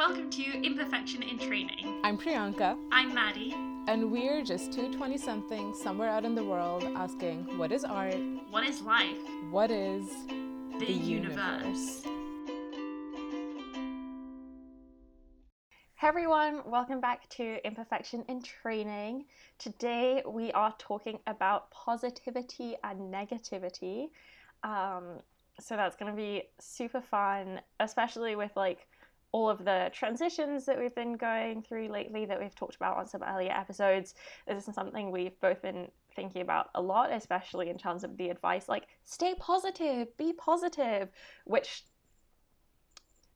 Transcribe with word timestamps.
Welcome 0.00 0.30
to 0.30 0.62
Imperfection 0.64 1.22
in 1.22 1.38
Training. 1.38 2.00
I'm 2.04 2.16
Priyanka, 2.16 2.74
I'm 2.90 3.12
Maddie. 3.12 3.52
and 3.86 4.10
we're 4.10 4.42
just 4.42 4.72
two 4.72 4.90
20 4.90 5.18
somethings 5.18 5.78
somewhere 5.78 6.08
out 6.08 6.24
in 6.24 6.34
the 6.34 6.42
world 6.42 6.84
asking 6.96 7.58
what 7.58 7.70
is 7.70 7.84
art? 7.84 8.16
What 8.48 8.66
is 8.66 8.80
life? 8.80 9.18
What 9.50 9.70
is 9.70 10.06
The, 10.78 10.90
universe. 10.90 12.02
Hey 15.96 16.08
everyone, 16.08 16.62
welcome 16.64 17.02
back 17.02 17.28
to 17.36 17.58
Imperfection 17.66 18.24
in 18.26 18.40
Training. 18.40 19.26
Today 19.58 20.22
we 20.26 20.50
are 20.52 20.74
talking 20.78 21.18
about 21.26 21.70
positivity 21.72 22.74
and 22.82 23.12
negativity. 23.12 24.08
Um, 24.64 25.20
so 25.60 25.76
that's 25.76 25.96
going 25.96 26.10
to 26.10 26.16
be 26.16 26.44
super 26.58 27.02
fun, 27.02 27.60
especially 27.80 28.34
with 28.34 28.52
like 28.56 28.86
all 29.32 29.48
of 29.48 29.64
the 29.64 29.90
transitions 29.92 30.66
that 30.66 30.78
we've 30.78 30.94
been 30.94 31.16
going 31.16 31.62
through 31.62 31.88
lately 31.88 32.24
that 32.26 32.40
we've 32.40 32.54
talked 32.54 32.76
about 32.76 32.96
on 32.96 33.06
some 33.06 33.22
earlier 33.22 33.52
episodes. 33.52 34.14
This 34.46 34.66
is 34.66 34.74
something 34.74 35.10
we've 35.10 35.38
both 35.40 35.62
been 35.62 35.88
thinking 36.16 36.42
about 36.42 36.70
a 36.74 36.82
lot, 36.82 37.12
especially 37.12 37.70
in 37.70 37.78
terms 37.78 38.02
of 38.02 38.16
the 38.16 38.28
advice 38.30 38.68
like 38.68 38.86
stay 39.04 39.34
positive, 39.38 40.16
be 40.16 40.32
positive, 40.32 41.08
which 41.44 41.84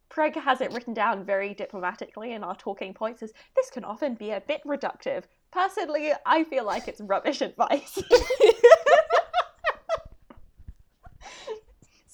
Craig 0.08 0.36
has 0.36 0.60
it 0.60 0.72
written 0.72 0.94
down 0.94 1.24
very 1.24 1.54
diplomatically 1.54 2.32
in 2.32 2.44
our 2.44 2.54
talking 2.54 2.94
points 2.94 3.22
as 3.22 3.32
this 3.56 3.70
can 3.70 3.84
often 3.84 4.14
be 4.14 4.30
a 4.30 4.40
bit 4.40 4.62
reductive. 4.64 5.24
Personally, 5.50 6.12
I 6.26 6.44
feel 6.44 6.64
like 6.64 6.88
it's 6.88 7.00
rubbish 7.00 7.40
advice. 7.40 8.02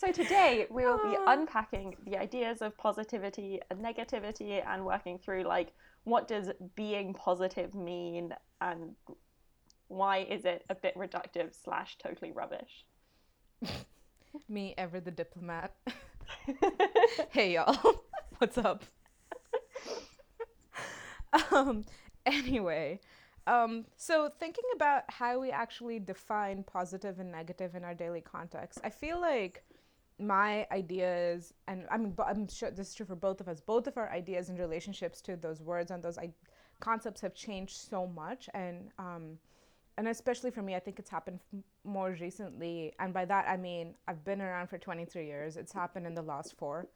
so 0.01 0.11
today 0.11 0.67
we 0.71 0.87
will 0.87 0.97
be 0.97 1.15
unpacking 1.27 1.95
the 2.07 2.17
ideas 2.17 2.63
of 2.63 2.75
positivity 2.79 3.61
and 3.71 3.85
negativity 3.85 4.65
and 4.67 4.83
working 4.83 5.19
through 5.19 5.43
like 5.43 5.75
what 6.05 6.27
does 6.27 6.49
being 6.75 7.13
positive 7.13 7.75
mean 7.75 8.33
and 8.63 8.95
why 9.89 10.19
is 10.31 10.47
it 10.47 10.65
a 10.71 10.75
bit 10.75 10.95
reductive 10.97 11.51
slash 11.53 11.99
totally 12.03 12.33
rubbish. 12.33 12.87
me 14.49 14.73
ever 14.79 15.01
the 15.01 15.11
diplomat? 15.11 15.75
hey 17.29 17.53
y'all, 17.53 17.77
what's 18.39 18.57
up? 18.57 18.85
um, 21.53 21.85
anyway, 22.25 22.99
um, 23.47 23.85
so 23.97 24.31
thinking 24.39 24.65
about 24.75 25.03
how 25.09 25.39
we 25.39 25.51
actually 25.51 25.99
define 25.99 26.63
positive 26.63 27.19
and 27.19 27.31
negative 27.31 27.75
in 27.75 27.85
our 27.85 27.95
daily 27.95 28.23
context, 28.23 28.81
I 28.83 28.89
feel 28.89 29.21
like 29.21 29.63
my 30.21 30.67
ideas, 30.71 31.55
and 31.67 31.87
I 31.91 31.97
mean, 31.97 32.15
I'm 32.25 32.49
sure 32.49 32.71
this 32.71 32.89
is 32.89 32.95
true 32.95 33.07
for 33.07 33.17
both 33.17 33.41
of 33.41 33.49
us. 33.49 33.61
Both 33.61 33.87
of 33.87 33.97
our 33.97 34.11
ideas 34.11 34.49
and 34.49 34.59
relationships 34.59 35.21
to 35.23 35.37
those 35.37 35.61
words 35.63 35.91
and 35.91 36.03
those 36.03 36.19
I- 36.19 36.35
concepts 36.81 37.21
have 37.23 37.35
changed 37.35 37.77
so 37.77 38.07
much, 38.07 38.49
and 38.55 38.91
um, 38.99 39.39
and 39.97 40.09
especially 40.09 40.51
for 40.51 40.63
me, 40.63 40.75
I 40.75 40.79
think 40.81 40.99
it's 40.99 41.11
happened 41.11 41.41
f- 41.53 41.61
more 41.85 42.17
recently. 42.21 42.95
And 42.99 43.13
by 43.13 43.25
that, 43.27 43.47
I 43.49 43.57
mean 43.57 43.95
I've 44.09 44.25
been 44.25 44.41
around 44.41 44.69
for 44.69 44.79
23 44.79 45.27
years. 45.27 45.57
It's 45.57 45.73
happened 45.73 46.07
in 46.07 46.15
the 46.15 46.23
last 46.23 46.57
four, 46.57 46.87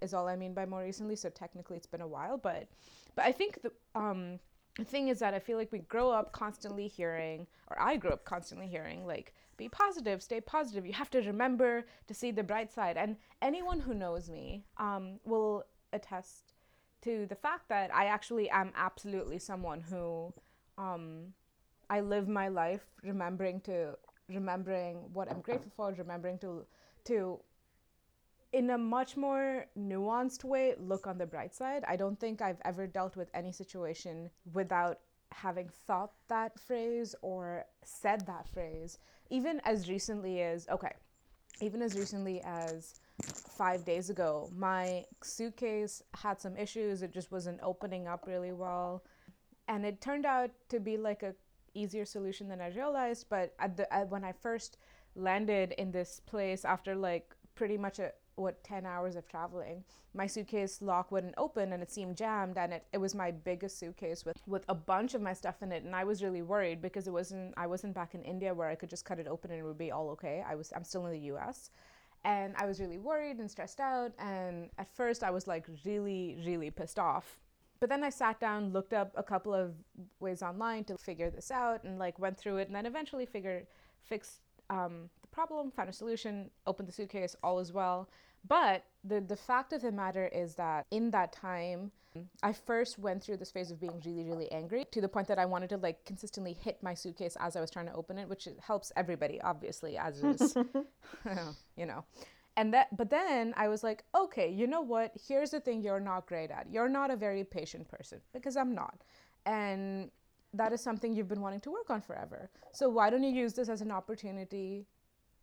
is 0.00 0.14
all 0.14 0.28
I 0.28 0.36
mean 0.36 0.54
by 0.54 0.66
more 0.66 0.82
recently. 0.82 1.16
So 1.16 1.28
technically, 1.28 1.76
it's 1.76 1.86
been 1.86 2.00
a 2.00 2.08
while. 2.08 2.38
But, 2.38 2.68
but 3.14 3.24
I 3.24 3.32
think 3.32 3.60
the 3.62 3.72
um, 3.94 4.38
the 4.76 4.84
thing 4.84 5.08
is 5.08 5.18
that 5.18 5.34
I 5.34 5.38
feel 5.38 5.58
like 5.58 5.72
we 5.72 5.80
grow 5.80 6.10
up 6.10 6.32
constantly 6.32 6.88
hearing, 6.88 7.46
or 7.68 7.80
I 7.80 7.96
grew 7.96 8.10
up 8.10 8.24
constantly 8.24 8.66
hearing, 8.66 9.06
like 9.06 9.34
be 9.56 9.68
positive, 9.68 10.22
stay 10.22 10.40
positive. 10.40 10.86
You 10.86 10.92
have 10.94 11.10
to 11.10 11.20
remember 11.20 11.84
to 12.06 12.14
see 12.14 12.30
the 12.30 12.42
bright 12.42 12.72
side. 12.72 12.96
And 12.96 13.16
anyone 13.42 13.80
who 13.80 13.94
knows 13.94 14.30
me 14.30 14.64
um, 14.78 15.20
will 15.24 15.64
attest 15.92 16.54
to 17.02 17.26
the 17.26 17.34
fact 17.34 17.68
that 17.68 17.94
I 17.94 18.06
actually 18.06 18.48
am 18.50 18.72
absolutely 18.76 19.38
someone 19.38 19.80
who. 19.80 20.32
Um, 20.78 21.34
I 21.90 22.00
live 22.00 22.28
my 22.28 22.46
life 22.46 22.86
remembering 23.02 23.60
to 23.62 23.96
remembering 24.28 25.10
what 25.12 25.28
I'm 25.28 25.40
grateful 25.40 25.72
for, 25.76 25.92
remembering 25.92 26.38
to 26.38 26.64
to 27.06 27.40
in 28.52 28.70
a 28.70 28.78
much 28.78 29.16
more 29.16 29.66
nuanced 29.78 30.44
way 30.44 30.74
look 30.78 31.06
on 31.06 31.18
the 31.18 31.26
bright 31.26 31.54
side. 31.54 31.84
I 31.86 31.96
don't 31.96 32.18
think 32.18 32.42
I've 32.42 32.60
ever 32.64 32.86
dealt 32.86 33.16
with 33.16 33.30
any 33.34 33.52
situation 33.52 34.30
without 34.52 34.98
having 35.32 35.68
thought 35.86 36.12
that 36.28 36.58
phrase 36.58 37.14
or 37.22 37.64
said 37.84 38.26
that 38.26 38.48
phrase 38.48 38.98
even 39.30 39.60
as 39.64 39.88
recently 39.88 40.42
as 40.42 40.66
okay, 40.68 40.92
even 41.60 41.82
as 41.82 41.94
recently 41.94 42.40
as 42.42 42.94
5 43.22 43.84
days 43.84 44.10
ago, 44.10 44.50
my 44.56 45.04
suitcase 45.22 46.02
had 46.14 46.40
some 46.40 46.56
issues. 46.56 47.02
It 47.02 47.12
just 47.12 47.30
wasn't 47.30 47.60
opening 47.62 48.08
up 48.08 48.26
really 48.26 48.52
well 48.52 49.04
and 49.68 49.86
it 49.86 50.00
turned 50.00 50.26
out 50.26 50.50
to 50.70 50.80
be 50.80 50.96
like 50.96 51.22
a 51.22 51.34
easier 51.74 52.04
solution 52.04 52.48
than 52.48 52.60
I 52.60 52.68
realized. 52.68 53.26
But 53.28 53.54
at 53.60 53.76
the 53.76 53.92
at, 53.94 54.10
when 54.10 54.24
I 54.24 54.32
first 54.32 54.78
landed 55.14 55.72
in 55.78 55.92
this 55.92 56.20
place 56.26 56.64
after 56.64 56.96
like 56.96 57.34
pretty 57.54 57.78
much 57.78 57.98
a 57.98 58.12
what 58.40 58.62
10 58.64 58.86
hours 58.86 59.16
of 59.16 59.26
traveling 59.28 59.84
my 60.14 60.26
suitcase 60.26 60.80
lock 60.82 61.12
wouldn't 61.12 61.34
open 61.36 61.72
and 61.72 61.82
it 61.82 61.90
seemed 61.90 62.16
jammed 62.16 62.58
and 62.58 62.72
it, 62.72 62.84
it 62.92 62.98
was 62.98 63.14
my 63.14 63.30
biggest 63.30 63.78
suitcase 63.78 64.24
with 64.24 64.36
with 64.46 64.64
a 64.68 64.74
bunch 64.74 65.14
of 65.14 65.22
my 65.22 65.32
stuff 65.32 65.62
in 65.62 65.72
it 65.72 65.84
and 65.84 65.94
i 65.94 66.04
was 66.04 66.22
really 66.22 66.42
worried 66.42 66.80
because 66.80 67.06
it 67.06 67.12
wasn't 67.12 67.52
i 67.56 67.66
wasn't 67.66 67.94
back 67.94 68.14
in 68.14 68.22
india 68.22 68.52
where 68.52 68.68
i 68.68 68.74
could 68.74 68.90
just 68.90 69.04
cut 69.04 69.18
it 69.18 69.28
open 69.28 69.50
and 69.50 69.60
it 69.60 69.64
would 69.64 69.78
be 69.78 69.90
all 69.90 70.10
okay 70.10 70.42
i 70.48 70.54
was 70.54 70.72
i'm 70.74 70.84
still 70.84 71.06
in 71.06 71.12
the 71.12 71.28
us 71.28 71.70
and 72.24 72.54
i 72.56 72.66
was 72.66 72.80
really 72.80 72.98
worried 72.98 73.38
and 73.38 73.50
stressed 73.50 73.80
out 73.80 74.12
and 74.18 74.70
at 74.78 74.88
first 74.88 75.22
i 75.22 75.30
was 75.30 75.46
like 75.46 75.66
really 75.84 76.38
really 76.44 76.70
pissed 76.70 76.98
off 76.98 77.38
but 77.80 77.88
then 77.88 78.04
I 78.04 78.10
sat 78.10 78.38
down, 78.38 78.72
looked 78.72 78.92
up 78.92 79.10
a 79.16 79.22
couple 79.22 79.54
of 79.54 79.72
ways 80.20 80.42
online 80.42 80.84
to 80.84 80.98
figure 80.98 81.30
this 81.30 81.50
out, 81.50 81.82
and 81.84 81.98
like 81.98 82.18
went 82.18 82.36
through 82.38 82.58
it, 82.58 82.68
and 82.68 82.76
then 82.76 82.84
eventually 82.84 83.24
figured 83.24 83.66
fixed 84.02 84.40
um, 84.68 85.08
the 85.22 85.28
problem, 85.28 85.70
found 85.70 85.88
a 85.88 85.92
solution, 85.92 86.50
opened 86.66 86.88
the 86.88 86.92
suitcase, 86.92 87.34
all 87.42 87.58
is 87.58 87.72
well. 87.72 88.08
But 88.46 88.84
the 89.04 89.20
the 89.20 89.36
fact 89.36 89.72
of 89.72 89.82
the 89.82 89.92
matter 89.92 90.26
is 90.26 90.54
that 90.56 90.86
in 90.90 91.10
that 91.10 91.32
time, 91.32 91.92
I 92.42 92.52
first 92.52 92.98
went 92.98 93.22
through 93.22 93.36
this 93.36 93.50
phase 93.50 93.70
of 93.70 93.80
being 93.80 94.00
really 94.04 94.24
really 94.24 94.50
angry 94.50 94.86
to 94.90 95.00
the 95.00 95.08
point 95.08 95.28
that 95.28 95.38
I 95.38 95.44
wanted 95.46 95.70
to 95.70 95.76
like 95.76 96.04
consistently 96.04 96.52
hit 96.52 96.82
my 96.82 96.94
suitcase 96.94 97.36
as 97.38 97.56
I 97.56 97.60
was 97.60 97.70
trying 97.70 97.86
to 97.86 97.94
open 97.94 98.18
it, 98.18 98.28
which 98.28 98.48
helps 98.66 98.92
everybody 98.96 99.40
obviously 99.40 99.96
as 99.96 100.22
is, 100.24 100.56
you 101.76 101.86
know. 101.86 102.04
And 102.56 102.74
that 102.74 102.94
but 102.96 103.08
then 103.08 103.54
i 103.56 103.68
was 103.68 103.84
like 103.84 104.04
okay 104.14 104.50
you 104.50 104.66
know 104.66 104.80
what? 104.80 105.12
Here's 105.28 105.50
the 105.50 105.60
thing 105.60 105.82
you're 105.82 106.00
not 106.00 106.26
great 106.26 106.50
at. 106.50 106.66
You're 106.70 106.88
not 106.88 107.10
a 107.10 107.16
very 107.16 107.44
patient 107.44 107.88
person 107.88 108.20
because 108.32 108.56
i'm 108.56 108.74
not. 108.74 109.02
And 109.46 110.10
that 110.52 110.72
is 110.72 110.80
something 110.80 111.14
you've 111.14 111.28
been 111.28 111.40
wanting 111.40 111.60
to 111.60 111.70
work 111.70 111.90
on 111.90 112.00
forever. 112.00 112.50
So 112.72 112.88
why 112.88 113.10
don't 113.10 113.22
you 113.22 113.30
use 113.30 113.54
this 113.54 113.68
as 113.68 113.80
an 113.80 113.90
opportunity 113.92 114.86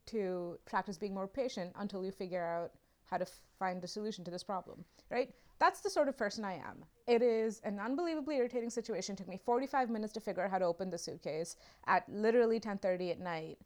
to 0.07 0.57
practice 0.65 0.97
being 0.97 1.13
more 1.13 1.27
patient 1.27 1.73
until 1.77 2.03
you 2.03 2.11
figure 2.11 2.43
out 2.43 2.71
how 3.07 3.18
to 3.18 3.25
find 3.57 3.84
a 3.84 3.88
solution 3.88 4.23
to 4.23 4.31
this 4.31 4.44
problem 4.44 4.85
right? 5.09 5.34
That's 5.59 5.81
the 5.81 5.90
sort 5.90 6.07
of 6.07 6.18
person 6.18 6.45
i 6.45 6.53
am. 6.53 6.85
It 7.07 7.22
is 7.22 7.62
an 7.63 7.79
unbelievably 7.79 8.35
irritating 8.35 8.69
situation. 8.69 9.13
It 9.13 9.18
took 9.18 9.28
me 9.28 9.40
45 9.44 9.90
minutes 9.90 10.13
to 10.13 10.19
figure 10.19 10.44
out 10.44 10.51
how 10.51 10.59
to 10.59 10.66
open 10.66 10.90
the 10.90 10.97
suitcase 10.97 11.56
at 11.88 12.07
literally 12.09 12.59
10:30 12.59 13.12
at 13.12 13.19
night 13.19 13.57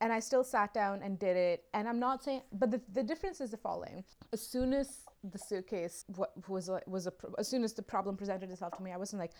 and 0.00 0.12
I 0.12 0.20
still 0.20 0.44
sat 0.44 0.74
down 0.74 1.02
and 1.02 1.18
did 1.18 1.36
it. 1.36 1.64
And 1.74 1.88
I'm 1.88 1.98
not 1.98 2.22
saying, 2.22 2.42
but 2.52 2.70
the, 2.70 2.80
the 2.92 3.02
difference 3.02 3.40
is 3.40 3.50
the 3.50 3.56
following: 3.56 4.04
as 4.32 4.40
soon 4.46 4.72
as 4.72 5.00
the 5.32 5.38
suitcase 5.38 6.04
was 6.48 6.68
a, 6.68 6.80
was 6.86 7.06
a 7.06 7.12
as 7.38 7.48
soon 7.48 7.64
as 7.64 7.72
the 7.72 7.82
problem 7.82 8.16
presented 8.16 8.50
itself 8.50 8.76
to 8.76 8.82
me, 8.82 8.92
I 8.92 8.96
wasn't 8.96 9.20
like, 9.20 9.32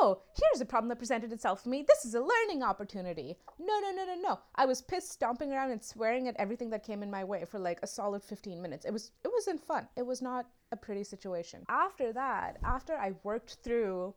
oh, 0.00 0.22
here's 0.40 0.60
a 0.60 0.66
problem 0.66 0.88
that 0.88 0.98
presented 0.98 1.32
itself 1.32 1.62
to 1.64 1.68
me. 1.68 1.84
This 1.86 2.04
is 2.04 2.14
a 2.14 2.20
learning 2.20 2.62
opportunity. 2.62 3.36
No, 3.58 3.80
no, 3.80 3.90
no, 3.90 4.06
no, 4.06 4.20
no. 4.20 4.40
I 4.54 4.66
was 4.66 4.82
pissed, 4.82 5.12
stomping 5.12 5.52
around 5.52 5.70
and 5.70 5.82
swearing 5.82 6.28
at 6.28 6.36
everything 6.38 6.70
that 6.70 6.84
came 6.84 7.02
in 7.02 7.10
my 7.10 7.24
way 7.24 7.44
for 7.44 7.58
like 7.58 7.80
a 7.82 7.86
solid 7.86 8.22
15 8.22 8.60
minutes. 8.60 8.84
It 8.84 8.92
was 8.92 9.10
it 9.24 9.30
wasn't 9.32 9.60
fun. 9.60 9.88
It 9.96 10.06
was 10.06 10.22
not 10.22 10.46
a 10.72 10.76
pretty 10.76 11.04
situation. 11.04 11.64
After 11.68 12.12
that, 12.12 12.58
after 12.64 12.94
I 12.94 13.12
worked 13.22 13.58
through 13.62 14.14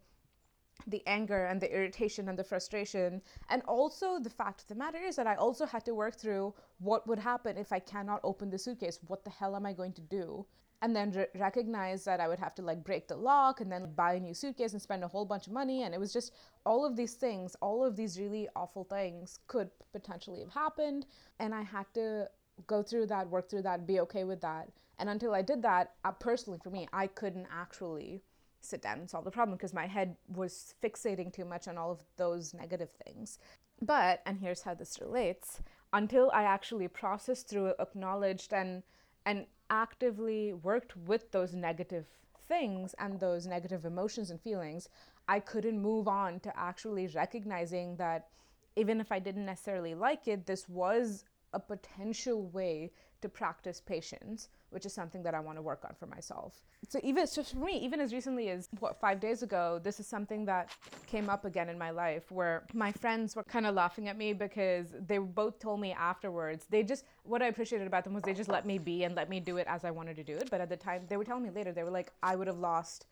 the 0.85 1.01
anger 1.07 1.45
and 1.45 1.59
the 1.59 1.73
irritation 1.73 2.29
and 2.29 2.37
the 2.37 2.43
frustration. 2.43 3.21
And 3.49 3.61
also, 3.67 4.19
the 4.19 4.29
fact 4.29 4.61
of 4.61 4.67
the 4.67 4.75
matter 4.75 4.99
is 4.99 5.15
that 5.15 5.27
I 5.27 5.35
also 5.35 5.65
had 5.65 5.85
to 5.85 5.95
work 5.95 6.15
through 6.15 6.53
what 6.79 7.07
would 7.07 7.19
happen 7.19 7.57
if 7.57 7.71
I 7.71 7.79
cannot 7.79 8.21
open 8.23 8.49
the 8.49 8.59
suitcase. 8.59 8.99
What 9.07 9.23
the 9.23 9.29
hell 9.29 9.55
am 9.55 9.65
I 9.65 9.73
going 9.73 9.93
to 9.93 10.01
do? 10.01 10.45
And 10.81 10.95
then 10.95 11.11
re- 11.11 11.25
recognize 11.35 12.03
that 12.05 12.19
I 12.19 12.27
would 12.27 12.37
have 12.37 12.53
to 12.55 12.61
like 12.61 12.83
break 12.83 13.07
the 13.07 13.15
lock 13.15 13.61
and 13.61 13.71
then 13.71 13.93
buy 13.95 14.13
a 14.13 14.19
new 14.19 14.35
suitcase 14.35 14.73
and 14.73 14.81
spend 14.81 15.03
a 15.03 15.07
whole 15.07 15.25
bunch 15.25 15.47
of 15.47 15.53
money. 15.53 15.83
And 15.83 15.93
it 15.93 15.99
was 15.99 16.13
just 16.13 16.33
all 16.65 16.85
of 16.85 16.95
these 16.95 17.13
things, 17.13 17.55
all 17.61 17.83
of 17.83 17.95
these 17.95 18.19
really 18.19 18.47
awful 18.55 18.83
things 18.83 19.39
could 19.47 19.71
potentially 19.91 20.39
have 20.39 20.53
happened. 20.53 21.07
And 21.39 21.55
I 21.55 21.63
had 21.63 21.85
to 21.95 22.29
go 22.67 22.83
through 22.83 23.07
that, 23.07 23.29
work 23.29 23.49
through 23.49 23.63
that, 23.63 23.87
be 23.87 23.99
okay 24.01 24.23
with 24.23 24.41
that. 24.41 24.69
And 24.99 25.09
until 25.09 25.33
I 25.33 25.41
did 25.41 25.61
that, 25.63 25.93
uh, 26.05 26.11
personally 26.11 26.59
for 26.63 26.69
me, 26.69 26.87
I 26.93 27.07
couldn't 27.07 27.47
actually 27.51 28.21
sit 28.61 28.81
down 28.81 28.99
and 28.99 29.09
solve 29.09 29.25
the 29.25 29.31
problem 29.31 29.57
because 29.57 29.73
my 29.73 29.87
head 29.87 30.15
was 30.27 30.73
fixating 30.83 31.31
too 31.31 31.45
much 31.45 31.67
on 31.67 31.77
all 31.77 31.91
of 31.91 32.03
those 32.17 32.53
negative 32.53 32.89
things. 33.05 33.39
But, 33.81 34.21
and 34.25 34.39
here's 34.39 34.63
how 34.63 34.73
this 34.73 34.99
relates, 34.99 35.61
until 35.93 36.31
I 36.33 36.43
actually 36.43 36.87
processed 36.87 37.47
through, 37.47 37.73
acknowledged, 37.79 38.53
and 38.53 38.83
and 39.25 39.45
actively 39.69 40.53
worked 40.53 40.95
with 40.95 41.31
those 41.31 41.53
negative 41.53 42.05
things 42.47 42.95
and 42.97 43.19
those 43.19 43.45
negative 43.45 43.83
emotions 43.83 44.31
and 44.31 44.39
feelings, 44.41 44.87
I 45.27 45.41
couldn't 45.41 45.81
move 45.81 46.07
on 46.07 46.39
to 46.41 46.57
actually 46.57 47.07
recognizing 47.07 47.97
that 47.97 48.29
even 48.77 49.01
if 49.01 49.11
I 49.11 49.19
didn't 49.19 49.45
necessarily 49.45 49.95
like 49.95 50.27
it, 50.27 50.45
this 50.45 50.69
was 50.69 51.25
a 51.51 51.59
potential 51.59 52.47
way 52.47 52.91
to 53.27 53.37
practice 53.37 53.81
patience, 53.81 54.49
which 54.69 54.85
is 54.85 54.93
something 54.93 55.21
that 55.23 55.33
I 55.33 55.39
want 55.39 55.57
to 55.57 55.61
work 55.61 55.83
on 55.83 55.93
for 55.99 56.05
myself. 56.05 56.61
So 56.87 56.99
even 57.03 57.27
so 57.27 57.43
for 57.43 57.57
me, 57.57 57.77
even 57.79 57.99
as 57.99 58.13
recently 58.13 58.49
as 58.49 58.69
what 58.79 58.99
five 58.99 59.19
days 59.19 59.43
ago, 59.43 59.79
this 59.83 59.99
is 59.99 60.07
something 60.07 60.45
that 60.45 60.71
came 61.05 61.29
up 61.29 61.43
again 61.45 61.69
in 61.69 61.77
my 61.77 61.89
life 61.89 62.31
where 62.31 62.63
my 62.73 62.91
friends 62.91 63.35
were 63.35 63.43
kind 63.43 63.65
of 63.65 63.75
laughing 63.75 64.07
at 64.07 64.17
me 64.17 64.33
because 64.33 64.87
they 65.07 65.17
both 65.17 65.59
told 65.59 65.79
me 65.81 65.91
afterwards. 65.91 66.65
They 66.69 66.83
just 66.83 67.03
what 67.23 67.41
I 67.41 67.47
appreciated 67.47 67.87
about 67.87 68.03
them 68.03 68.13
was 68.13 68.23
they 68.23 68.33
just 68.33 68.49
let 68.49 68.65
me 68.65 68.77
be 68.77 69.03
and 69.03 69.15
let 69.15 69.29
me 69.29 69.39
do 69.39 69.57
it 69.57 69.67
as 69.67 69.83
I 69.83 69.91
wanted 69.91 70.15
to 70.17 70.23
do 70.23 70.35
it. 70.37 70.49
But 70.49 70.61
at 70.61 70.69
the 70.69 70.77
time, 70.77 71.03
they 71.09 71.17
were 71.17 71.25
telling 71.25 71.43
me 71.43 71.49
later 71.49 71.71
they 71.71 71.83
were 71.83 71.91
like, 71.91 72.11
I 72.23 72.35
would 72.35 72.47
have 72.47 72.59
lost 72.59 73.07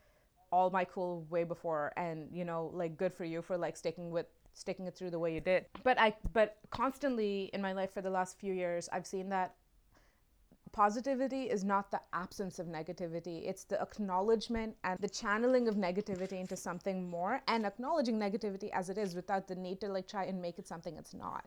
all 0.51 0.69
my 0.69 0.85
cool 0.85 1.25
way 1.29 1.43
before, 1.43 1.91
and 1.97 2.29
you 2.31 2.45
know, 2.45 2.71
like 2.73 2.97
good 2.97 3.13
for 3.13 3.25
you 3.25 3.41
for 3.41 3.57
like 3.57 3.75
sticking 3.75 4.11
with 4.11 4.27
sticking 4.53 4.87
it 4.87 4.95
through 4.95 5.09
the 5.11 5.19
way 5.19 5.33
you 5.33 5.41
did. 5.41 5.65
But 5.83 5.99
I 5.99 6.15
but 6.31 6.57
constantly 6.69 7.49
in 7.53 7.61
my 7.61 7.73
life 7.73 7.91
for 7.93 8.01
the 8.01 8.09
last 8.09 8.39
few 8.39 8.53
years, 8.53 8.87
I've 8.91 9.05
seen 9.05 9.29
that 9.29 9.55
positivity 10.75 11.43
is 11.43 11.63
not 11.63 11.89
the 11.89 12.01
absence 12.11 12.59
of 12.59 12.67
negativity. 12.67 13.47
It's 13.47 13.63
the 13.63 13.81
acknowledgement 13.81 14.75
and 14.83 14.99
the 14.99 15.07
channeling 15.07 15.69
of 15.69 15.75
negativity 15.75 16.41
into 16.41 16.57
something 16.57 17.09
more 17.09 17.41
and 17.47 17.65
acknowledging 17.65 18.19
negativity 18.19 18.69
as 18.73 18.89
it 18.89 18.97
is 18.97 19.15
without 19.15 19.47
the 19.47 19.55
need 19.55 19.79
to 19.79 19.87
like 19.87 20.05
try 20.05 20.25
and 20.25 20.41
make 20.41 20.59
it 20.59 20.67
something 20.67 20.97
it's 20.97 21.13
not. 21.13 21.45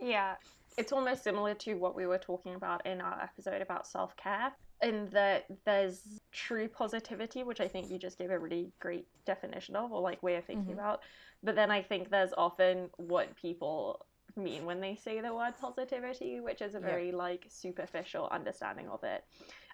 Yeah. 0.00 0.36
It's 0.78 0.92
almost 0.92 1.22
similar 1.22 1.52
to 1.56 1.74
what 1.74 1.94
we 1.94 2.06
were 2.06 2.16
talking 2.16 2.54
about 2.54 2.86
in 2.86 3.02
our 3.02 3.20
episode 3.20 3.60
about 3.60 3.86
self-care 3.86 4.52
in 4.82 5.10
that 5.10 5.44
there's 5.66 6.00
true 6.32 6.66
positivity 6.66 7.42
which 7.42 7.60
i 7.60 7.68
think 7.68 7.90
you 7.90 7.98
just 7.98 8.16
gave 8.16 8.30
a 8.30 8.38
really 8.38 8.72
great 8.80 9.06
definition 9.26 9.76
of 9.76 9.92
or 9.92 10.00
like 10.00 10.22
way 10.22 10.36
of 10.36 10.44
thinking 10.46 10.72
mm-hmm. 10.72 10.80
about. 10.80 11.02
But 11.42 11.54
then 11.54 11.70
i 11.70 11.82
think 11.82 12.08
there's 12.08 12.32
often 12.38 12.88
what 12.96 13.36
people 13.36 14.06
mean 14.36 14.64
when 14.64 14.80
they 14.80 14.94
say 14.94 15.20
the 15.20 15.34
word 15.34 15.54
positivity, 15.60 16.40
which 16.40 16.62
is 16.62 16.74
a 16.74 16.80
very 16.80 17.12
like 17.12 17.46
superficial 17.48 18.28
understanding 18.30 18.88
of 18.88 19.02
it. 19.04 19.24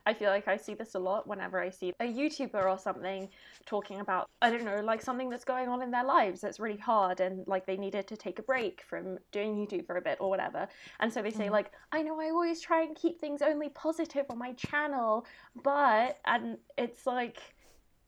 I 0.07 0.15
feel 0.15 0.31
like 0.31 0.47
I 0.47 0.57
see 0.57 0.75
this 0.75 0.95
a 0.95 1.01
lot 1.01 1.27
whenever 1.27 1.61
I 1.61 1.69
see 1.69 1.93
a 1.99 2.05
YouTuber 2.05 2.65
or 2.65 2.79
something 2.79 3.29
talking 3.67 3.99
about, 3.99 4.31
I 4.41 4.51
don't 4.51 4.65
know, 4.65 4.81
like 4.81 5.03
something 5.03 5.29
that's 5.29 5.45
going 5.45 5.69
on 5.69 5.83
in 5.83 5.91
their 5.91 6.05
lives 6.05 6.41
that's 6.41 6.61
really 6.61 6.77
hard 6.77 7.19
and 7.19 7.45
like 7.49 7.67
they 7.67 7.77
needed 7.77 8.07
to 8.07 8.17
take 8.17 8.39
a 8.39 8.43
break 8.43 8.83
from 8.89 9.19
doing 9.33 9.57
YouTube 9.57 9.85
for 9.85 9.97
a 9.97 10.01
bit 10.01 10.19
or 10.21 10.31
whatever. 10.31 10.69
And 11.01 11.13
so 11.13 11.23
they 11.23 11.33
say, 11.33 11.49
mm. 11.49 11.51
like, 11.51 11.73
I 11.91 12.03
know 12.03 12.21
I 12.21 12.31
always 12.31 12.61
try 12.61 12.83
and 12.83 12.95
keep 12.95 13.21
things 13.21 13.43
only 13.43 13.69
positive 13.71 14.27
on 14.31 14.39
my 14.39 14.53
channel, 14.53 15.27
but, 15.65 16.19
and 16.25 16.59
it's 16.79 17.05
like, 17.05 17.56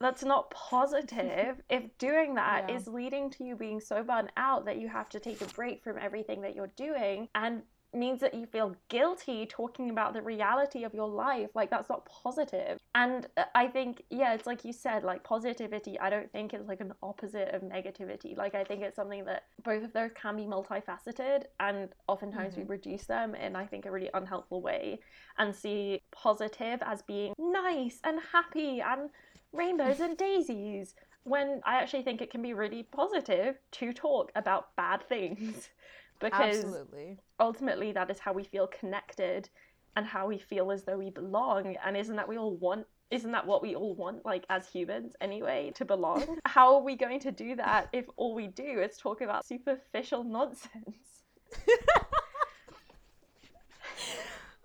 that's 0.01 0.25
not 0.25 0.51
positive 0.51 1.61
if 1.69 1.97
doing 1.99 2.35
that 2.35 2.67
yeah. 2.69 2.77
is 2.77 2.87
leading 2.87 3.31
to 3.31 3.45
you 3.45 3.57
being 3.57 3.81
so 3.81 4.03
burnt 4.03 4.31
out 4.37 4.65
that 4.65 4.79
you 4.79 4.89
have 4.89 5.09
to 5.09 5.21
take 5.21 5.41
a 5.41 5.47
break 5.47 5.83
from 5.83 5.99
everything 5.99 6.41
that 6.43 6.55
you're 6.55 6.73
doing 6.77 7.29
and 7.35 7.63
means 7.95 8.21
that 8.21 8.35
you 8.35 8.45
feel 8.47 8.77
guilty 8.89 9.47
talking 9.47 9.89
about 9.89 10.13
the 10.13 10.21
reality 10.21 10.85
of 10.85 10.93
your 10.93 11.09
life 11.09 11.49
like 11.55 11.71
that's 11.71 11.89
not 11.89 12.05
positive 12.05 12.79
and 12.95 13.27
uh, 13.39 13.45
i 13.55 13.67
think 13.67 14.03
yeah 14.11 14.35
it's 14.35 14.47
like 14.47 14.63
you 14.63 14.75
said 14.75 15.03
like 15.03 15.25
positivity 15.25 15.99
i 15.99 16.11
don't 16.11 16.31
think 16.31 16.53
it's 16.53 16.69
like 16.69 16.81
an 16.81 16.93
opposite 17.03 17.49
of 17.55 17.63
negativity 17.63 18.37
like 18.37 18.55
i 18.55 18.63
think 18.63 18.83
it's 18.83 18.97
something 18.97 19.25
that 19.25 19.45
both 19.65 19.83
of 19.83 19.93
those 19.95 20.11
can 20.15 20.37
be 20.37 20.43
multifaceted 20.43 21.45
and 21.61 21.89
oftentimes 22.09 22.53
mm-hmm. 22.53 22.63
we 22.63 22.69
reduce 22.69 23.05
them 23.05 23.35
in 23.35 23.57
i 23.57 23.65
think 23.65 23.87
a 23.87 23.91
really 23.91 24.11
unhelpful 24.13 24.61
way 24.61 24.99
and 25.39 25.55
see 25.55 25.99
positive 26.11 26.81
as 26.83 27.01
being 27.03 27.33
nice 27.39 28.01
and 28.05 28.21
happy 28.33 28.83
and 28.83 29.09
rainbows 29.53 30.01
and 30.01 30.17
daisies 30.17 30.95
when 31.25 31.61
I 31.65 31.77
actually 31.77 32.03
think 32.03 32.21
it 32.21 32.31
can 32.31 32.43
be 32.43 32.55
really 32.55 32.83
positive 32.85 33.59
to 33.73 33.93
talk 33.93 34.33
about 34.35 34.75
bad 34.77 35.07
things. 35.09 35.69
Because 36.21 36.65
Absolutely. 36.65 37.17
ultimately 37.39 37.93
that 37.93 38.11
is 38.11 38.19
how 38.19 38.33
we 38.33 38.43
feel 38.43 38.67
connected 38.67 39.49
and 39.95 40.05
how 40.05 40.27
we 40.27 40.37
feel 40.37 40.73
as 40.73 40.83
though 40.83 40.99
we 40.99 41.11
belong. 41.11 41.77
And 41.87 41.97
isn't 41.97 42.17
that 42.17 42.29
we 42.29 42.37
all 42.37 42.57
want 42.57 42.87
isn't 43.13 43.31
that 43.33 43.47
what 43.47 43.63
we 43.63 43.77
all 43.77 43.95
want 43.95 44.27
like 44.27 44.45
as 44.51 44.67
humans 44.67 45.15
anyway 45.21 45.71
to 45.77 45.85
belong? 45.85 46.41
How 46.45 46.75
are 46.75 46.83
we 46.83 46.97
going 46.97 47.21
to 47.21 47.31
do 47.31 47.55
that 47.57 47.89
if 47.93 48.05
all 48.17 48.35
we 48.35 48.49
do 48.49 48.83
is 48.83 48.97
talk 48.99 49.21
about 49.21 49.47
superficial 49.47 50.25
nonsense 50.25 51.23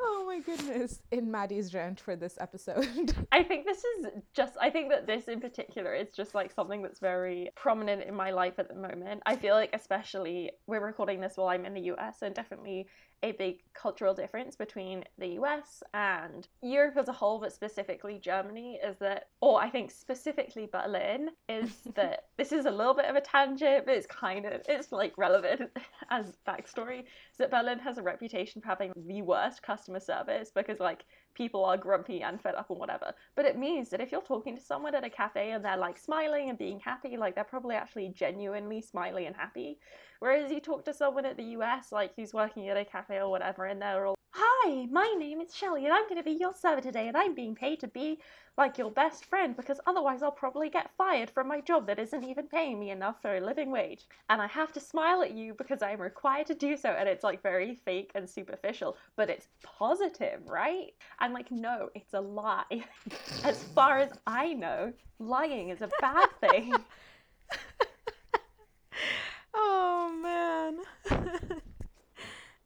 Oh 0.06 0.23
my 0.34 0.40
goodness. 0.40 1.00
In 1.12 1.30
Maddie's 1.30 1.74
rant 1.74 2.00
for 2.00 2.16
this 2.16 2.38
episode. 2.40 3.16
I 3.32 3.44
think 3.44 3.66
this 3.66 3.78
is 3.78 4.08
just, 4.34 4.54
I 4.60 4.70
think 4.70 4.90
that 4.90 5.06
this 5.06 5.28
in 5.28 5.40
particular 5.40 5.94
is 5.94 6.10
just 6.12 6.34
like 6.34 6.52
something 6.52 6.82
that's 6.82 7.00
very 7.00 7.50
prominent 7.56 8.04
in 8.04 8.16
my 8.16 8.32
life 8.32 8.58
at 8.58 8.68
the 8.68 8.76
moment. 8.76 9.22
I 9.26 9.36
feel 9.36 9.56
like, 9.56 9.70
especially, 9.74 10.52
we're 10.68 10.86
recording 10.86 11.22
this 11.22 11.38
while 11.38 11.50
I'm 11.50 11.66
in 11.66 11.74
the 11.74 11.92
US, 11.94 12.22
and 12.22 12.34
definitely 12.34 12.88
a 13.24 13.32
big 13.32 13.64
cultural 13.74 14.14
difference 14.14 14.56
between 14.56 15.04
the 15.18 15.40
US 15.40 15.82
and 15.94 16.48
Europe 16.62 16.98
as 16.98 17.08
a 17.08 17.14
whole, 17.14 17.40
but 17.40 17.54
specifically 17.54 18.20
Germany, 18.20 18.80
is 18.84 18.98
that, 19.00 19.30
or 19.42 19.62
I 19.62 19.70
think 19.70 19.90
specifically 19.92 20.70
Berlin, 20.72 21.30
is 21.48 21.72
that 21.96 22.26
this 22.38 22.52
is 22.52 22.66
a 22.66 22.72
little 22.72 22.94
bit 22.94 23.06
of 23.06 23.16
a 23.16 23.22
tangent, 23.22 23.86
but 23.86 23.96
it's 23.96 24.08
kind 24.08 24.46
of, 24.46 24.62
it's 24.68 24.92
like 24.92 25.18
relevant 25.18 25.72
as 26.10 26.38
backstory, 26.48 27.00
is 27.00 27.38
that 27.40 27.50
Berlin 27.50 27.80
has 27.80 27.98
a 27.98 28.04
reputation 28.04 28.62
for 28.62 28.68
having 28.68 28.92
the 29.08 29.22
worst 29.22 29.64
customer 29.64 30.00
service 30.00 30.52
because 30.54 30.80
like 30.80 31.06
people 31.34 31.66
are 31.66 31.78
grumpy 31.78 32.22
and 32.22 32.42
fed 32.42 32.56
up 32.56 32.70
and 32.70 32.80
whatever. 32.80 33.14
But 33.36 33.46
it 33.46 33.58
means 33.58 33.90
that 33.90 34.02
if 34.02 34.12
you're 34.12 34.22
talking 34.22 34.56
to 34.56 34.64
someone 34.64 34.96
at 34.96 35.04
a 35.04 35.10
cafe 35.10 35.52
and 35.52 35.64
they're 35.64 35.78
like 35.78 35.98
smiling 35.98 36.50
and 36.50 36.58
being 36.58 36.80
happy, 36.80 37.18
like 37.18 37.36
they're 37.36 37.44
probably 37.44 37.76
actually 37.76 38.10
genuinely 38.10 38.82
smiling 38.82 39.26
and 39.26 39.36
happy. 39.36 39.80
Whereas 40.20 40.52
you 40.52 40.60
talk 40.60 40.86
to 40.86 40.94
someone 40.94 41.26
at 41.26 41.38
the 41.38 41.44
US, 41.58 41.92
like 41.92 42.12
who's 42.16 42.34
working 42.34 42.70
at 42.70 42.78
a 42.78 42.86
cafe 42.86 43.18
or 43.18 43.30
whatever, 43.30 43.66
and 43.66 43.82
they're 43.82 44.06
all, 44.06 44.16
Hi, 44.36 44.88
my 44.90 45.14
name 45.20 45.42
is 45.42 45.56
Shelly, 45.56 45.86
and 45.86 45.94
I'm 45.94 46.06
going 46.06 46.18
to 46.18 46.24
be 46.24 46.38
your 46.40 46.54
server 46.54 46.82
today, 46.82 47.08
and 47.08 47.16
I'm 47.16 47.36
being 47.36 47.54
paid 47.54 47.80
to 47.82 47.88
be 47.88 48.20
like 48.58 48.78
your 48.78 48.92
best 48.92 49.26
friend 49.26 49.56
because 49.56 49.80
otherwise 49.88 50.22
I'll 50.22 50.32
probably 50.32 50.70
get 50.70 50.92
fired 50.96 51.30
from 51.30 51.48
my 51.48 51.60
job 51.60 51.88
that 51.88 51.98
isn't 51.98 52.24
even 52.24 52.48
paying 52.48 52.80
me 52.80 52.92
enough 52.92 53.22
for 53.22 53.36
a 53.36 53.42
living 53.42 53.72
wage. 53.72 54.06
And 54.30 54.42
I 54.42 54.48
have 54.48 54.72
to 54.74 54.80
smile 54.80 55.24
at 55.24 55.34
you 55.34 55.56
because 55.56 55.82
I'm 55.82 56.00
required 56.00 56.48
to 56.48 56.54
do 56.54 56.78
so. 56.78 56.90
And 56.90 57.10
it's 57.10 57.24
like 57.24 57.42
very 57.42 57.76
fake 57.84 58.12
and 58.14 58.30
superficial, 58.30 58.96
but 59.16 59.30
it's 59.30 59.48
positive, 59.64 60.48
right? 60.48 60.94
I'm 61.20 61.34
like, 61.34 61.52
no, 61.52 61.90
it's 61.96 62.14
a 62.14 62.22
lie. 62.22 62.66
as 63.44 63.64
far 63.76 64.00
as 64.00 64.12
I 64.28 64.54
know, 64.54 64.94
lying 65.18 65.70
is 65.70 65.82
a 65.82 65.90
bad 66.00 66.30
thing. 66.40 66.74
oh, 69.56 70.14
man. 70.22 70.80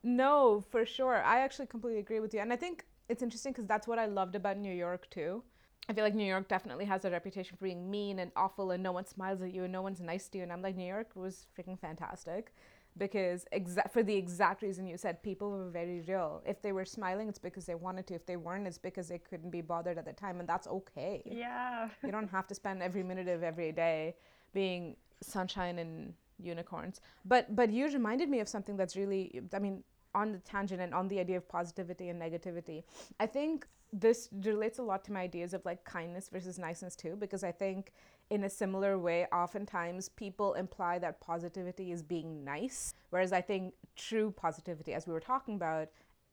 no, 0.03 0.65
for 0.69 0.85
sure. 0.85 1.23
I 1.23 1.39
actually 1.39 1.67
completely 1.67 2.01
agree 2.01 2.19
with 2.19 2.33
you. 2.33 2.41
And 2.41 2.51
I 2.51 2.57
think 2.57 2.85
it's 3.07 3.23
interesting 3.23 3.53
because 3.53 3.67
that's 3.67 3.87
what 3.87 3.99
I 3.99 4.05
loved 4.05 4.35
about 4.35 4.57
New 4.57 4.73
York 4.73 5.09
too 5.09 5.43
I 5.89 5.93
feel 5.93 6.03
like 6.03 6.15
New 6.15 6.25
York 6.25 6.47
definitely 6.47 6.85
has 6.85 7.05
a 7.05 7.11
reputation 7.11 7.55
for 7.57 7.65
being 7.65 7.89
mean 7.89 8.19
and 8.19 8.31
awful 8.35 8.71
and 8.71 8.83
no 8.83 8.91
one 8.91 9.05
smiles 9.05 9.41
at 9.41 9.53
you 9.53 9.63
and 9.63 9.71
no 9.71 9.81
one's 9.81 10.01
nice 10.01 10.27
to 10.29 10.37
you. 10.37 10.43
And 10.43 10.51
I'm 10.51 10.61
like, 10.61 10.75
New 10.75 10.85
York 10.87 11.11
was 11.15 11.47
freaking 11.57 11.79
fantastic 11.79 12.53
because 12.97 13.45
exa- 13.53 13.89
for 13.91 14.03
the 14.03 14.15
exact 14.15 14.61
reason 14.61 14.85
you 14.85 14.97
said, 14.97 15.23
people 15.23 15.49
were 15.51 15.69
very 15.69 16.01
real. 16.01 16.41
If 16.45 16.61
they 16.61 16.73
were 16.73 16.83
smiling, 16.83 17.29
it's 17.29 17.39
because 17.39 17.65
they 17.65 17.75
wanted 17.75 18.05
to. 18.07 18.15
If 18.15 18.25
they 18.25 18.35
weren't, 18.35 18.67
it's 18.67 18.77
because 18.77 19.07
they 19.07 19.19
couldn't 19.19 19.49
be 19.51 19.61
bothered 19.61 19.97
at 19.97 20.05
the 20.05 20.13
time. 20.13 20.39
And 20.39 20.49
that's 20.49 20.67
okay. 20.67 21.21
Yeah. 21.25 21.89
you 22.03 22.11
don't 22.11 22.29
have 22.29 22.47
to 22.47 22.55
spend 22.55 22.83
every 22.83 23.03
minute 23.03 23.27
of 23.29 23.43
every 23.43 23.71
day 23.71 24.15
being 24.53 24.97
sunshine 25.21 25.79
and 25.79 26.13
unicorns. 26.39 27.01
But 27.23 27.55
but 27.55 27.71
you 27.71 27.87
reminded 27.87 28.29
me 28.29 28.39
of 28.39 28.49
something 28.49 28.75
that's 28.77 28.95
really, 28.95 29.41
I 29.53 29.59
mean, 29.59 29.83
on 30.17 30.31
the 30.31 30.39
tangent 30.39 30.81
and 30.81 30.93
on 30.95 31.07
the 31.07 31.19
idea 31.19 31.37
of 31.37 31.47
positivity 31.47 32.09
and 32.09 32.19
negativity. 32.19 32.83
I 33.19 33.27
think 33.27 33.67
this 33.93 34.29
relates 34.43 34.79
a 34.79 34.81
lot 34.81 35.05
to 35.05 35.13
my 35.13 35.21
ideas 35.21 35.53
of 35.53 35.63
like 35.63 35.83
kindness 35.85 36.27
versus 36.29 36.57
niceness 36.57 36.95
too, 36.95 37.15
because 37.15 37.43
I 37.43 37.51
think 37.51 37.93
in 38.31 38.43
a 38.43 38.49
similar 38.49 38.97
way, 38.97 39.27
oftentimes 39.31 40.09
people 40.09 40.55
imply 40.55 40.97
that 40.99 41.21
positivity 41.21 41.91
is 41.91 42.01
being 42.01 42.43
nice, 42.43 42.95
whereas 43.11 43.31
I 43.31 43.41
think 43.41 43.75
true 43.95 44.31
positivity, 44.31 44.93
as 44.93 45.05
we 45.07 45.13
were 45.13 45.27
talking 45.33 45.55
about, 45.55 45.89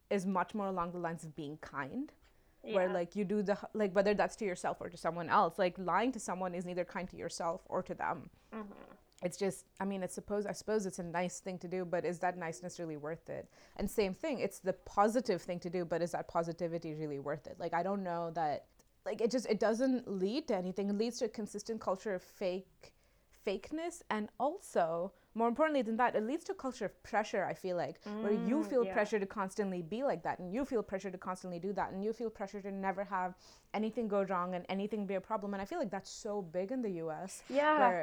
is 0.09 0.25
much 0.27 0.55
more 0.55 0.69
along 0.69 0.93
the 0.93 0.99
lines 0.99 1.23
of 1.23 1.37
being 1.37 1.59
kind. 1.59 2.11
Yeah. 2.65 2.77
Where 2.77 2.89
like 2.89 3.15
you 3.15 3.25
do 3.27 3.43
the 3.43 3.59
like 3.75 3.95
whether 3.95 4.15
that's 4.15 4.37
to 4.37 4.47
yourself 4.47 4.79
or 4.81 4.89
to 4.89 4.97
someone 4.97 5.29
else, 5.29 5.59
like 5.59 5.77
lying 5.79 6.13
to 6.13 6.21
someone 6.21 6.55
is 6.55 6.65
neither 6.65 6.87
kind 6.97 7.07
to 7.11 7.17
yourself 7.17 7.61
or 7.67 7.83
to 7.83 7.95
them. 7.95 8.31
Mm-hmm 8.55 8.95
it's 9.25 9.37
just 9.37 9.67
i 9.81 9.85
mean 9.85 10.03
it's 10.03 10.15
supposed 10.15 10.47
i 10.47 10.53
suppose 10.53 10.87
it's 10.87 10.99
a 10.99 11.03
nice 11.03 11.41
thing 11.41 11.59
to 11.59 11.69
do 11.69 11.85
but 11.85 12.05
is 12.05 12.19
that 12.19 12.37
niceness 12.37 12.79
really 12.79 12.97
worth 12.97 13.29
it 13.29 13.49
and 13.77 13.91
same 13.91 14.15
thing 14.15 14.39
it's 14.39 14.59
the 14.59 14.73
positive 14.73 15.43
thing 15.43 15.59
to 15.59 15.71
do 15.71 15.85
but 15.85 16.03
is 16.03 16.13
that 16.13 16.29
positivity 16.29 16.95
really 16.95 17.19
worth 17.19 17.47
it 17.47 17.57
like 17.59 17.75
i 17.75 17.83
don't 17.83 18.03
know 18.03 18.31
that 18.35 18.67
like 19.07 19.21
it 19.21 19.31
just 19.31 19.47
it 19.47 19.59
doesn't 19.59 20.07
lead 20.09 20.47
to 20.49 20.57
anything 20.57 20.89
it 20.91 20.99
leads 20.99 21.19
to 21.19 21.25
a 21.25 21.29
consistent 21.29 21.81
culture 21.81 22.15
of 22.15 22.23
fake 22.23 22.93
fakeness 23.47 24.03
and 24.11 24.29
also 24.39 25.13
more 25.35 25.49
importantly 25.49 25.83
than 25.83 25.97
that, 25.97 26.15
it 26.15 26.25
leads 26.25 26.45
to 26.45 26.53
a 26.53 26.55
culture 26.55 26.85
of 26.85 27.03
pressure, 27.03 27.45
I 27.45 27.55
feel 27.55 27.77
like, 27.77 27.97
where 28.21 28.33
you 28.33 28.63
Mm, 28.63 28.71
feel 28.71 28.85
yeah. 28.85 28.93
pressure 28.93 29.19
to 29.19 29.27
constantly 29.27 29.83
be 29.83 30.05
like 30.05 30.23
that, 30.23 30.39
and 30.39 30.53
you 30.53 30.65
feel 30.65 30.83
pressure 30.83 31.11
to 31.11 31.19
constantly 31.19 31.59
do 31.59 31.73
that, 31.73 31.91
and 31.93 32.05
you 32.05 32.13
feel 32.13 32.31
pressure 32.31 32.61
to 32.63 32.71
never 32.71 33.03
have 33.05 33.35
anything 33.75 34.07
go 34.07 34.23
wrong 34.23 34.55
and 34.55 34.65
anything 34.69 35.07
be 35.07 35.15
a 35.15 35.21
problem. 35.21 35.53
And 35.53 35.61
I 35.61 35.65
feel 35.65 35.81
like 35.81 35.91
that's 35.91 36.11
so 36.11 36.41
big 36.41 36.71
in 36.71 36.83
the 36.83 36.93
US 37.03 37.43
Yeah. 37.49 37.95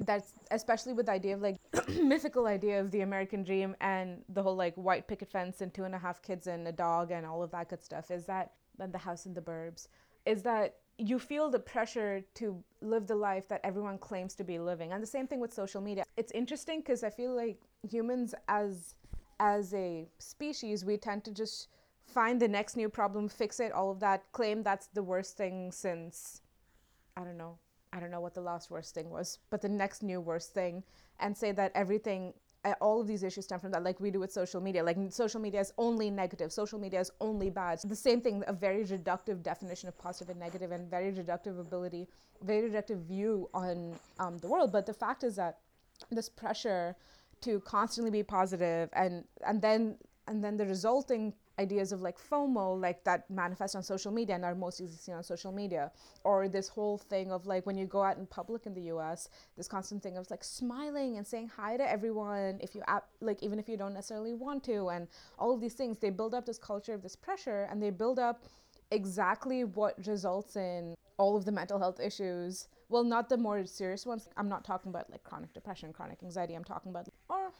That's 0.00 0.32
especially 0.50 0.92
with 0.92 1.06
the 1.06 1.12
idea 1.12 1.34
of 1.34 1.42
like 1.42 1.56
mythical 2.02 2.46
idea 2.46 2.80
of 2.80 2.90
the 2.90 3.02
American 3.02 3.42
dream 3.42 3.76
and 3.80 4.22
the 4.28 4.42
whole 4.42 4.56
like 4.56 4.74
white 4.74 5.06
picket 5.06 5.30
fence 5.30 5.60
and 5.60 5.72
two 5.72 5.84
and 5.84 5.94
a 5.94 5.98
half 5.98 6.20
kids 6.22 6.46
and 6.46 6.66
a 6.66 6.72
dog 6.72 7.10
and 7.10 7.24
all 7.24 7.42
of 7.42 7.50
that 7.50 7.68
good 7.68 7.82
stuff 7.82 8.10
is 8.10 8.24
that 8.26 8.52
the 8.78 8.98
house 8.98 9.26
in 9.26 9.34
the 9.34 9.40
burbs 9.40 9.86
is 10.26 10.42
that 10.42 10.76
you 10.98 11.18
feel 11.18 11.50
the 11.50 11.58
pressure 11.58 12.22
to 12.34 12.62
live 12.80 13.06
the 13.06 13.14
life 13.14 13.48
that 13.48 13.60
everyone 13.62 13.98
claims 13.98 14.34
to 14.34 14.44
be 14.44 14.58
living 14.58 14.92
and 14.92 15.02
the 15.02 15.06
same 15.06 15.26
thing 15.26 15.40
with 15.40 15.52
social 15.52 15.80
media 15.80 16.04
it's 16.16 16.32
interesting 16.32 16.80
because 16.80 17.04
i 17.04 17.10
feel 17.10 17.34
like 17.34 17.60
humans 17.88 18.34
as 18.48 18.94
as 19.38 19.72
a 19.74 20.08
species 20.18 20.84
we 20.84 20.96
tend 20.96 21.24
to 21.24 21.32
just 21.32 21.68
find 22.04 22.40
the 22.40 22.48
next 22.48 22.76
new 22.76 22.88
problem 22.88 23.28
fix 23.28 23.60
it 23.60 23.70
all 23.72 23.90
of 23.90 24.00
that 24.00 24.24
claim 24.32 24.62
that's 24.62 24.88
the 24.88 25.02
worst 25.02 25.36
thing 25.36 25.70
since 25.70 26.40
I 27.16 27.22
don't 27.22 27.36
know. 27.36 27.58
I 27.94 28.00
don't 28.00 28.10
know 28.10 28.20
what 28.20 28.34
the 28.34 28.40
last 28.40 28.70
worst 28.70 28.94
thing 28.94 29.08
was, 29.08 29.38
but 29.50 29.62
the 29.62 29.68
next 29.68 30.02
new 30.02 30.20
worst 30.20 30.52
thing, 30.52 30.82
and 31.20 31.36
say 31.36 31.52
that 31.52 31.70
everything, 31.76 32.34
uh, 32.64 32.74
all 32.80 33.00
of 33.00 33.06
these 33.06 33.22
issues 33.22 33.44
stem 33.44 33.60
from 33.60 33.70
that, 33.70 33.84
like 33.84 34.00
we 34.00 34.10
do 34.10 34.18
with 34.18 34.32
social 34.32 34.60
media. 34.60 34.82
Like 34.82 34.96
social 35.10 35.40
media 35.40 35.60
is 35.60 35.72
only 35.78 36.10
negative, 36.10 36.52
social 36.52 36.78
media 36.78 37.00
is 37.00 37.12
only 37.20 37.50
bad. 37.50 37.78
The 37.84 37.94
same 37.94 38.20
thing, 38.20 38.42
a 38.48 38.52
very 38.52 38.84
reductive 38.84 39.42
definition 39.42 39.88
of 39.88 39.96
positive 39.96 40.30
and 40.30 40.40
negative, 40.40 40.72
and 40.72 40.90
very 40.90 41.12
reductive 41.12 41.60
ability, 41.60 42.08
very 42.42 42.68
reductive 42.68 43.00
view 43.04 43.48
on 43.54 43.94
um, 44.18 44.38
the 44.38 44.48
world. 44.48 44.72
But 44.72 44.86
the 44.86 44.94
fact 44.94 45.22
is 45.22 45.36
that 45.36 45.58
this 46.10 46.28
pressure 46.28 46.96
to 47.42 47.60
constantly 47.60 48.10
be 48.10 48.22
positive 48.22 48.88
and 48.94 49.24
and 49.46 49.60
then 49.60 49.96
and 50.26 50.42
then 50.42 50.56
the 50.56 50.66
resulting 50.66 51.34
ideas 51.58 51.92
of 51.92 52.02
like 52.02 52.18
FOMO, 52.18 52.80
like 52.80 53.04
that 53.04 53.28
manifest 53.30 53.76
on 53.76 53.82
social 53.82 54.12
media 54.12 54.34
and 54.34 54.44
are 54.44 54.54
most 54.54 54.80
easily 54.80 54.96
seen 54.98 55.14
on 55.14 55.22
social 55.22 55.52
media, 55.52 55.92
or 56.24 56.48
this 56.48 56.68
whole 56.68 56.98
thing 56.98 57.30
of 57.32 57.46
like 57.46 57.66
when 57.66 57.76
you 57.76 57.86
go 57.86 58.02
out 58.02 58.16
in 58.16 58.26
public 58.26 58.66
in 58.66 58.74
the 58.74 58.82
U.S., 58.82 59.28
this 59.56 59.68
constant 59.68 60.02
thing 60.02 60.16
of 60.16 60.30
like 60.30 60.42
smiling 60.44 61.16
and 61.16 61.26
saying 61.26 61.50
hi 61.56 61.76
to 61.76 61.90
everyone 61.90 62.58
if 62.60 62.74
you 62.74 62.82
like 63.20 63.42
even 63.42 63.58
if 63.58 63.68
you 63.68 63.76
don't 63.76 63.94
necessarily 63.94 64.34
want 64.34 64.64
to, 64.64 64.88
and 64.88 65.08
all 65.38 65.54
of 65.54 65.60
these 65.60 65.74
things 65.74 65.98
they 65.98 66.10
build 66.10 66.34
up 66.34 66.44
this 66.46 66.58
culture 66.58 66.94
of 66.94 67.02
this 67.02 67.16
pressure, 67.16 67.68
and 67.70 67.82
they 67.82 67.90
build 67.90 68.18
up 68.18 68.44
exactly 68.90 69.64
what 69.64 69.94
results 70.06 70.56
in 70.56 70.94
all 71.16 71.36
of 71.36 71.44
the 71.44 71.52
mental 71.52 71.78
health 71.78 72.00
issues. 72.00 72.68
Well, 72.88 73.04
not 73.04 73.28
the 73.28 73.36
more 73.36 73.64
serious 73.64 74.04
ones. 74.04 74.28
I'm 74.36 74.48
not 74.48 74.64
talking 74.64 74.90
about 74.90 75.10
like 75.10 75.24
chronic 75.24 75.52
depression, 75.54 75.92
chronic 75.92 76.22
anxiety. 76.22 76.54
I'm 76.54 76.64
talking 76.64 76.90
about 76.90 77.08
or 77.28 77.50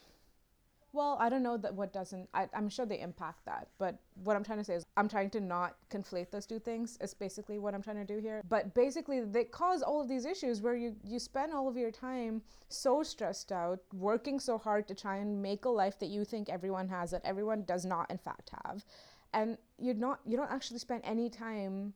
well, 0.95 1.17
I 1.21 1.29
don't 1.29 1.43
know 1.43 1.57
that 1.57 1.75
what 1.75 1.93
doesn't. 1.93 2.29
I, 2.33 2.49
I'm 2.55 2.69
sure 2.69 2.87
they 2.87 3.01
impact 3.01 3.45
that, 3.47 3.69
but 3.79 3.99
what 4.23 4.37
I'm 4.37 4.45
trying 4.45 4.59
to 4.59 4.65
say 4.65 4.75
is 4.75 4.87
I'm 4.97 5.09
trying 5.09 5.29
to 5.31 5.41
not 5.41 5.77
conflate 5.91 6.31
those 6.31 6.47
two 6.47 6.61
things. 6.61 6.97
Is 7.01 7.13
basically 7.13 7.59
what 7.59 7.75
I'm 7.75 7.83
trying 7.83 8.07
to 8.07 8.15
do 8.15 8.21
here. 8.21 8.43
But 8.49 8.75
basically, 8.75 9.21
they 9.21 9.43
cause 9.43 9.83
all 9.83 10.01
of 10.01 10.09
these 10.09 10.25
issues 10.25 10.63
where 10.63 10.77
you 10.77 10.95
you 11.05 11.19
spend 11.19 11.53
all 11.53 11.67
of 11.67 11.77
your 11.77 11.91
time 11.91 12.43
so 12.69 13.03
stressed 13.03 13.51
out, 13.51 13.81
working 13.93 14.39
so 14.39 14.57
hard 14.57 14.87
to 14.87 14.95
try 14.95 15.17
and 15.17 15.43
make 15.43 15.65
a 15.65 15.69
life 15.69 15.99
that 15.99 16.11
you 16.11 16.25
think 16.25 16.49
everyone 16.49 16.89
has 16.89 17.11
that 17.11 17.23
everyone 17.25 17.65
does 17.65 17.85
not 17.85 18.09
in 18.09 18.19
fact 18.19 18.53
have, 18.65 18.85
and 19.33 19.59
you're 19.79 19.95
not 19.95 20.21
you 20.25 20.37
don't 20.37 20.53
actually 20.53 20.79
spend 20.79 21.03
any 21.05 21.29
time 21.29 21.93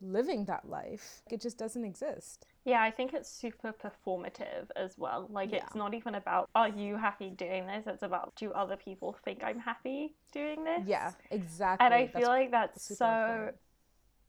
living 0.00 0.46
that 0.46 0.68
life. 0.68 1.22
It 1.30 1.40
just 1.42 1.58
doesn't 1.58 1.84
exist. 1.84 2.46
Yeah, 2.68 2.82
I 2.82 2.90
think 2.90 3.14
it's 3.14 3.30
super 3.30 3.72
performative 3.72 4.68
as 4.76 4.98
well. 4.98 5.26
Like, 5.30 5.52
Yeah. 5.52 5.64
it's 5.64 5.74
not 5.74 5.94
even 5.94 6.14
about, 6.14 6.50
are 6.54 6.68
you 6.68 6.96
happy 6.96 7.30
doing 7.30 7.66
this? 7.66 7.86
It's 7.86 8.02
about, 8.02 8.34
do 8.36 8.52
other 8.52 8.76
people 8.76 9.16
think 9.24 9.42
I'm 9.42 9.58
happy 9.58 10.14
doing 10.32 10.64
this? 10.64 10.84
Yeah, 10.86 11.12
exactly. 11.30 11.86
And 11.86 11.94
I 11.94 12.02
That's 12.06 12.16
feel 12.16 12.28
like 12.28 12.50
that's 12.50 12.96
so, 12.96 13.06
important. 13.08 13.56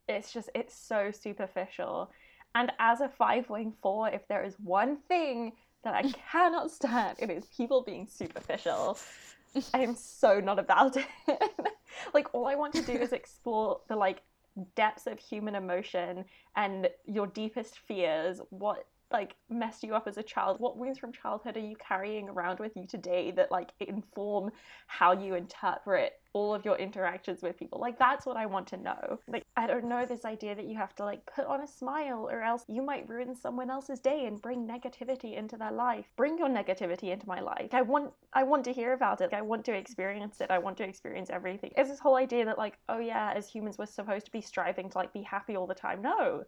it's 0.08 0.32
just, 0.32 0.50
it's 0.56 0.74
so 0.74 1.12
superficial. 1.12 2.12
And 2.56 2.72
as 2.80 3.02
a 3.02 3.10
five 3.10 3.50
wing 3.50 3.74
four, 3.82 4.10
if 4.10 4.28
there 4.28 4.44
is 4.44 4.56
one 4.60 4.98
thing 5.08 5.54
that 5.84 5.94
I 5.94 6.04
cannot 6.32 6.72
stand, 6.72 7.18
it 7.20 7.30
is 7.30 7.46
people 7.46 7.84
being 7.84 8.08
superficial. 8.08 8.98
I 9.74 9.80
am 9.80 9.96
so 9.96 10.40
not 10.40 10.60
about 10.60 10.96
it. 10.98 11.08
like, 12.14 12.34
all 12.34 12.48
I 12.48 12.56
want 12.56 12.74
to 12.76 12.82
do 12.84 12.94
is 12.94 13.12
explore 13.12 13.82
the 13.90 13.96
like 13.96 14.22
depths 14.76 15.08
of 15.08 15.20
human 15.20 15.56
emotion 15.56 16.26
and 16.56 16.90
your 17.06 17.28
deepest 17.28 17.80
fears. 17.80 18.42
What 18.50 18.86
like 19.12 19.36
messed 19.50 19.84
you 19.84 19.96
up 19.96 20.08
as 20.08 20.18
a 20.18 20.24
child? 20.24 20.60
What 20.60 20.78
wounds 20.78 21.00
from 21.00 21.12
childhood 21.12 21.58
are 21.58 21.62
you 21.62 21.76
carrying 21.76 22.30
around 22.30 22.60
with 22.60 22.76
you 22.76 22.86
today 22.86 23.32
that 23.32 23.52
like 23.52 23.72
inform 23.80 24.52
how 24.88 25.14
you 25.14 25.36
interpret 25.36 26.14
all 26.34 26.54
of 26.54 26.64
your 26.64 26.78
interactions 26.78 27.42
with 27.42 27.58
people? 27.58 27.80
Like 27.80 27.98
that's 27.98 28.26
what 28.26 28.38
I 28.38 28.46
want 28.46 28.68
to 28.68 28.78
know. 28.78 29.20
Like 29.28 29.44
I 29.58 29.68
don't 29.68 29.86
know 29.86 30.06
this 30.06 30.26
idea 30.26 30.56
that 30.56 30.66
you 30.66 30.76
have 30.78 30.96
to 30.96 31.06
like 31.06 31.26
put 31.26 31.46
on 31.46 31.62
a 31.62 31.68
smile 31.68 32.28
or 32.30 32.42
else 32.42 32.66
you 32.68 32.82
might 32.82 33.10
ruin 33.10 33.36
someone 33.36 33.70
else's 33.70 34.00
day 34.00 34.26
and 34.26 34.42
bring 34.42 34.68
negativity 34.68 35.36
into 35.38 35.58
their 35.58 35.72
life. 35.72 36.06
Bring 36.16 36.38
your 36.38 36.50
negativity 36.50 37.12
into 37.12 37.28
my 37.28 37.40
life. 37.40 37.74
I 37.74 37.82
want 37.82 38.12
I 38.34 38.44
want 38.44 38.64
to 38.66 38.74
hear 38.74 38.94
about 38.94 39.22
it. 39.22 39.34
I 39.34 39.42
want 39.42 39.66
to 39.66 39.74
experience 39.74 40.40
it. 40.42 40.52
I 40.52 40.60
want 40.60 40.78
to 40.78 40.84
experience 40.84 41.30
everything. 41.30 41.72
It's 41.76 41.90
this 41.90 42.00
whole 42.00 42.16
idea 42.16 42.46
that 42.46 42.58
like, 42.58 42.78
oh 42.90 43.00
yeah, 43.00 43.34
as 43.36 43.50
humans 43.50 43.78
we're 43.78 43.88
supposed 43.88 44.26
to 44.26 44.32
be 44.32 44.42
striving 44.42 44.90
to 44.92 44.98
like 44.98 45.14
be 45.14 45.24
happy 45.24 45.56
all 45.56 45.68
the 45.68 45.74
time. 45.74 46.02
No. 46.02 46.44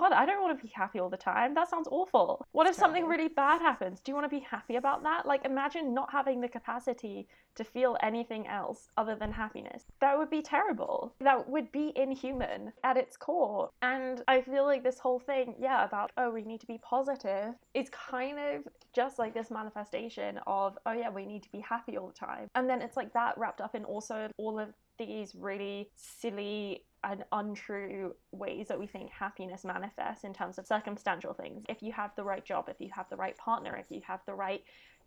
God, 0.00 0.12
I 0.12 0.26
don't 0.26 0.42
want 0.42 0.58
to 0.58 0.62
be 0.62 0.72
happy 0.74 0.98
all 0.98 1.08
the 1.08 1.16
time. 1.16 1.54
That 1.54 1.70
sounds 1.70 1.88
awful. 1.90 2.44
What 2.52 2.66
if 2.66 2.74
something 2.74 3.06
really 3.06 3.28
bad 3.28 3.60
happens? 3.60 4.00
Do 4.00 4.10
you 4.10 4.14
want 4.14 4.30
to 4.30 4.36
be 4.36 4.44
happy 4.44 4.76
about 4.76 5.02
that? 5.04 5.26
Like, 5.26 5.44
imagine 5.44 5.94
not 5.94 6.12
having 6.12 6.40
the 6.40 6.48
capacity 6.48 7.28
to 7.54 7.64
feel 7.64 7.96
anything 8.02 8.46
else 8.46 8.88
other 8.98 9.14
than 9.14 9.32
happiness. 9.32 9.84
That 10.00 10.18
would 10.18 10.28
be 10.28 10.42
terrible. 10.42 11.14
That 11.20 11.48
would 11.48 11.72
be 11.72 11.92
inhuman 11.96 12.72
at 12.84 12.98
its 12.98 13.16
core. 13.16 13.70
And 13.80 14.22
I 14.28 14.42
feel 14.42 14.64
like 14.64 14.84
this 14.84 14.98
whole 14.98 15.18
thing, 15.18 15.54
yeah, 15.58 15.84
about, 15.84 16.12
oh, 16.18 16.30
we 16.30 16.42
need 16.42 16.60
to 16.60 16.66
be 16.66 16.78
positive, 16.82 17.54
is 17.72 17.88
kind 17.88 18.38
of 18.38 18.68
just 18.92 19.18
like 19.18 19.32
this 19.32 19.50
manifestation 19.50 20.38
of, 20.46 20.76
oh, 20.84 20.92
yeah, 20.92 21.10
we 21.10 21.24
need 21.24 21.42
to 21.44 21.50
be 21.50 21.60
happy 21.60 21.96
all 21.96 22.08
the 22.08 22.14
time. 22.14 22.48
And 22.54 22.68
then 22.68 22.82
it's 22.82 22.96
like 22.96 23.12
that 23.14 23.38
wrapped 23.38 23.60
up 23.62 23.74
in 23.74 23.84
also 23.84 24.28
all 24.36 24.58
of 24.58 24.68
these 24.98 25.34
really 25.34 25.90
silly 25.96 26.82
and 27.06 27.24
untrue 27.30 28.14
ways 28.32 28.66
that 28.68 28.78
we 28.78 28.86
think 28.86 29.10
happiness 29.10 29.64
manifests 29.64 30.24
in 30.24 30.34
terms 30.34 30.58
of 30.58 30.66
circumstantial 30.66 31.32
things. 31.32 31.64
If 31.68 31.82
you 31.82 31.92
have 31.92 32.10
the 32.16 32.24
right 32.24 32.44
job, 32.44 32.68
if 32.68 32.80
you 32.80 32.90
have 32.92 33.08
the 33.08 33.16
right 33.16 33.36
partner, 33.38 33.76
if 33.76 33.90
you 33.90 34.00
have 34.06 34.20
the 34.26 34.34
right 34.34 34.62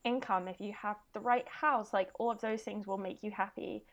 income, 0.06 0.48
if 0.48 0.62
you 0.62 0.74
have 0.74 0.96
the 1.13 1.20
right 1.20 1.48
house, 1.48 1.94
like 1.94 2.10
all 2.18 2.32
of 2.32 2.39
those 2.39 2.62
things 2.62 2.88
will 2.88 2.98
make 2.98 3.22
you 3.22 3.32
happy. 3.32 3.84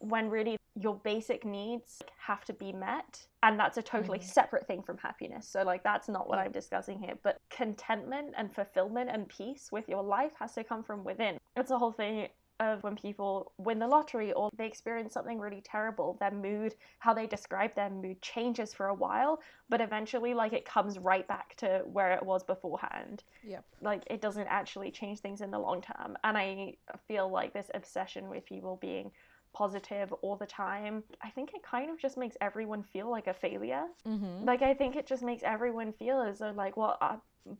When 0.00 0.28
really 0.28 0.56
your 0.74 0.96
basic 0.96 1.44
needs 1.44 2.02
have 2.16 2.44
to 2.46 2.52
be 2.52 2.72
met. 2.72 3.26
And 3.42 3.58
that's 3.58 3.76
a 3.76 3.82
totally 3.82 4.18
Mhm. 4.18 4.24
separate 4.24 4.66
thing 4.66 4.82
from 4.82 4.98
happiness. 4.98 5.46
So, 5.46 5.62
like, 5.62 5.82
that's 5.82 6.08
not 6.08 6.28
what 6.28 6.38
I'm 6.38 6.50
discussing 6.50 6.98
here. 6.98 7.18
But 7.22 7.38
contentment 7.50 8.34
and 8.36 8.54
fulfillment 8.54 9.10
and 9.10 9.28
peace 9.28 9.70
with 9.70 9.88
your 9.88 10.02
life 10.02 10.32
has 10.38 10.54
to 10.54 10.64
come 10.64 10.82
from 10.82 11.04
within. 11.04 11.38
It's 11.56 11.70
a 11.70 11.78
whole 11.78 11.92
thing 11.92 12.30
of 12.62 12.82
when 12.82 12.96
people 12.96 13.52
win 13.58 13.78
the 13.78 13.86
lottery 13.86 14.32
or 14.32 14.50
they 14.56 14.66
experience 14.66 15.14
something 15.14 15.38
really 15.38 15.62
terrible, 15.62 16.16
their 16.20 16.30
mood, 16.30 16.74
how 16.98 17.12
they 17.12 17.26
describe 17.26 17.74
their 17.74 17.90
mood 17.90 18.20
changes 18.22 18.72
for 18.72 18.86
a 18.86 18.94
while, 18.94 19.40
but 19.68 19.80
eventually, 19.80 20.34
like, 20.34 20.52
it 20.52 20.64
comes 20.64 20.98
right 20.98 21.26
back 21.26 21.56
to 21.56 21.82
where 21.86 22.12
it 22.12 22.24
was 22.24 22.42
beforehand. 22.44 23.24
Yep. 23.44 23.64
Like, 23.80 24.02
it 24.08 24.20
doesn't 24.20 24.46
actually 24.48 24.90
change 24.90 25.20
things 25.20 25.40
in 25.40 25.50
the 25.50 25.58
long 25.58 25.82
term. 25.82 26.16
And 26.24 26.38
I 26.38 26.74
feel 27.08 27.30
like 27.30 27.52
this 27.52 27.70
obsession 27.74 28.28
with 28.28 28.44
people 28.46 28.78
being 28.80 29.10
positive 29.54 30.12
all 30.22 30.36
the 30.36 30.46
time, 30.46 31.02
I 31.22 31.30
think 31.30 31.52
it 31.54 31.62
kind 31.62 31.90
of 31.90 31.98
just 31.98 32.16
makes 32.16 32.36
everyone 32.40 32.82
feel 32.82 33.10
like 33.10 33.26
a 33.26 33.34
failure. 33.34 33.84
Mm-hmm. 34.06 34.44
Like, 34.46 34.62
I 34.62 34.74
think 34.74 34.96
it 34.96 35.06
just 35.06 35.22
makes 35.22 35.42
everyone 35.42 35.92
feel 35.92 36.20
as 36.20 36.38
though, 36.38 36.52
like, 36.56 36.76
well, 36.76 36.96
uh, 37.00 37.16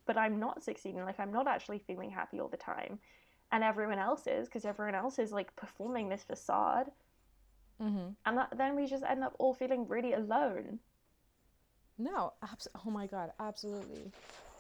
but 0.07 0.17
I'm 0.17 0.39
not 0.39 0.63
succeeding. 0.63 1.05
Like, 1.05 1.21
I'm 1.21 1.33
not 1.33 1.47
actually 1.47 1.81
feeling 1.87 2.11
happy 2.11 2.41
all 2.41 2.49
the 2.49 2.57
time. 2.57 2.99
And 3.53 3.63
everyone 3.63 3.99
else 3.99 4.27
is, 4.27 4.49
because 4.49 4.65
everyone 4.65 4.95
else 4.95 5.19
is 5.19 5.31
like 5.31 5.55
performing 5.57 6.09
this 6.09 6.23
facade. 6.23 6.91
Mm-hmm. 7.81 8.09
And 8.27 8.39
that, 8.39 8.57
then 8.57 8.75
we 8.77 8.87
just 8.87 9.05
end 9.05 9.23
up 9.23 9.35
all 9.39 9.55
feeling 9.55 9.87
really 9.87 10.15
alone. 10.15 10.79
No, 11.99 12.33
abs- 12.43 12.69
oh 12.87 12.91
my 12.91 13.07
god, 13.07 13.33
absolutely. 13.39 14.11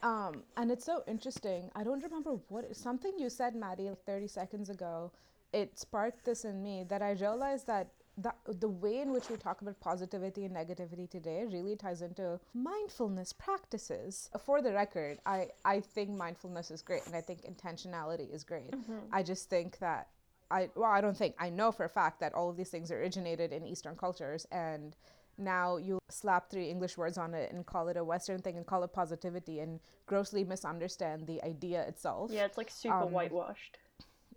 Um, 0.03 0.43
and 0.57 0.71
it's 0.71 0.85
so 0.85 1.03
interesting. 1.07 1.71
I 1.75 1.85
don't 1.85 2.03
remember 2.03 2.33
what 2.49 2.77
something 2.77 3.13
you 3.19 3.31
said, 3.31 3.55
Maddie, 3.55 3.89
like 3.89 4.05
30 4.05 4.29
seconds 4.29 4.69
ago. 4.69 5.13
It 5.53 5.79
sparked 5.79 6.25
this 6.25 6.45
in 6.45 6.63
me 6.63 6.85
that 6.89 7.03
I 7.03 7.13
realized 7.13 7.67
that 7.67 7.89
that 8.19 8.37
the 8.47 8.69
way 8.69 9.01
in 9.01 9.13
which 9.13 9.31
we 9.31 9.37
talk 9.37 9.63
about 9.63 9.81
positivity 9.81 10.45
and 10.45 10.55
negativity 10.55 11.09
today 11.09 11.45
really 11.51 11.77
ties 11.77 12.03
into 12.03 12.39
mindfulness 12.55 13.33
practices. 13.33 14.29
For 14.45 14.61
the 14.61 14.73
record, 14.73 15.19
I 15.25 15.49
I 15.65 15.81
think 15.81 16.11
mindfulness 16.11 16.71
is 16.71 16.83
great, 16.83 17.07
and 17.07 17.15
I 17.17 17.21
think 17.21 17.43
intentionality 17.43 18.33
is 18.33 18.45
great. 18.45 18.75
I 19.13 19.23
just 19.23 19.49
think 19.49 19.79
that 19.79 20.09
I 20.51 20.69
well, 20.75 20.91
I 20.91 21.01
don't 21.01 21.17
think 21.17 21.35
I 21.39 21.49
know 21.49 21.73
for 21.73 21.85
a 21.85 21.89
fact 21.89 22.21
that 22.21 22.35
all 22.35 22.51
of 22.51 22.57
these 22.57 22.69
things 22.71 22.91
originated 22.91 23.53
in 23.53 23.67
Eastern 23.67 23.97
cultures 23.97 24.47
and 24.53 24.95
now 25.39 25.79
you 25.79 25.99
slap 26.11 26.51
three 26.51 26.69
English 26.69 26.99
words 26.99 27.17
on 27.17 27.33
it 27.33 27.51
and 27.53 27.65
call 27.65 27.89
it 27.89 27.97
a 27.97 28.05
Western 28.05 28.41
thing 28.43 28.59
and 28.59 28.67
call 28.67 28.85
it 28.85 28.93
positivity 28.93 29.61
and 29.61 29.81
grossly 30.05 30.45
misunderstand 30.45 31.27
the 31.27 31.43
idea 31.43 31.83
itself. 31.89 32.31
Yeah, 32.31 32.45
it's 32.45 32.59
like 32.59 32.71
super 32.71 33.05
Um, 33.05 33.13
whitewashed. 33.13 33.79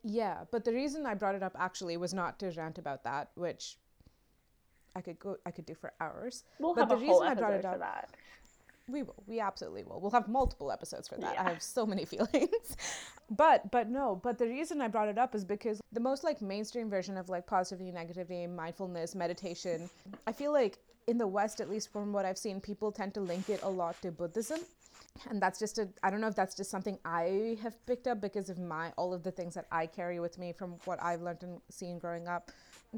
Yeah, 0.07 0.43
but 0.51 0.63
the 0.63 0.71
reason 0.71 1.05
I 1.07 1.15
brought 1.15 1.33
it 1.33 1.41
up 1.41 1.55
actually 1.57 1.97
was 1.97 2.13
not 2.13 2.37
to 2.39 2.51
rant 2.51 2.77
about 2.77 3.03
that, 3.05 3.31
which 3.33 3.77
I 4.95 5.01
could 5.01 5.17
go 5.19 5.37
I 5.47 5.51
could 5.51 5.65
do 5.65 5.73
for 5.73 5.93
hours. 5.99 6.43
We'll 6.59 6.75
but 6.75 6.81
have 6.81 6.89
the 6.89 6.95
a 6.95 7.07
whole 7.07 7.21
reason 7.21 7.37
I 7.37 7.39
brought 7.39 7.53
it 7.53 7.61
for 7.63 7.67
up- 7.69 7.79
that. 7.79 8.09
We 8.87 9.01
will. 9.01 9.23
We 9.25 9.39
absolutely 9.39 9.83
will. 9.83 9.99
We'll 9.99 10.11
have 10.11 10.27
multiple 10.27 10.71
episodes 10.71 11.07
for 11.07 11.17
that. 11.17 11.33
Yeah. 11.33 11.43
I 11.43 11.49
have 11.49 11.63
so 11.63 11.87
many 11.87 12.05
feelings. 12.13 12.77
but 13.31 13.71
but 13.71 13.89
no, 13.89 14.19
but 14.23 14.37
the 14.37 14.45
reason 14.45 14.79
I 14.79 14.87
brought 14.89 15.07
it 15.07 15.17
up 15.17 15.33
is 15.33 15.43
because 15.43 15.81
the 15.91 15.99
most 15.99 16.23
like 16.23 16.39
mainstream 16.39 16.87
version 16.87 17.17
of 17.17 17.27
like 17.27 17.47
positivity, 17.47 17.91
negativity, 17.91 18.47
mindfulness, 18.47 19.15
meditation, 19.15 19.89
I 20.27 20.31
feel 20.33 20.53
like 20.53 20.77
in 21.07 21.17
the 21.17 21.25
West, 21.25 21.61
at 21.61 21.69
least 21.69 21.91
from 21.91 22.13
what 22.13 22.25
I've 22.25 22.37
seen, 22.37 22.61
people 22.61 22.91
tend 22.91 23.15
to 23.15 23.21
link 23.21 23.49
it 23.49 23.61
a 23.63 23.69
lot 23.69 23.99
to 24.03 24.11
Buddhism. 24.11 24.59
And 25.29 25.41
that's 25.41 25.59
just 25.59 25.79
a 25.79 25.87
I 26.03 26.09
don't 26.09 26.21
know 26.21 26.27
if 26.27 26.35
that's 26.35 26.55
just 26.55 26.69
something 26.69 26.99
I 27.05 27.57
have 27.61 27.83
picked 27.85 28.07
up 28.07 28.21
because 28.21 28.49
of 28.49 28.59
my 28.59 28.91
all 28.97 29.13
of 29.13 29.23
the 29.23 29.31
things 29.31 29.53
that 29.55 29.65
I 29.71 29.85
carry 29.85 30.19
with 30.19 30.37
me 30.37 30.51
from 30.51 30.75
what 30.85 31.01
I've 31.01 31.21
learned 31.21 31.43
and 31.43 31.61
seen 31.69 31.99
growing 31.99 32.27
up 32.27 32.51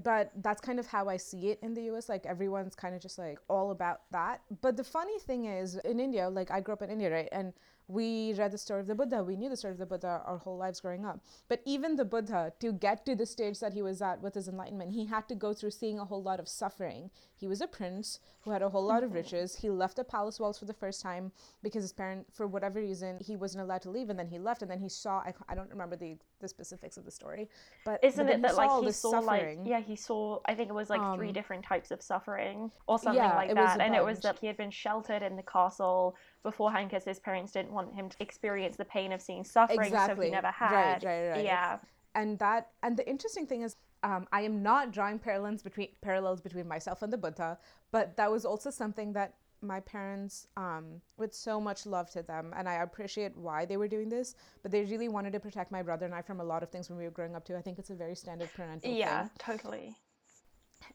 but 0.03 0.31
that's 0.41 0.61
kind 0.61 0.79
of 0.79 0.87
how 0.87 1.09
I 1.09 1.17
see 1.17 1.49
it 1.49 1.59
in 1.61 1.73
the 1.73 1.83
US. 1.91 2.09
Like 2.09 2.25
everyone's 2.25 2.75
kind 2.75 2.95
of 2.95 3.01
just 3.01 3.17
like 3.17 3.39
all 3.47 3.71
about 3.71 4.01
that. 4.11 4.41
But 4.61 4.77
the 4.77 4.83
funny 4.83 5.19
thing 5.19 5.45
is, 5.45 5.75
in 5.75 5.99
India, 5.99 6.29
like 6.29 6.51
I 6.51 6.59
grew 6.61 6.73
up 6.73 6.81
in 6.81 6.89
India, 6.89 7.11
right? 7.11 7.29
And 7.31 7.53
we 7.87 8.33
read 8.33 8.51
the 8.51 8.57
story 8.57 8.81
of 8.81 8.87
the 8.87 8.95
Buddha. 8.95 9.23
We 9.23 9.35
knew 9.37 9.49
the 9.49 9.55
story 9.55 9.71
of 9.71 9.77
the 9.77 9.85
Buddha 9.85 10.21
our 10.25 10.37
whole 10.37 10.57
lives 10.57 10.81
growing 10.81 11.05
up. 11.05 11.21
But 11.47 11.61
even 11.65 11.95
the 11.95 12.03
Buddha, 12.05 12.51
to 12.59 12.73
get 12.73 13.05
to 13.05 13.15
the 13.15 13.25
stage 13.25 13.59
that 13.59 13.73
he 13.73 13.81
was 13.81 14.01
at 14.01 14.21
with 14.21 14.33
his 14.33 14.47
enlightenment, 14.49 14.91
he 14.91 15.05
had 15.05 15.27
to 15.29 15.35
go 15.35 15.53
through 15.53 15.71
seeing 15.71 15.97
a 15.99 16.05
whole 16.05 16.21
lot 16.21 16.39
of 16.39 16.49
suffering. 16.49 17.09
He 17.35 17.47
was 17.47 17.61
a 17.61 17.67
prince 17.67 18.19
who 18.41 18.51
had 18.51 18.61
a 18.61 18.69
whole 18.69 18.83
lot 18.83 19.03
of 19.03 19.13
riches. 19.13 19.55
He 19.55 19.69
left 19.69 19.95
the 19.95 20.03
palace 20.03 20.39
walls 20.39 20.59
for 20.59 20.65
the 20.65 20.73
first 20.73 21.01
time 21.01 21.31
because 21.63 21.83
his 21.83 21.93
parent, 21.93 22.25
for 22.33 22.45
whatever 22.47 22.79
reason, 22.79 23.19
he 23.21 23.35
wasn't 23.37 23.63
allowed 23.63 23.83
to 23.83 23.89
leave. 23.89 24.09
And 24.09 24.19
then 24.19 24.27
he 24.27 24.39
left. 24.39 24.61
And 24.61 24.71
then 24.71 24.79
he 24.79 24.89
saw, 24.89 25.19
I, 25.19 25.33
I 25.47 25.55
don't 25.55 25.69
remember 25.69 25.95
the, 25.95 26.17
the 26.41 26.47
specifics 26.47 26.97
of 26.97 27.05
the 27.05 27.11
story, 27.11 27.47
but 27.85 28.03
Isn't 28.03 28.25
but 28.25 28.35
it 28.35 28.41
that 28.41 28.55
like 28.55 28.83
he 28.83 28.91
saw 28.91 29.11
suffering. 29.21 29.59
like 29.59 29.67
yeah 29.67 29.79
he 29.79 29.95
saw 29.95 30.39
I 30.45 30.55
think 30.55 30.69
it 30.69 30.73
was 30.73 30.89
like 30.89 31.01
three 31.15 31.29
Um, 31.29 31.33
different 31.33 31.63
types 31.63 31.89
of 31.91 32.01
suffering 32.01 32.71
or 32.87 32.99
something 32.99 33.23
yeah, 33.23 33.35
like 33.35 33.53
that 33.53 33.79
and 33.81 33.95
it 33.95 34.03
was 34.03 34.19
that 34.21 34.37
he 34.39 34.47
had 34.47 34.57
been 34.57 34.69
sheltered 34.71 35.23
in 35.23 35.35
the 35.35 35.43
castle 35.43 36.15
beforehand 36.43 36.89
because 36.89 37.03
his 37.03 37.19
parents 37.19 37.51
didn't 37.51 37.71
want 37.71 37.93
him 37.93 38.09
to 38.09 38.17
experience 38.19 38.77
the 38.77 38.85
pain 38.85 39.11
of 39.11 39.21
seeing 39.21 39.43
suffering 39.43 39.91
so 39.91 40.15
he 40.21 40.29
never 40.29 40.47
had. 40.47 41.03
right, 41.03 41.29
right. 41.29 41.43
yeah. 41.43 41.77
And 42.15 42.39
that 42.39 42.71
and 42.83 42.97
the 42.97 43.07
interesting 43.07 43.45
thing 43.45 43.61
is 43.61 43.75
um, 44.03 44.27
i 44.31 44.41
am 44.41 44.63
not 44.63 44.91
drawing 44.91 45.19
parallels 45.19 45.61
between 45.61 45.89
parallels 46.01 46.41
between 46.41 46.67
myself 46.67 47.01
and 47.01 47.11
the 47.11 47.17
buddha 47.17 47.57
but 47.91 48.15
that 48.17 48.31
was 48.31 48.45
also 48.45 48.69
something 48.69 49.13
that 49.13 49.35
my 49.61 49.79
parents 49.79 50.47
um, 50.55 51.01
with 51.17 51.33
so 51.33 51.59
much 51.59 51.85
love 51.85 52.09
to 52.11 52.21
them 52.21 52.53
and 52.55 52.69
i 52.69 52.75
appreciate 52.75 53.35
why 53.35 53.65
they 53.65 53.77
were 53.77 53.87
doing 53.87 54.09
this 54.09 54.35
but 54.61 54.71
they 54.71 54.83
really 54.85 55.09
wanted 55.09 55.33
to 55.33 55.39
protect 55.39 55.71
my 55.71 55.81
brother 55.81 56.05
and 56.05 56.13
i 56.13 56.21
from 56.21 56.39
a 56.39 56.43
lot 56.43 56.61
of 56.63 56.69
things 56.69 56.89
when 56.89 56.97
we 56.97 57.05
were 57.05 57.11
growing 57.11 57.35
up 57.35 57.43
too. 57.43 57.55
I 57.55 57.61
think 57.61 57.79
it's 57.79 57.89
a 57.89 57.95
very 57.95 58.15
standard 58.15 58.49
parental 58.55 58.91
yeah 58.91 59.23
thing. 59.23 59.31
totally 59.39 59.95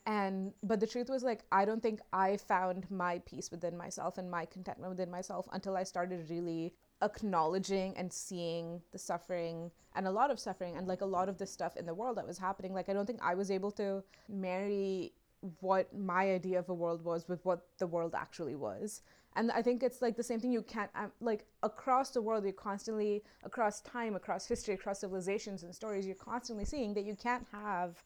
and 0.07 0.53
but 0.62 0.81
the 0.81 0.87
truth 0.87 1.09
was 1.09 1.23
like 1.23 1.45
i 1.51 1.65
don't 1.65 1.83
think 1.83 2.01
i 2.12 2.37
found 2.37 2.89
my 2.91 3.21
peace 3.27 3.51
within 3.51 3.77
myself 3.77 4.17
and 4.17 4.31
my 4.31 4.45
contentment 4.45 4.91
within 4.91 5.11
myself 5.11 5.49
until 5.53 5.77
i 5.77 5.83
started 5.83 6.29
really 6.31 6.73
acknowledging 7.03 7.97
and 7.97 8.12
seeing 8.12 8.81
the 8.93 8.99
suffering 8.99 9.71
and 9.95 10.07
a 10.07 10.11
lot 10.11 10.31
of 10.31 10.39
suffering 10.39 10.77
and 10.77 10.87
like 10.87 11.01
a 11.01 11.07
lot 11.07 11.29
of 11.29 11.37
the 11.39 11.47
stuff 11.47 11.77
in 11.77 11.85
the 11.85 11.95
world 11.95 12.17
that 12.17 12.27
was 12.27 12.39
happening. 12.39 12.73
Like 12.73 12.89
i 12.89 12.93
don't 12.93 13.07
think 13.07 13.21
i 13.23 13.35
was 13.35 13.51
able 13.51 13.71
to 13.73 14.03
marry 14.29 15.12
what 15.61 15.93
my 15.93 16.31
idea 16.31 16.59
of 16.59 16.69
a 16.69 16.75
world 16.75 17.05
was 17.05 17.29
with 17.29 17.45
what 17.45 17.67
the 17.79 17.87
world 17.87 18.15
actually 18.15 18.55
was. 18.55 19.03
And 19.35 19.51
i 19.51 19.62
think 19.62 19.83
it's 19.83 20.03
like 20.03 20.17
the 20.17 20.23
same 20.23 20.41
thing 20.41 20.53
you 20.53 20.62
can't 20.62 20.91
um, 20.95 21.11
like 21.21 21.47
across 21.62 22.11
the 22.11 22.23
world 22.23 22.45
you're 22.45 22.53
constantly 22.53 23.25
across 23.43 23.81
time 23.81 24.15
across 24.15 24.47
history 24.47 24.75
across 24.75 25.01
civilizations 25.01 25.62
and 25.62 25.75
stories 25.75 26.07
you're 26.07 26.15
constantly 26.15 26.67
seeing 26.67 26.93
that 26.95 27.05
you 27.05 27.17
can't 27.17 27.47
have 27.51 28.05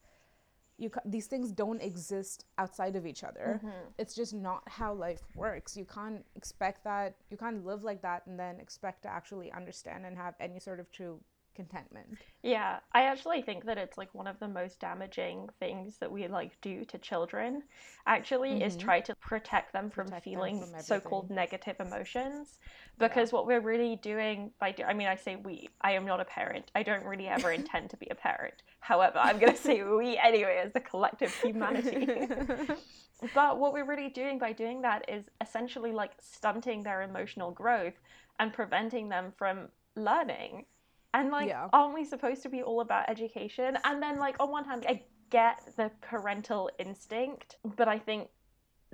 you 0.78 0.90
ca- 0.90 1.00
these 1.04 1.26
things 1.26 1.50
don't 1.52 1.80
exist 1.80 2.45
outside 2.59 2.97
of 2.97 3.06
each 3.06 3.25
other. 3.25 3.61
Mm-hmm. 3.62 3.78
It's 3.99 4.14
just 4.14 4.35
not 4.35 4.62
how 4.66 4.92
life 4.92 5.23
works. 5.35 5.76
You 5.76 5.85
can't 5.85 6.25
expect 6.35 6.85
that 6.85 7.16
you 7.30 7.37
can't 7.37 7.64
live 7.64 7.83
like 7.83 8.02
that 8.02 8.26
and 8.26 8.38
then 8.38 8.61
expect 8.61 9.02
to 9.02 9.09
actually 9.09 9.50
understand 9.52 10.04
and 10.04 10.16
have 10.16 10.35
any 10.40 10.61
sort 10.61 10.80
of 10.80 10.90
true 10.90 11.21
contentment 11.56 12.19
Yeah, 12.42 12.78
I 12.92 13.02
actually 13.02 13.42
think 13.42 13.64
that 13.64 13.78
it's 13.78 13.99
like 13.99 14.14
one 14.14 14.28
of 14.28 14.38
the 14.38 14.47
most 14.47 14.78
damaging 14.78 15.49
things 15.58 15.99
that 15.99 16.12
we 16.12 16.28
like 16.28 16.52
do 16.60 16.84
to 16.84 16.99
children 16.99 17.62
actually 18.06 18.62
is 18.62 18.76
Mhm. 18.76 18.80
try 18.80 19.00
to 19.00 19.14
protect 19.16 19.73
them 19.73 19.90
from 19.90 20.06
Protect 20.06 20.25
them 20.25 20.32
feeling 20.32 20.60
from 20.60 20.80
so-called 20.80 21.30
negative 21.30 21.76
emotions 21.80 22.60
because 22.99 23.32
what 23.32 23.47
we're 23.47 23.60
really 23.60 23.97
doing 23.97 24.52
by 24.60 24.71
do- 24.73 24.84
I 24.84 24.95
mean 24.95 25.08
I 25.08 25.16
say 25.16 25.36
we 25.36 25.69
I 25.80 25.92
am 25.92 26.04
not 26.04 26.21
a 26.21 26.25
parent. 26.25 26.71
I 26.75 26.82
don't 26.82 27.04
really 27.04 27.28
ever 27.28 27.50
intend 27.50 27.90
to 27.90 27.97
be 27.97 28.08
a 28.10 28.14
parent. 28.14 28.62
However, 28.80 29.19
I'm 29.19 29.38
going 29.38 29.52
to 29.52 29.58
say 29.69 29.82
we 29.82 30.16
anyway 30.19 30.62
as 30.64 30.73
the 30.73 30.80
collective 30.80 31.34
humanity. 31.42 32.28
But 33.34 33.58
what 33.58 33.73
we're 33.73 33.84
really 33.86 34.10
doing 34.10 34.38
by 34.38 34.52
doing 34.52 34.82
that 34.82 35.08
is 35.08 35.25
essentially 35.40 35.90
like 35.92 36.12
stunting 36.21 36.82
their 36.82 37.02
emotional 37.02 37.50
growth 37.50 37.95
and 38.38 38.52
preventing 38.52 39.08
them 39.08 39.32
from 39.38 39.69
learning. 39.95 40.66
And 41.16 41.30
like, 41.30 41.48
Yeah. 41.48 41.68
aren't 41.72 41.94
we 41.94 42.04
supposed 42.04 42.42
to 42.42 42.50
be 42.50 42.62
all 42.62 42.82
about 42.82 43.08
education? 43.08 43.78
And 43.84 44.02
then, 44.02 44.18
like, 44.18 44.36
on 44.38 44.50
one 44.50 44.66
hand, 44.66 44.84
I 44.86 45.02
get 45.30 45.58
the 45.76 45.90
parental 46.02 46.70
instinct, 46.78 47.56
but 47.64 47.88
I 47.88 47.98
think 47.98 48.28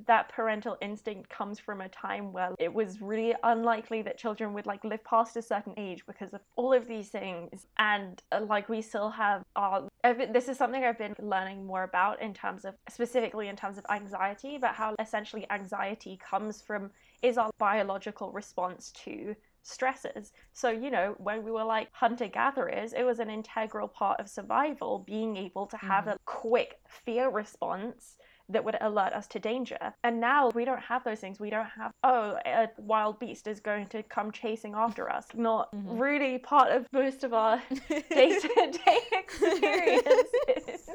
that 0.06 0.28
parental 0.30 0.78
instinct 0.80 1.28
comes 1.28 1.58
from 1.58 1.80
a 1.80 1.88
time 1.88 2.32
where 2.32 2.54
it 2.58 2.72
was 2.72 3.02
really 3.02 3.34
unlikely 3.42 4.02
that 4.02 4.16
children 4.16 4.54
would 4.54 4.66
like 4.66 4.82
live 4.84 5.04
past 5.04 5.36
a 5.36 5.42
certain 5.42 5.74
age 5.76 6.06
because 6.06 6.32
of 6.32 6.40
all 6.56 6.72
of 6.72 6.88
these 6.88 7.10
things 7.10 7.66
and 7.78 8.22
uh, 8.32 8.40
like 8.40 8.70
we 8.70 8.80
still 8.80 9.10
have 9.10 9.42
our 9.54 9.86
been- 10.02 10.32
this 10.32 10.48
is 10.48 10.56
something 10.56 10.82
I've 10.82 10.98
been 10.98 11.14
learning 11.20 11.66
more 11.66 11.82
about 11.82 12.22
in 12.22 12.32
terms 12.32 12.64
of 12.64 12.74
specifically 12.88 13.48
in 13.48 13.54
terms 13.54 13.76
of 13.76 13.84
anxiety 13.90 14.56
but 14.56 14.70
how 14.74 14.94
essentially 14.98 15.46
anxiety 15.50 16.18
comes 16.18 16.62
from 16.62 16.90
is 17.20 17.36
our 17.36 17.50
biological 17.58 18.32
response 18.32 18.92
to 19.04 19.36
stresses 19.62 20.32
so 20.52 20.70
you 20.70 20.90
know 20.90 21.14
when 21.18 21.44
we 21.44 21.50
were 21.50 21.64
like 21.64 21.88
hunter 21.92 22.26
gatherers 22.26 22.92
it 22.92 23.04
was 23.04 23.18
an 23.18 23.30
integral 23.30 23.88
part 23.88 24.18
of 24.20 24.28
survival 24.28 25.04
being 25.06 25.36
able 25.36 25.66
to 25.66 25.76
have 25.76 26.04
mm-hmm. 26.04 26.14
a 26.14 26.18
quick 26.24 26.80
fear 26.88 27.30
response 27.30 28.16
that 28.48 28.64
would 28.64 28.76
alert 28.80 29.12
us 29.12 29.26
to 29.28 29.38
danger. 29.38 29.78
And 30.04 30.20
now 30.20 30.50
we 30.50 30.64
don't 30.64 30.80
have 30.80 31.04
those 31.04 31.20
things. 31.20 31.40
We 31.40 31.50
don't 31.50 31.68
have, 31.76 31.92
oh, 32.04 32.38
a 32.44 32.68
wild 32.78 33.18
beast 33.18 33.46
is 33.46 33.60
going 33.60 33.86
to 33.88 34.02
come 34.02 34.30
chasing 34.30 34.74
after 34.74 35.10
us. 35.10 35.26
Not 35.34 35.74
mm-hmm. 35.74 35.98
really 35.98 36.38
part 36.38 36.70
of 36.70 36.86
most 36.92 37.24
of 37.24 37.32
our 37.32 37.62
day 37.88 38.38
to 38.38 38.78
day 38.84 38.98
experiences. 39.12 40.90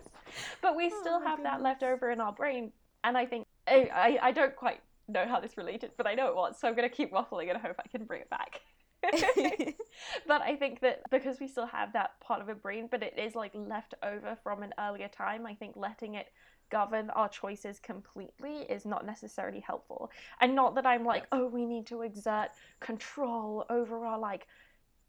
but 0.62 0.76
we 0.76 0.92
oh 0.94 1.02
still 1.02 1.22
Oh 1.24 1.28
have 1.28 1.44
that 1.44 1.62
left 1.62 1.84
over 1.84 2.12
in 2.12 2.22
our 2.22 2.34
brain. 2.34 2.72
And 3.04 3.18
I 3.18 3.26
think, 3.26 3.46
I, 3.68 3.90
I, 3.94 4.20
I 4.28 4.32
don't 4.32 4.56
quite 4.56 4.80
know 5.08 5.28
how 5.28 5.40
this 5.40 5.58
related, 5.58 5.92
but 5.98 6.08
I 6.08 6.14
know 6.14 6.28
it 6.28 6.36
was. 6.36 6.56
So 6.60 6.68
I'm 6.68 6.76
going 6.76 6.90
to 6.90 6.96
keep 6.96 7.12
waffling 7.12 7.50
and 7.50 7.58
hope 7.60 7.80
I 7.84 7.88
can 7.88 8.06
bring 8.06 8.22
it 8.22 8.30
back. 8.30 8.62
but 10.28 10.42
I 10.42 10.56
think 10.56 10.82
that 10.82 11.02
because 11.12 11.40
we 11.40 11.48
still 11.48 11.68
have 11.68 11.94
that 11.94 12.20
part 12.20 12.42
of 12.42 12.50
a 12.50 12.56
brain, 12.56 12.88
but 12.90 13.04
it 13.04 13.18
is 13.18 13.36
like 13.36 13.52
left 13.54 13.94
over 14.04 14.38
from 14.44 14.64
an 14.64 14.74
earlier 14.80 15.08
time, 15.08 15.46
I 15.46 15.54
think 15.54 15.76
letting 15.76 16.16
it 16.16 16.28
govern 16.70 17.10
our 17.12 17.30
choices 17.30 17.80
completely 17.80 18.64
is 18.70 18.86
not 18.86 19.06
necessarily 19.06 19.62
helpful. 19.62 20.12
And 20.42 20.56
not 20.56 20.76
that 20.76 20.86
I'm 20.86 21.06
like, 21.06 21.26
oh, 21.32 21.48
we 21.48 21.66
need 21.66 21.86
to 21.88 22.02
exert 22.02 22.50
control 22.80 23.66
over 23.70 24.06
our 24.06 24.20
like 24.20 24.48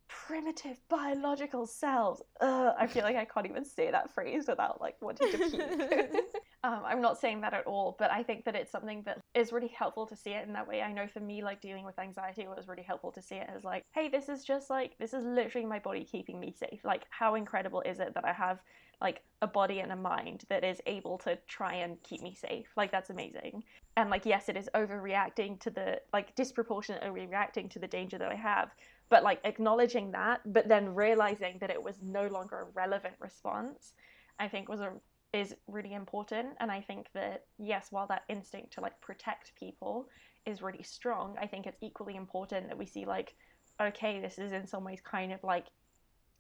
primitive 0.08 0.78
biological 0.88 1.66
selves. 1.66 2.22
Ugh, 2.40 2.74
I 2.78 2.86
feel 2.86 3.02
like 3.02 3.16
I 3.16 3.24
can't 3.24 3.46
even 3.46 3.64
say 3.64 3.90
that 3.90 4.12
phrase 4.12 4.46
without 4.48 4.80
like 4.80 4.96
wanting 5.00 5.30
to 5.32 5.38
puke. 5.38 6.12
um, 6.64 6.82
I'm 6.84 7.00
not 7.00 7.18
saying 7.18 7.42
that 7.42 7.54
at 7.54 7.66
all, 7.66 7.96
but 7.98 8.10
I 8.10 8.22
think 8.22 8.44
that 8.44 8.54
it's 8.54 8.72
something 8.72 9.02
that 9.04 9.20
is 9.34 9.52
really 9.52 9.68
helpful 9.68 10.06
to 10.06 10.16
see 10.16 10.30
it 10.30 10.46
in 10.46 10.52
that 10.54 10.66
way. 10.66 10.82
I 10.82 10.92
know 10.92 11.06
for 11.06 11.20
me, 11.20 11.42
like 11.42 11.60
dealing 11.60 11.84
with 11.84 11.98
anxiety, 11.98 12.42
it 12.42 12.48
was 12.48 12.68
really 12.68 12.82
helpful 12.82 13.12
to 13.12 13.22
see 13.22 13.36
it 13.36 13.48
as 13.54 13.64
like, 13.64 13.84
hey, 13.92 14.08
this 14.08 14.28
is 14.28 14.44
just 14.44 14.70
like, 14.70 14.96
this 14.98 15.12
is 15.12 15.24
literally 15.24 15.66
my 15.66 15.78
body 15.78 16.04
keeping 16.04 16.40
me 16.40 16.52
safe. 16.52 16.80
Like, 16.84 17.04
how 17.10 17.34
incredible 17.34 17.82
is 17.82 18.00
it 18.00 18.14
that 18.14 18.24
I 18.24 18.32
have 18.32 18.60
like 19.00 19.20
a 19.42 19.46
body 19.46 19.78
and 19.78 19.92
a 19.92 19.96
mind 19.96 20.44
that 20.48 20.64
is 20.64 20.80
able 20.86 21.18
to 21.18 21.38
try 21.46 21.74
and 21.74 22.02
keep 22.02 22.22
me 22.22 22.34
safe? 22.34 22.66
Like, 22.76 22.90
that's 22.90 23.10
amazing. 23.10 23.62
And 23.96 24.10
like, 24.10 24.26
yes, 24.26 24.48
it 24.48 24.56
is 24.56 24.68
overreacting 24.74 25.60
to 25.60 25.70
the, 25.70 26.00
like, 26.12 26.34
disproportionately 26.34 27.26
reacting 27.26 27.68
to 27.70 27.78
the 27.78 27.86
danger 27.86 28.18
that 28.18 28.32
I 28.32 28.36
have 28.36 28.70
but 29.10 29.22
like 29.22 29.40
acknowledging 29.44 30.10
that 30.12 30.40
but 30.52 30.68
then 30.68 30.94
realizing 30.94 31.56
that 31.60 31.70
it 31.70 31.82
was 31.82 31.96
no 32.02 32.26
longer 32.28 32.60
a 32.60 32.64
relevant 32.74 33.14
response 33.20 33.94
i 34.38 34.48
think 34.48 34.68
was 34.68 34.80
a 34.80 34.92
is 35.34 35.54
really 35.66 35.92
important 35.92 36.48
and 36.60 36.70
i 36.70 36.80
think 36.80 37.08
that 37.12 37.44
yes 37.58 37.88
while 37.90 38.06
that 38.06 38.22
instinct 38.28 38.72
to 38.72 38.80
like 38.80 38.98
protect 39.00 39.52
people 39.58 40.08
is 40.46 40.62
really 40.62 40.82
strong 40.82 41.36
i 41.40 41.46
think 41.46 41.66
it's 41.66 41.76
equally 41.82 42.16
important 42.16 42.66
that 42.68 42.78
we 42.78 42.86
see 42.86 43.04
like 43.04 43.34
okay 43.80 44.20
this 44.20 44.38
is 44.38 44.52
in 44.52 44.66
some 44.66 44.84
ways 44.84 45.00
kind 45.02 45.32
of 45.32 45.42
like 45.44 45.66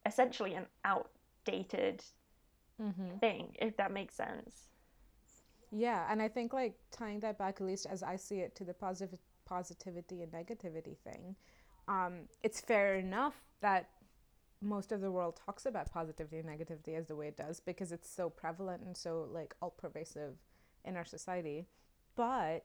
essentially 0.06 0.54
an 0.54 0.64
outdated 0.86 2.02
mm-hmm. 2.80 3.18
thing 3.18 3.54
if 3.60 3.76
that 3.76 3.92
makes 3.92 4.14
sense 4.14 4.68
Yeah, 5.70 6.06
and 6.10 6.22
I 6.22 6.28
think 6.28 6.52
like 6.52 6.74
tying 6.90 7.20
that 7.20 7.38
back, 7.38 7.60
at 7.60 7.66
least 7.66 7.86
as 7.86 8.02
I 8.02 8.16
see 8.16 8.36
it, 8.36 8.54
to 8.56 8.64
the 8.64 8.74
positive 8.74 9.18
positivity 9.44 10.22
and 10.22 10.32
negativity 10.32 10.96
thing, 10.98 11.36
um, 11.88 12.28
it's 12.42 12.60
fair 12.60 12.94
enough 12.94 13.34
that 13.60 13.88
most 14.60 14.92
of 14.92 15.00
the 15.00 15.10
world 15.10 15.40
talks 15.44 15.66
about 15.66 15.90
positivity 15.90 16.38
and 16.38 16.48
negativity 16.48 16.96
as 16.96 17.06
the 17.06 17.16
way 17.16 17.28
it 17.28 17.36
does 17.36 17.60
because 17.60 17.92
it's 17.92 18.10
so 18.10 18.28
prevalent 18.28 18.82
and 18.82 18.96
so 18.96 19.26
like 19.32 19.54
all 19.62 19.70
pervasive 19.70 20.34
in 20.84 20.96
our 20.96 21.04
society. 21.04 21.66
But 22.14 22.64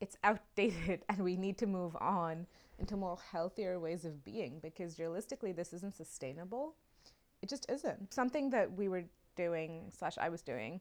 it's 0.00 0.16
outdated 0.24 1.02
and 1.08 1.18
we 1.18 1.36
need 1.36 1.58
to 1.58 1.66
move 1.66 1.96
on 2.00 2.46
into 2.78 2.96
more 2.96 3.18
healthier 3.30 3.78
ways 3.78 4.04
of 4.04 4.24
being 4.24 4.58
because 4.62 4.98
realistically 4.98 5.52
this 5.52 5.72
isn't 5.72 5.94
sustainable. 5.94 6.76
It 7.42 7.48
just 7.48 7.70
isn't. 7.70 8.12
Something 8.12 8.50
that 8.50 8.72
we 8.72 8.88
were 8.88 9.04
doing 9.36 9.90
slash 9.96 10.16
I 10.18 10.28
was 10.28 10.42
doing 10.42 10.80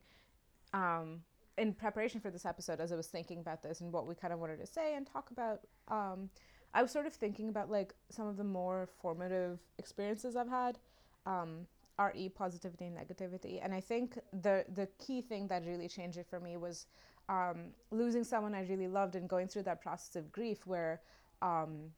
um, 0.73 1.21
in 1.57 1.73
preparation 1.73 2.21
for 2.21 2.29
this 2.29 2.45
episode 2.45 2.79
as 2.79 2.91
I 2.91 2.95
was 2.95 3.07
thinking 3.07 3.39
about 3.39 3.61
this 3.61 3.81
and 3.81 3.91
what 3.91 4.07
we 4.07 4.15
kind 4.15 4.33
of 4.33 4.39
wanted 4.39 4.59
to 4.59 4.67
say 4.67 4.95
and 4.95 5.05
talk 5.05 5.31
about 5.31 5.61
um, 5.89 6.29
I 6.73 6.81
was 6.81 6.91
sort 6.91 7.05
of 7.05 7.13
thinking 7.13 7.49
about 7.49 7.69
like 7.69 7.93
some 8.09 8.27
of 8.27 8.37
the 8.37 8.43
more 8.43 8.87
formative 9.01 9.59
experiences 9.77 10.35
I've 10.35 10.49
had, 10.49 10.77
um, 11.25 11.67
re 11.97 12.29
positivity 12.29 12.85
and 12.85 12.97
negativity, 12.97 13.59
and 13.63 13.73
I 13.73 13.81
think 13.81 14.17
the 14.41 14.65
the 14.73 14.87
key 14.97 15.21
thing 15.21 15.47
that 15.47 15.65
really 15.65 15.87
changed 15.87 16.17
it 16.17 16.27
for 16.29 16.39
me 16.39 16.57
was 16.57 16.85
um, 17.27 17.73
losing 17.91 18.23
someone 18.23 18.55
I 18.55 18.61
really 18.61 18.87
loved 18.87 19.15
and 19.15 19.27
going 19.27 19.47
through 19.47 19.63
that 19.63 19.81
process 19.81 20.15
of 20.15 20.31
grief 20.31 20.65
where. 20.65 21.01
Um, 21.41 21.91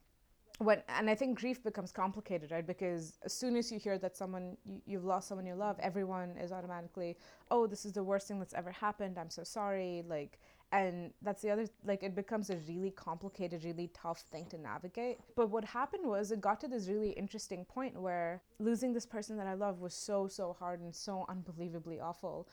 when 0.62 0.84
and 0.90 1.10
I 1.10 1.16
think 1.16 1.40
grief 1.40 1.64
becomes 1.64 1.92
complicated, 1.92 2.52
right? 2.52 2.66
Because 2.66 3.18
as 3.26 3.34
soon 3.34 3.56
as 3.56 3.72
you 3.72 3.80
hear 3.80 3.98
that 3.98 4.16
someone 4.16 4.58
you, 4.64 4.82
you've 4.86 5.06
lost 5.06 5.28
someone 5.28 5.46
you 5.46 5.56
love, 5.56 5.78
everyone 5.80 6.38
is 6.38 6.52
automatically, 6.52 7.18
oh, 7.50 7.66
this 7.66 7.84
is 7.84 7.94
the 7.94 8.04
worst 8.04 8.28
thing 8.28 8.38
that's 8.38 8.54
ever 8.54 8.72
happened. 8.72 9.18
I'm 9.18 9.30
so 9.32 9.44
sorry. 9.44 10.04
Like, 10.08 10.40
and 10.72 11.12
that's 11.22 11.42
the 11.42 11.50
other 11.50 11.68
like 11.86 12.02
it 12.02 12.16
becomes 12.16 12.50
a 12.50 12.56
really 12.68 12.92
complicated 12.92 13.64
really 13.66 13.90
tough 13.94 14.24
thing 14.32 14.46
to 14.48 14.58
navigate. 14.58 15.20
But 15.36 15.50
what 15.50 15.66
happened 15.66 16.06
was 16.06 16.32
it 16.32 16.42
got 16.42 16.62
to 16.62 16.68
this 16.68 16.88
really 16.88 17.12
interesting 17.12 17.66
point 17.66 18.00
where 18.00 18.42
losing 18.60 18.94
this 18.94 19.06
person 19.06 19.38
that 19.38 19.48
i 19.48 19.54
love 19.54 19.80
was 19.80 19.94
so 19.94 20.28
so 20.28 20.56
hard 20.58 20.80
and 20.80 20.96
so 20.96 21.26
unbelievably 21.28 22.00
awful 22.00 22.48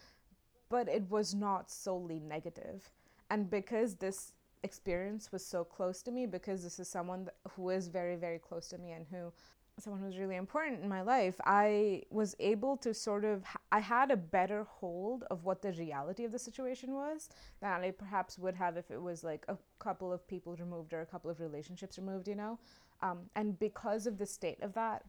but 0.69 0.89
it 0.89 1.09
was 1.09 1.35
not 1.35 1.71
solely 1.71 2.21
negative. 2.21 2.91
And 3.31 3.51
because 3.51 3.95
this 3.95 4.33
experience 4.65 5.31
was 5.33 5.45
so 5.45 5.65
close 5.65 6.03
to 6.03 6.11
me 6.11 6.27
because 6.27 6.63
this 6.63 6.79
is 6.81 6.89
someone 6.89 7.29
who 7.51 7.71
is 7.71 7.87
very 7.87 8.17
very 8.17 8.39
close 8.39 8.67
to 8.69 8.79
me 8.79 8.91
and 8.91 9.07
who 9.11 9.33
someone 9.81 10.03
who's 10.03 10.19
really 10.19 10.37
important 10.37 10.83
in 10.83 10.89
my 10.89 11.03
life, 11.03 11.37
I 11.45 12.03
was 12.11 12.35
able 12.41 12.77
to 12.79 12.93
sort 12.93 13.25
of, 13.25 13.45
I 13.71 13.81
had 13.81 14.11
a 14.11 14.17
better 14.17 14.65
hold 14.65 15.25
of 15.31 15.45
what 15.45 15.63
the 15.63 15.73
reality 15.73 16.25
of 16.25 16.33
the 16.33 16.39
situation 16.39 16.95
was 16.95 17.29
than 17.61 17.83
I 17.83 17.91
perhaps 17.91 18.39
would 18.39 18.55
have 18.55 18.77
if 18.77 18.91
it 18.91 19.01
was 19.01 19.25
like 19.25 19.45
a 19.49 19.57
couple 19.79 20.13
of 20.13 20.27
people 20.27 20.57
removed 20.57 20.93
or 20.93 21.01
a 21.01 21.07
couple 21.07 21.31
of 21.31 21.41
relationships 21.41 21.99
removed, 21.99 22.29
you 22.29 22.35
know? 22.35 22.59
Um, 23.03 23.31
and 23.37 23.59
because 23.59 24.07
of 24.07 24.19
the 24.19 24.27
state 24.27 24.63
of 24.63 24.75
that, 24.75 25.05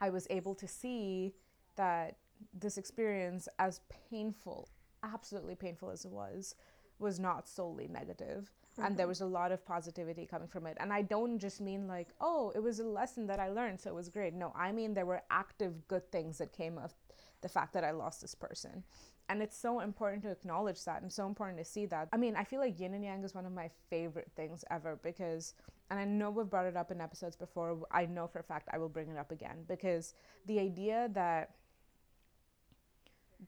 I 0.00 0.10
was 0.10 0.26
able 0.30 0.54
to 0.56 0.68
see 0.68 1.34
that 1.76 2.16
this 2.52 2.78
experience, 2.78 3.48
as 3.58 3.80
painful, 4.10 4.68
absolutely 5.02 5.54
painful 5.54 5.90
as 5.90 6.04
it 6.04 6.10
was, 6.10 6.54
was 6.98 7.18
not 7.18 7.48
solely 7.48 7.88
negative 7.88 8.50
mm-hmm. 8.76 8.86
and 8.86 8.96
there 8.96 9.04
mm-hmm. 9.04 9.10
was 9.10 9.20
a 9.20 9.26
lot 9.26 9.52
of 9.52 9.64
positivity 9.64 10.26
coming 10.26 10.48
from 10.48 10.66
it 10.66 10.76
and 10.80 10.92
i 10.92 11.02
don't 11.02 11.38
just 11.38 11.60
mean 11.60 11.86
like 11.86 12.08
oh 12.20 12.52
it 12.54 12.60
was 12.60 12.80
a 12.80 12.84
lesson 12.84 13.26
that 13.26 13.40
i 13.40 13.48
learned 13.48 13.80
so 13.80 13.90
it 13.90 13.94
was 13.94 14.08
great 14.08 14.34
no 14.34 14.52
i 14.56 14.72
mean 14.72 14.94
there 14.94 15.06
were 15.06 15.22
active 15.30 15.86
good 15.88 16.10
things 16.10 16.38
that 16.38 16.52
came 16.52 16.78
of 16.78 16.94
the 17.42 17.48
fact 17.48 17.72
that 17.72 17.84
i 17.84 17.90
lost 17.90 18.20
this 18.20 18.34
person 18.34 18.82
and 19.28 19.42
it's 19.42 19.56
so 19.56 19.80
important 19.80 20.22
to 20.22 20.30
acknowledge 20.30 20.84
that 20.84 21.02
and 21.02 21.12
so 21.12 21.26
important 21.26 21.58
to 21.58 21.64
see 21.64 21.86
that 21.86 22.08
i 22.12 22.16
mean 22.16 22.36
i 22.36 22.44
feel 22.44 22.60
like 22.60 22.78
yin 22.78 22.94
and 22.94 23.04
yang 23.04 23.24
is 23.24 23.34
one 23.34 23.46
of 23.46 23.52
my 23.52 23.68
favorite 23.90 24.30
things 24.36 24.64
ever 24.70 24.98
because 25.02 25.54
and 25.90 25.98
i 25.98 26.04
know 26.04 26.30
we've 26.30 26.50
brought 26.50 26.66
it 26.66 26.76
up 26.76 26.90
in 26.90 27.00
episodes 27.00 27.36
before 27.36 27.78
i 27.90 28.06
know 28.06 28.26
for 28.26 28.38
a 28.38 28.42
fact 28.42 28.68
i 28.72 28.78
will 28.78 28.88
bring 28.88 29.08
it 29.08 29.18
up 29.18 29.32
again 29.32 29.64
because 29.68 30.14
the 30.46 30.58
idea 30.58 31.08
that 31.12 31.50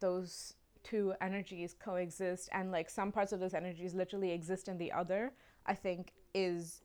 those 0.00 0.54
two 0.82 1.14
energies 1.20 1.74
coexist 1.78 2.48
and 2.52 2.70
like 2.72 2.88
some 2.90 3.12
parts 3.12 3.32
of 3.32 3.40
those 3.40 3.54
energies 3.54 3.94
literally 3.94 4.30
exist 4.30 4.68
in 4.68 4.78
the 4.78 4.92
other 4.92 5.32
i 5.66 5.74
think 5.74 6.12
is 6.34 6.82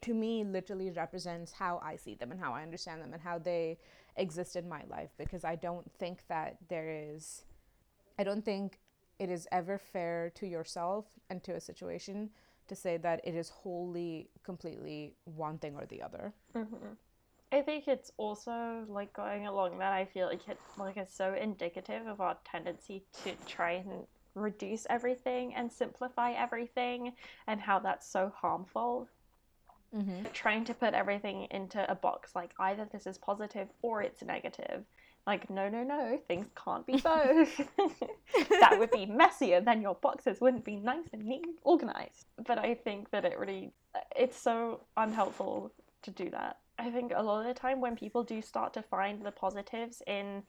to 0.00 0.14
me 0.14 0.44
literally 0.44 0.90
represents 0.90 1.52
how 1.52 1.80
i 1.82 1.96
see 1.96 2.14
them 2.14 2.30
and 2.30 2.40
how 2.40 2.52
i 2.52 2.62
understand 2.62 3.00
them 3.02 3.12
and 3.12 3.22
how 3.22 3.38
they 3.38 3.78
exist 4.16 4.56
in 4.56 4.68
my 4.68 4.82
life 4.88 5.10
because 5.18 5.44
i 5.44 5.54
don't 5.54 5.90
think 5.98 6.26
that 6.28 6.56
there 6.68 6.88
is 6.88 7.44
i 8.18 8.24
don't 8.24 8.44
think 8.44 8.80
it 9.18 9.30
is 9.30 9.48
ever 9.50 9.78
fair 9.78 10.30
to 10.34 10.46
yourself 10.46 11.06
and 11.30 11.42
to 11.42 11.54
a 11.54 11.60
situation 11.60 12.30
to 12.68 12.74
say 12.74 12.96
that 12.98 13.20
it 13.24 13.34
is 13.34 13.48
wholly 13.48 14.28
completely 14.44 15.14
one 15.24 15.58
thing 15.58 15.74
or 15.74 15.86
the 15.86 16.02
other 16.02 16.32
mm-hmm. 16.54 16.74
I 17.50 17.62
think 17.62 17.88
it's 17.88 18.12
also 18.18 18.84
like 18.88 19.12
going 19.12 19.46
along 19.46 19.78
that 19.78 19.92
I 19.92 20.04
feel 20.04 20.26
like 20.26 20.46
it 20.48 20.58
like 20.76 20.96
it's 20.96 21.14
so 21.14 21.34
indicative 21.34 22.06
of 22.06 22.20
our 22.20 22.36
tendency 22.44 23.04
to 23.24 23.32
try 23.46 23.72
and 23.72 24.06
reduce 24.34 24.86
everything 24.90 25.54
and 25.54 25.72
simplify 25.72 26.32
everything 26.32 27.12
and 27.46 27.60
how 27.60 27.78
that's 27.78 28.06
so 28.08 28.32
harmful. 28.36 29.08
Mm-hmm. 29.96 30.24
Trying 30.34 30.64
to 30.66 30.74
put 30.74 30.92
everything 30.92 31.48
into 31.50 31.90
a 31.90 31.94
box 31.94 32.34
like 32.34 32.50
either 32.58 32.86
this 32.92 33.06
is 33.06 33.16
positive 33.16 33.68
or 33.80 34.02
it's 34.02 34.22
negative. 34.22 34.84
Like, 35.26 35.50
no, 35.50 35.68
no, 35.68 35.82
no, 35.82 36.18
things 36.26 36.46
can't 36.54 36.86
be 36.86 36.96
both. 36.96 37.54
that 38.60 38.76
would 38.78 38.90
be 38.90 39.04
messier, 39.04 39.60
then 39.60 39.82
your 39.82 39.94
boxes 39.96 40.40
wouldn't 40.40 40.64
be 40.64 40.76
nice 40.76 41.08
and 41.12 41.22
neat 41.24 41.44
and 41.44 41.58
organized. 41.64 42.24
But 42.46 42.58
I 42.58 42.74
think 42.74 43.10
that 43.10 43.26
it 43.26 43.38
really, 43.38 43.72
it's 44.16 44.40
so 44.40 44.80
unhelpful 44.96 45.70
to 46.02 46.10
do 46.10 46.30
that. 46.30 46.58
I 46.78 46.90
think 46.90 47.12
a 47.14 47.22
lot 47.22 47.40
of 47.40 47.46
the 47.46 47.58
time 47.58 47.80
when 47.80 47.96
people 47.96 48.22
do 48.22 48.40
start 48.40 48.72
to 48.74 48.82
find 48.82 49.24
the 49.24 49.32
positives 49.32 50.02
in 50.06 50.42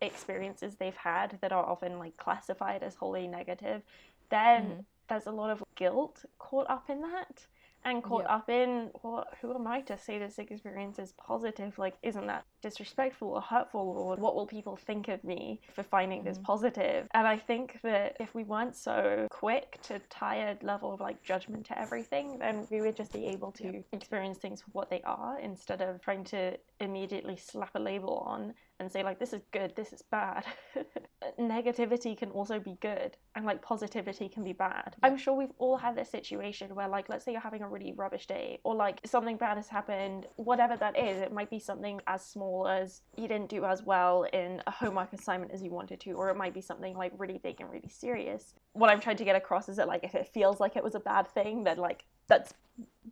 experiences 0.00 0.76
they've 0.76 0.96
had 0.96 1.38
that 1.40 1.52
are 1.52 1.64
often 1.64 1.98
like 1.98 2.16
classified 2.16 2.82
as 2.82 2.94
wholly 2.94 3.26
negative, 3.26 3.82
then 4.30 4.62
mm-hmm. 4.62 4.80
there's 5.08 5.26
a 5.26 5.30
lot 5.30 5.50
of 5.50 5.62
guilt 5.74 6.24
caught 6.38 6.68
up 6.68 6.90
in 6.90 7.00
that 7.02 7.46
and 7.84 8.02
caught 8.02 8.22
yep. 8.22 8.30
up 8.30 8.50
in 8.50 8.90
well 9.02 9.24
who 9.40 9.54
am 9.54 9.66
i 9.66 9.80
to 9.80 9.96
say 9.96 10.18
this 10.18 10.38
experience 10.38 10.98
is 10.98 11.12
positive 11.12 11.78
like 11.78 11.94
isn't 12.02 12.26
that 12.26 12.44
disrespectful 12.66 13.28
or 13.28 13.40
hurtful 13.40 13.80
or 13.80 14.16
what 14.16 14.34
will 14.34 14.46
people 14.46 14.74
think 14.74 15.06
of 15.06 15.22
me 15.22 15.60
for 15.72 15.84
finding 15.84 16.18
mm-hmm. 16.18 16.28
this 16.28 16.38
positive 16.38 17.06
and 17.14 17.24
i 17.26 17.36
think 17.36 17.78
that 17.84 18.16
if 18.18 18.34
we 18.34 18.42
weren't 18.42 18.74
so 18.74 19.28
quick 19.30 19.78
to 19.82 20.00
tie 20.10 20.50
a 20.50 20.56
level 20.64 20.92
of 20.92 21.00
like 21.00 21.22
judgment 21.22 21.64
to 21.64 21.78
everything 21.78 22.40
then 22.40 22.66
we 22.68 22.80
would 22.80 22.96
just 22.96 23.12
be 23.12 23.26
able 23.26 23.52
to 23.52 23.66
yep. 23.66 23.84
experience 23.92 24.38
things 24.38 24.62
for 24.62 24.70
what 24.72 24.90
they 24.90 25.00
are 25.02 25.38
instead 25.38 25.80
of 25.80 26.00
trying 26.00 26.24
to 26.24 26.56
immediately 26.80 27.36
slap 27.36 27.70
a 27.76 27.78
label 27.78 28.18
on 28.26 28.52
and 28.78 28.90
say 28.92 29.02
like 29.02 29.18
this 29.18 29.32
is 29.32 29.42
good 29.52 29.72
this 29.76 29.92
is 29.92 30.02
bad 30.10 30.44
negativity 31.40 32.16
can 32.16 32.30
also 32.30 32.58
be 32.58 32.76
good 32.80 33.16
and 33.34 33.46
like 33.46 33.62
positivity 33.62 34.28
can 34.28 34.44
be 34.44 34.52
bad 34.52 34.94
i'm 35.02 35.16
sure 35.16 35.34
we've 35.34 35.52
all 35.58 35.76
had 35.76 35.96
this 35.96 36.10
situation 36.10 36.74
where 36.74 36.88
like 36.88 37.08
let's 37.08 37.24
say 37.24 37.32
you're 37.32 37.40
having 37.40 37.62
a 37.62 37.68
really 37.68 37.92
rubbish 37.96 38.26
day 38.26 38.58
or 38.64 38.74
like 38.74 39.00
something 39.06 39.36
bad 39.36 39.56
has 39.56 39.68
happened 39.68 40.26
whatever 40.36 40.76
that 40.76 40.98
is 40.98 41.20
it 41.20 41.32
might 41.32 41.50
be 41.50 41.58
something 41.58 42.00
as 42.06 42.24
small 42.24 42.55
as 42.64 43.02
you 43.16 43.28
didn't 43.28 43.48
do 43.48 43.64
as 43.64 43.82
well 43.82 44.24
in 44.32 44.62
a 44.66 44.70
homework 44.70 45.12
assignment 45.12 45.52
as 45.52 45.62
you 45.62 45.70
wanted 45.70 46.00
to 46.00 46.12
or 46.12 46.30
it 46.30 46.36
might 46.36 46.54
be 46.54 46.60
something 46.60 46.96
like 46.96 47.12
really 47.18 47.38
big 47.38 47.60
and 47.60 47.70
really 47.70 47.88
serious 47.88 48.54
what 48.72 48.88
i'm 48.88 49.00
trying 49.00 49.16
to 49.16 49.24
get 49.24 49.36
across 49.36 49.68
is 49.68 49.76
that 49.76 49.88
like 49.88 50.04
if 50.04 50.14
it 50.14 50.26
feels 50.28 50.60
like 50.60 50.76
it 50.76 50.82
was 50.84 50.94
a 50.94 51.00
bad 51.00 51.28
thing 51.28 51.64
then 51.64 51.76
like 51.76 52.04
that's 52.28 52.54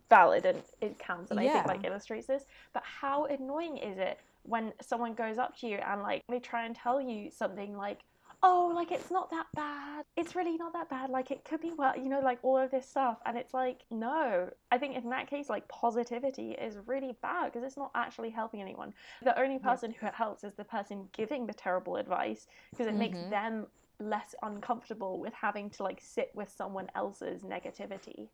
valid 0.09 0.45
and 0.45 0.61
it 0.81 0.97
counts 0.99 1.31
and 1.31 1.41
yeah. 1.41 1.49
i 1.49 1.53
think 1.53 1.67
like 1.67 1.85
illustrates 1.85 2.27
this 2.27 2.45
but 2.73 2.83
how 2.83 3.25
annoying 3.25 3.77
is 3.77 3.97
it 3.97 4.19
when 4.43 4.71
someone 4.81 5.13
goes 5.13 5.37
up 5.37 5.57
to 5.57 5.67
you 5.67 5.77
and 5.77 6.01
like 6.01 6.23
they 6.29 6.39
try 6.39 6.65
and 6.65 6.75
tell 6.75 7.01
you 7.01 7.29
something 7.31 7.75
like 7.75 7.99
oh 8.45 8.71
like 8.73 8.91
it's 8.91 9.11
not 9.11 9.29
that 9.31 9.47
bad. 9.55 10.05
It's 10.15 10.35
really 10.35 10.55
not 10.55 10.71
that 10.73 10.89
bad. 10.89 11.09
Like 11.09 11.31
it 11.31 11.43
could 11.43 11.61
be 11.61 11.71
well 11.75 11.93
you 11.97 12.07
know 12.07 12.21
like 12.21 12.39
all 12.43 12.57
of 12.57 12.71
this 12.71 12.87
stuff. 12.87 13.17
And 13.25 13.37
it's 13.37 13.53
like 13.53 13.81
no. 13.91 14.49
I 14.71 14.77
think 14.77 14.95
in 14.95 15.09
that 15.09 15.27
case 15.27 15.49
like 15.49 15.67
positivity 15.67 16.51
is 16.51 16.77
really 16.85 17.15
bad 17.21 17.51
because 17.51 17.65
it's 17.65 17.77
not 17.77 17.91
actually 17.95 18.29
helping 18.29 18.61
anyone. 18.61 18.93
The 19.23 19.37
only 19.39 19.59
person 19.59 19.93
who 19.99 20.05
it 20.05 20.13
helps 20.13 20.43
is 20.43 20.53
the 20.53 20.63
person 20.63 21.09
giving 21.11 21.47
the 21.47 21.53
terrible 21.53 21.97
advice 21.97 22.47
because 22.71 22.87
it 22.87 22.91
mm-hmm. 22.91 22.99
makes 22.99 23.19
them 23.29 23.65
less 23.99 24.35
uncomfortable 24.43 25.19
with 25.19 25.33
having 25.33 25.69
to 25.69 25.83
like 25.83 25.99
sit 26.01 26.29
with 26.35 26.53
someone 26.55 26.87
else's 26.95 27.43
negativity 27.43 28.27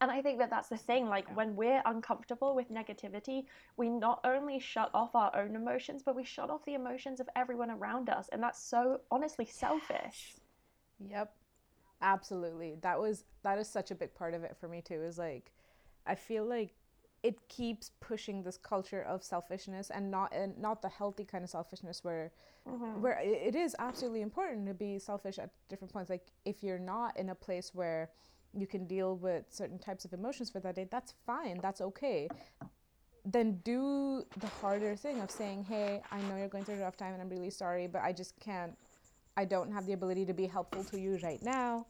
and 0.00 0.10
I 0.10 0.22
think 0.22 0.38
that 0.38 0.50
that's 0.50 0.68
the 0.68 0.76
thing. 0.76 1.08
Like 1.08 1.26
yeah. 1.28 1.34
when 1.34 1.56
we're 1.56 1.82
uncomfortable 1.84 2.54
with 2.54 2.70
negativity, 2.70 3.46
we 3.76 3.88
not 3.90 4.20
only 4.24 4.58
shut 4.58 4.90
off 4.94 5.14
our 5.14 5.34
own 5.36 5.54
emotions, 5.56 6.02
but 6.04 6.16
we 6.16 6.24
shut 6.24 6.50
off 6.50 6.64
the 6.64 6.74
emotions 6.74 7.20
of 7.20 7.28
everyone 7.36 7.70
around 7.70 8.08
us. 8.10 8.28
And 8.32 8.42
that's 8.42 8.62
so 8.62 9.00
honestly 9.10 9.46
selfish. 9.46 10.36
Yep. 10.98 11.34
Absolutely. 12.02 12.76
That 12.82 13.00
was 13.00 13.24
that 13.42 13.58
is 13.58 13.68
such 13.68 13.90
a 13.90 13.94
big 13.94 14.14
part 14.14 14.34
of 14.34 14.44
it 14.44 14.56
for 14.58 14.68
me 14.68 14.82
too. 14.82 15.02
Is 15.02 15.18
like 15.18 15.52
I 16.06 16.14
feel 16.14 16.44
like 16.46 16.74
it 17.22 17.48
keeps 17.48 17.90
pushing 18.00 18.42
this 18.42 18.58
culture 18.58 19.02
of 19.02 19.24
selfishness 19.24 19.90
and 19.90 20.10
not 20.10 20.34
and 20.34 20.58
not 20.58 20.82
the 20.82 20.88
healthy 20.88 21.24
kind 21.24 21.44
of 21.44 21.50
selfishness 21.50 22.04
where 22.04 22.32
Mhm. 22.66 23.00
where 23.00 23.18
it 23.22 23.54
is 23.54 23.74
absolutely 23.78 24.22
important 24.22 24.66
to 24.66 24.74
be 24.74 24.98
selfish 24.98 25.38
at 25.38 25.50
different 25.68 25.92
points 25.92 26.10
like 26.10 26.26
if 26.44 26.62
you're 26.62 26.78
not 26.78 27.16
in 27.16 27.30
a 27.30 27.34
place 27.34 27.74
where 27.74 28.10
you 28.56 28.66
can 28.66 28.86
deal 28.86 29.16
with 29.16 29.44
certain 29.50 29.78
types 29.78 30.04
of 30.04 30.12
emotions 30.12 30.50
for 30.50 30.60
that 30.60 30.76
day 30.76 30.86
that's 30.90 31.14
fine 31.26 31.58
that's 31.62 31.80
okay. 31.80 32.28
Then 33.26 33.60
do 33.64 34.24
the 34.38 34.46
harder 34.46 34.96
thing 34.96 35.20
of 35.20 35.30
saying 35.30 35.64
hey 35.64 36.02
i 36.10 36.20
know 36.22 36.36
you're 36.36 36.48
going 36.48 36.64
through 36.64 36.76
a 36.76 36.80
rough 36.80 36.96
time 36.96 37.14
and 37.14 37.22
i'm 37.22 37.30
really 37.30 37.50
sorry 37.50 37.86
but 37.86 38.02
i 38.02 38.12
just 38.12 38.38
can't 38.38 38.76
i 39.36 39.44
don't 39.46 39.72
have 39.72 39.86
the 39.86 39.94
ability 39.94 40.26
to 40.26 40.34
be 40.34 40.46
helpful 40.46 40.84
to 40.84 41.00
you 41.00 41.18
right 41.22 41.42
now. 41.42 41.86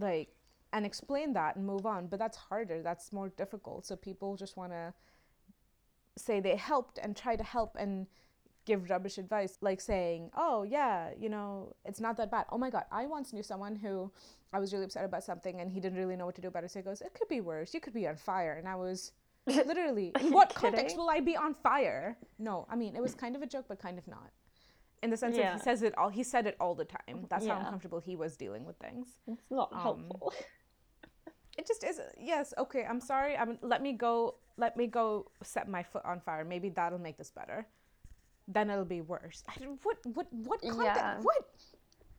Like 0.00 0.28
and 0.72 0.84
explain 0.84 1.34
that 1.34 1.56
and 1.56 1.66
move 1.66 1.86
on 1.86 2.06
but 2.06 2.18
that's 2.18 2.36
harder 2.36 2.82
that's 2.82 3.12
more 3.12 3.28
difficult. 3.28 3.86
So 3.86 3.94
people 3.94 4.36
just 4.36 4.56
want 4.56 4.72
to 4.72 4.94
say 6.16 6.40
they 6.40 6.56
helped 6.56 6.98
and 6.98 7.16
try 7.16 7.36
to 7.36 7.44
help 7.44 7.76
and 7.78 8.06
give 8.64 8.88
rubbish 8.90 9.18
advice 9.18 9.58
like 9.60 9.80
saying 9.80 10.30
oh 10.36 10.62
yeah 10.62 11.10
you 11.18 11.28
know 11.28 11.72
it's 11.84 12.00
not 12.00 12.16
that 12.16 12.30
bad. 12.30 12.46
Oh 12.50 12.58
my 12.58 12.70
god 12.70 12.84
i 12.90 13.06
once 13.06 13.32
knew 13.32 13.42
someone 13.42 13.76
who 13.76 14.10
i 14.52 14.58
was 14.58 14.72
really 14.72 14.84
upset 14.84 15.04
about 15.04 15.22
something 15.24 15.60
and 15.60 15.70
he 15.70 15.80
didn't 15.80 15.98
really 15.98 16.16
know 16.16 16.26
what 16.26 16.34
to 16.36 16.40
do 16.40 16.48
about 16.48 16.64
it. 16.64 16.70
So 16.70 16.78
he 16.78 16.82
goes 16.84 17.00
it 17.00 17.12
could 17.14 17.28
be 17.28 17.40
worse. 17.40 17.74
You 17.74 17.80
could 17.80 17.94
be 17.94 18.06
on 18.08 18.16
fire. 18.16 18.54
And 18.58 18.66
i 18.68 18.74
was 18.74 19.12
literally 19.46 20.12
in 20.20 20.32
what 20.32 20.54
context 20.54 20.96
will 20.96 21.10
i 21.10 21.20
be 21.20 21.36
on 21.36 21.54
fire? 21.54 22.16
No 22.38 22.66
i 22.70 22.76
mean 22.76 22.96
it 22.96 23.02
was 23.02 23.14
kind 23.14 23.36
of 23.36 23.42
a 23.42 23.46
joke 23.46 23.66
but 23.68 23.78
kind 23.78 23.98
of 23.98 24.06
not. 24.08 24.30
In 25.02 25.10
the 25.10 25.16
sense 25.18 25.36
that 25.36 25.52
he 25.54 25.58
says 25.60 25.82
it 25.82 25.96
all 25.98 26.08
he 26.08 26.22
said 26.22 26.46
it 26.46 26.56
all 26.58 26.74
the 26.74 26.86
time. 26.86 27.26
That's 27.28 27.46
how 27.46 27.58
uncomfortable 27.58 28.00
he 28.00 28.16
was 28.16 28.36
dealing 28.36 28.64
with 28.64 28.76
things. 28.78 29.08
It's 29.26 29.50
not 29.50 29.70
Um, 29.72 29.80
helpful. 29.80 30.32
it 31.58 31.66
just 31.68 31.84
is 31.84 32.00
yes 32.18 32.52
okay 32.58 32.84
i'm 32.90 33.00
sorry 33.00 33.36
i'm 33.36 33.56
let 33.62 33.80
me 33.80 33.92
go 33.92 34.34
let 34.56 34.76
me 34.76 34.88
go 34.88 35.30
set 35.42 35.68
my 35.68 35.82
foot 35.82 36.04
on 36.04 36.20
fire. 36.20 36.44
Maybe 36.44 36.68
that'll 36.70 36.98
make 36.98 37.16
this 37.18 37.30
better 37.30 37.66
then 38.48 38.70
it'll 38.70 38.84
be 38.84 39.00
worse 39.00 39.42
I 39.48 39.54
what 39.82 39.96
what 40.14 40.26
what 40.32 40.60
Yeah. 40.62 41.18
what 41.20 41.44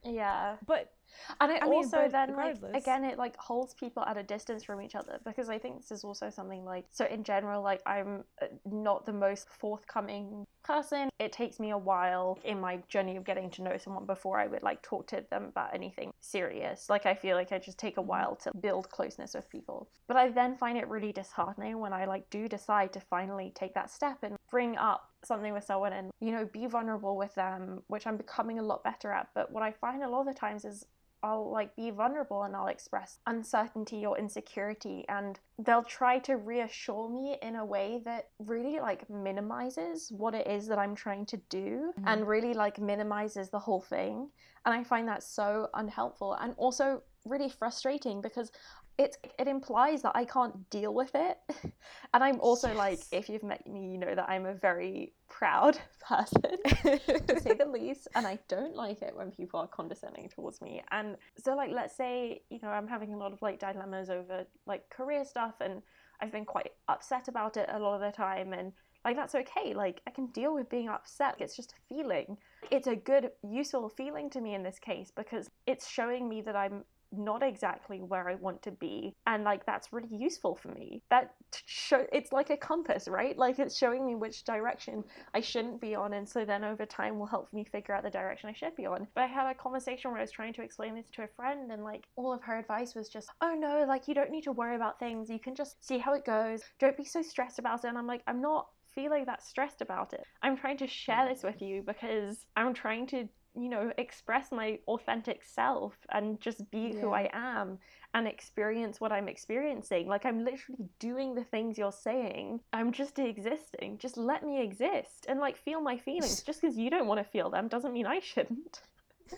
yeah. 0.03 0.55
but 0.65 0.91
And 1.39 1.51
it 1.51 1.61
I 1.61 1.69
mean, 1.69 1.83
also 1.83 2.07
then 2.09 2.35
like 2.35 2.57
again 2.73 3.03
it 3.03 3.17
like 3.17 3.35
holds 3.37 3.73
people 3.73 4.03
at 4.03 4.17
a 4.17 4.23
distance 4.23 4.63
from 4.63 4.81
each 4.81 4.95
other 4.95 5.19
because 5.25 5.49
I 5.49 5.57
think 5.57 5.77
this 5.77 5.91
is 5.91 6.03
also 6.03 6.29
something 6.29 6.63
like 6.65 6.85
so 6.91 7.05
in 7.05 7.23
general 7.23 7.61
like 7.61 7.81
I'm 7.85 8.23
uh, 8.41 8.47
not 8.65 9.05
the 9.05 9.13
most 9.13 9.47
forthcoming 9.49 10.45
person. 10.63 11.09
It 11.19 11.31
takes 11.31 11.59
me 11.59 11.69
a 11.71 11.77
while 11.77 12.39
in 12.43 12.59
my 12.59 12.79
journey 12.89 13.17
of 13.17 13.23
getting 13.23 13.51
to 13.51 13.61
know 13.61 13.77
someone 13.77 14.05
before 14.05 14.39
I 14.39 14.47
would 14.47 14.63
like 14.63 14.81
talk 14.81 15.07
to 15.07 15.23
them 15.29 15.45
about 15.45 15.73
anything 15.73 16.11
serious. 16.21 16.89
Like 16.89 17.05
I 17.05 17.13
feel 17.13 17.35
like 17.35 17.51
I 17.51 17.59
just 17.59 17.77
take 17.77 17.97
a 17.97 18.01
Mhm. 18.01 18.07
while 18.07 18.35
to 18.37 18.51
build 18.59 18.89
closeness 18.89 19.35
with 19.35 19.47
people. 19.49 19.87
But 20.07 20.17
I 20.17 20.29
then 20.29 20.55
find 20.55 20.77
it 20.77 20.87
really 20.87 21.11
disheartening 21.11 21.79
when 21.79 21.93
I 21.93 22.05
like 22.05 22.29
do 22.29 22.47
decide 22.47 22.93
to 22.93 22.99
finally 22.99 23.51
take 23.55 23.73
that 23.75 23.91
step 23.91 24.23
and 24.23 24.35
bring 24.49 24.75
up 24.77 25.11
something 25.23 25.53
with 25.53 25.63
someone 25.63 25.93
and 25.93 26.11
you 26.19 26.31
know 26.31 26.45
be 26.45 26.65
vulnerable 26.65 27.15
with 27.15 27.33
them, 27.35 27.83
which 27.87 28.07
I'm 28.07 28.17
becoming 28.17 28.59
a 28.59 28.63
lot 28.63 28.83
better 28.83 29.11
at. 29.11 29.29
But 29.35 29.51
what 29.51 29.63
I 29.63 29.71
find 29.71 30.03
a 30.03 30.09
lot 30.09 30.21
of 30.21 30.27
the 30.27 30.33
times 30.33 30.65
is 30.65 30.85
I'll 31.25 31.49
like 31.51 31.75
be 31.75 31.89
vulnerable 31.89 32.43
and 32.43 32.55
I'll 32.55 32.67
express 32.67 33.17
uncertainty 33.25 34.05
or 34.05 34.15
insecurity 34.15 35.05
and 35.09 35.39
they'll 35.57 35.83
try 35.99 36.19
to 36.19 36.37
reassure 36.37 37.09
me 37.09 37.37
in 37.41 37.55
a 37.55 37.65
way 37.65 37.99
that 38.05 38.29
really 38.37 38.79
like 38.79 39.09
minimizes 39.09 40.11
what 40.11 40.35
it 40.35 40.45
is 40.45 40.67
that 40.67 40.77
I'm 40.77 40.93
trying 40.93 41.25
to 41.33 41.37
do 41.49 41.93
Mhm. 41.97 42.03
and 42.05 42.27
really 42.27 42.53
like 42.53 42.77
minimizes 42.79 43.49
the 43.49 43.59
whole 43.59 43.81
thing 43.81 44.29
and 44.65 44.75
I 44.75 44.83
find 44.83 45.07
that 45.07 45.23
so 45.23 45.67
unhelpful 45.73 46.33
and 46.33 46.53
also 46.57 47.01
really 47.25 47.49
frustrating 47.49 48.21
because 48.21 48.51
it 48.97 49.17
it 49.37 49.47
implies 49.47 50.01
that 50.03 50.13
I 50.15 50.25
can't 50.25 50.69
deal 50.69 50.93
with 50.93 51.11
it. 51.15 51.37
And 52.13 52.23
I'm 52.23 52.39
also 52.39 52.73
like 52.73 52.99
if 53.11 53.27
you've 53.27 53.43
met 53.43 53.67
me 53.67 53.91
you 53.91 53.97
know 53.97 54.15
that 54.15 54.29
I'm 54.29 54.45
a 54.45 54.53
very 54.53 55.13
proud 55.27 55.77
person 56.07 56.57
to 56.63 57.39
say 57.41 57.53
the 57.53 57.65
least 57.79 58.07
and 58.15 58.25
i 58.25 58.39
don't 58.47 58.75
like 58.75 59.01
it 59.01 59.13
when 59.15 59.31
people 59.31 59.59
are 59.59 59.67
condescending 59.67 60.29
towards 60.29 60.61
me. 60.61 60.81
And 60.91 61.17
so 61.43 61.55
like 61.55 61.71
let's 61.71 61.95
say 61.95 62.41
you 62.49 62.59
know 62.61 62.69
i'm 62.69 62.87
having 62.87 63.13
a 63.13 63.17
lot 63.17 63.33
of 63.33 63.41
like 63.41 63.59
dilemmas 63.59 64.09
over 64.09 64.45
like 64.65 64.89
career 64.89 65.25
stuff 65.25 65.55
and 65.59 65.81
i've 66.21 66.31
been 66.31 66.45
quite 66.45 66.71
upset 66.87 67.27
about 67.27 67.57
it 67.57 67.67
a 67.71 67.79
lot 67.79 67.95
of 67.95 68.01
the 68.01 68.15
time 68.15 68.53
and 68.53 68.71
like 69.03 69.15
that's 69.15 69.35
okay. 69.35 69.73
Like 69.73 70.01
i 70.07 70.11
can 70.11 70.27
deal 70.27 70.53
with 70.55 70.69
being 70.69 70.89
upset. 70.89 71.35
It's 71.39 71.55
just 71.55 71.73
a 71.73 71.93
feeling. 71.93 72.37
It's 72.71 72.87
a 72.87 72.95
good 72.95 73.31
useful 73.43 73.89
feeling 73.89 74.29
to 74.31 74.41
me 74.41 74.55
in 74.55 74.63
this 74.63 74.79
case 74.79 75.11
because 75.15 75.49
it's 75.67 75.87
showing 75.87 76.27
me 76.27 76.41
that 76.41 76.55
i'm 76.55 76.83
not 77.17 77.43
exactly 77.43 77.99
where 78.01 78.29
I 78.29 78.35
want 78.35 78.61
to 78.63 78.71
be 78.71 79.15
and 79.27 79.43
like 79.43 79.65
that's 79.65 79.93
really 79.93 80.15
useful 80.15 80.55
for 80.55 80.69
me 80.69 81.01
that 81.09 81.33
show 81.65 82.05
it's 82.11 82.31
like 82.31 82.49
a 82.49 82.57
compass 82.57 83.07
right 83.07 83.37
like 83.37 83.59
it's 83.59 83.77
showing 83.77 84.05
me 84.05 84.15
which 84.15 84.43
direction 84.43 85.03
I 85.33 85.41
shouldn't 85.41 85.81
be 85.81 85.95
on, 85.95 86.13
and 86.13 86.27
so 86.27 86.45
then 86.45 86.63
over 86.63 86.85
time 86.85 87.19
will 87.19 87.25
help 87.25 87.51
me 87.53 87.63
figure 87.63 87.93
out 87.93 88.03
the 88.03 88.09
direction 88.09 88.49
I 88.49 88.53
should 88.53 88.75
be 88.75 88.85
on. 88.85 89.07
But 89.15 89.25
I 89.25 89.27
had 89.27 89.49
a 89.49 89.53
conversation 89.53 90.11
where 90.11 90.19
I 90.19 90.23
was 90.23 90.31
trying 90.31 90.53
to 90.53 90.61
explain 90.61 90.95
this 90.95 91.09
to 91.13 91.23
a 91.23 91.27
friend, 91.35 91.71
and 91.71 91.83
like 91.83 92.05
all 92.15 92.33
of 92.33 92.41
her 92.43 92.57
advice 92.57 92.95
was 92.95 93.09
just, 93.09 93.29
oh 93.41 93.53
no, 93.53 93.85
like 93.87 94.07
you 94.07 94.13
don't 94.13 94.31
need 94.31 94.43
to 94.43 94.51
worry 94.51 94.75
about 94.75 94.99
things, 94.99 95.29
you 95.29 95.39
can 95.39 95.55
just 95.55 95.83
see 95.85 95.97
how 95.97 96.13
it 96.13 96.25
goes, 96.25 96.61
don't 96.79 96.97
be 96.97 97.05
so 97.05 97.21
stressed 97.21 97.59
about 97.59 97.83
it. 97.83 97.87
And 97.87 97.97
I'm 97.97 98.07
like, 98.07 98.23
I'm 98.27 98.41
not 98.41 98.67
feeling 98.93 99.25
that 99.25 99.43
stressed 99.43 99.81
about 99.81 100.13
it. 100.13 100.23
I'm 100.41 100.57
trying 100.57 100.77
to 100.77 100.87
share 100.87 101.27
this 101.27 101.43
with 101.43 101.61
you 101.61 101.83
because 101.85 102.45
I'm 102.55 102.73
trying 102.73 103.07
to. 103.07 103.27
You 103.57 103.69
know, 103.69 103.91
express 103.97 104.51
my 104.51 104.79
authentic 104.87 105.43
self 105.43 105.95
and 106.11 106.39
just 106.41 106.69
be 106.71 106.93
who 106.93 107.11
I 107.11 107.29
am 107.33 107.79
and 108.13 108.27
experience 108.27 108.99
what 108.99 109.11
I'm 109.11 109.27
experiencing. 109.27 110.07
Like, 110.07 110.25
I'm 110.25 110.43
literally 110.43 110.89
doing 110.99 111.35
the 111.35 111.43
things 111.43 111.77
you're 111.77 111.91
saying. 111.91 112.59
I'm 112.73 112.91
just 112.91 113.17
existing. 113.19 113.97
Just 113.97 114.17
let 114.17 114.43
me 114.43 114.61
exist 114.61 115.25
and 115.27 115.39
like 115.39 115.57
feel 115.57 115.81
my 115.81 115.97
feelings. 115.97 116.41
Just 116.45 116.61
because 116.61 116.77
you 116.77 116.89
don't 116.89 117.07
want 117.07 117.19
to 117.19 117.29
feel 117.29 117.49
them 117.49 117.67
doesn't 117.67 117.93
mean 117.93 118.05
I 118.05 118.19
shouldn't. 118.19 118.81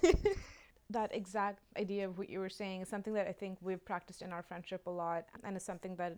that 0.90 1.14
exact 1.14 1.60
idea 1.78 2.08
of 2.08 2.18
what 2.18 2.30
you 2.30 2.40
were 2.40 2.50
saying 2.50 2.82
is 2.82 2.90
something 2.90 3.14
that 3.14 3.28
I 3.28 3.34
think 3.34 3.58
we've 3.62 3.84
practiced 3.84 4.22
in 4.22 4.32
our 4.32 4.44
friendship 4.44 4.88
a 4.88 4.90
lot, 4.90 5.26
and 5.44 5.56
it's 5.56 5.66
something 5.66 5.96
that 5.98 6.18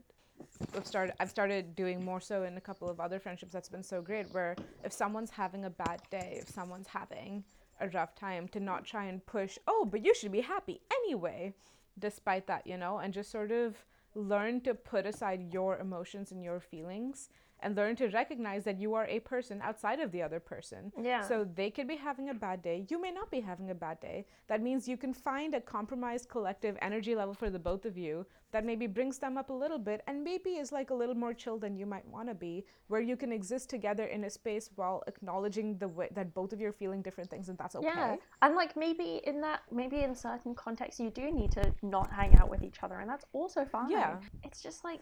I've 0.75 0.85
started. 0.85 1.15
I've 1.19 1.29
started 1.29 1.75
doing 1.75 2.03
more 2.03 2.21
so 2.21 2.43
in 2.43 2.55
a 2.57 2.61
couple 2.61 2.89
of 2.89 2.99
other 2.99 3.19
friendships. 3.19 3.51
That's 3.51 3.69
been 3.69 3.83
so 3.83 4.01
great. 4.01 4.31
Where 4.31 4.55
if 4.83 4.93
someone's 4.93 5.29
having 5.29 5.65
a 5.65 5.69
bad 5.69 6.01
day, 6.09 6.39
if 6.41 6.49
someone's 6.49 6.87
having 6.87 7.43
a 7.79 7.89
rough 7.89 8.15
time, 8.15 8.47
to 8.49 8.59
not 8.59 8.85
try 8.85 9.05
and 9.05 9.25
push. 9.25 9.57
Oh, 9.67 9.87
but 9.89 10.05
you 10.05 10.13
should 10.13 10.31
be 10.31 10.41
happy 10.41 10.81
anyway, 10.91 11.53
despite 11.97 12.47
that, 12.47 12.65
you 12.67 12.77
know, 12.77 12.99
and 12.99 13.13
just 13.13 13.31
sort 13.31 13.51
of 13.51 13.75
learn 14.15 14.61
to 14.61 14.73
put 14.73 15.05
aside 15.05 15.53
your 15.53 15.77
emotions 15.77 16.31
and 16.31 16.43
your 16.43 16.59
feelings 16.59 17.29
and 17.61 17.75
learn 17.75 17.95
to 17.97 18.07
recognize 18.07 18.63
that 18.63 18.79
you 18.79 18.93
are 18.93 19.05
a 19.07 19.19
person 19.19 19.61
outside 19.61 19.99
of 19.99 20.11
the 20.11 20.21
other 20.21 20.39
person. 20.39 20.91
Yeah. 21.01 21.21
So 21.21 21.47
they 21.55 21.69
could 21.69 21.87
be 21.87 21.95
having 21.95 22.29
a 22.29 22.33
bad 22.33 22.61
day. 22.61 22.85
You 22.89 23.01
may 23.01 23.11
not 23.11 23.29
be 23.31 23.41
having 23.41 23.69
a 23.71 23.75
bad 23.75 23.99
day. 23.99 24.25
That 24.47 24.61
means 24.61 24.87
you 24.87 24.97
can 24.97 25.13
find 25.13 25.53
a 25.55 25.61
compromised 25.61 26.29
collective 26.29 26.77
energy 26.81 27.15
level 27.15 27.33
for 27.33 27.49
the 27.49 27.59
both 27.59 27.85
of 27.85 27.97
you 27.97 28.25
that 28.51 28.65
maybe 28.65 28.87
brings 28.87 29.19
them 29.19 29.37
up 29.37 29.49
a 29.49 29.53
little 29.53 29.77
bit 29.77 30.01
and 30.07 30.23
maybe 30.23 30.51
is 30.51 30.71
like 30.71 30.89
a 30.89 30.93
little 30.93 31.13
more 31.15 31.33
chill 31.33 31.59
than 31.59 31.77
you 31.77 31.85
might 31.85 32.07
want 32.07 32.27
to 32.27 32.33
be, 32.33 32.65
where 32.87 33.01
you 33.01 33.15
can 33.15 33.31
exist 33.31 33.69
together 33.69 34.05
in 34.05 34.23
a 34.23 34.29
space 34.29 34.71
while 34.75 35.03
acknowledging 35.07 35.77
the 35.77 35.87
way 35.87 36.09
that 36.15 36.33
both 36.33 36.51
of 36.51 36.59
you 36.59 36.67
are 36.67 36.73
feeling 36.73 37.01
different 37.01 37.29
things 37.29 37.49
and 37.49 37.57
that's 37.57 37.75
okay. 37.75 37.87
Yeah, 37.87 38.15
and 38.41 38.55
like 38.55 38.75
maybe 38.75 39.21
in 39.25 39.39
that, 39.41 39.61
maybe 39.71 39.99
in 39.99 40.15
certain 40.15 40.55
contexts, 40.55 40.99
you 40.99 41.11
do 41.11 41.29
need 41.31 41.51
to 41.51 41.71
not 41.83 42.11
hang 42.11 42.35
out 42.39 42.49
with 42.49 42.63
each 42.63 42.81
other, 42.81 42.99
and 42.99 43.09
that's 43.09 43.25
also 43.33 43.65
fine. 43.65 43.91
Yeah. 43.91 44.17
It's 44.43 44.63
just 44.63 44.83
like 44.83 45.01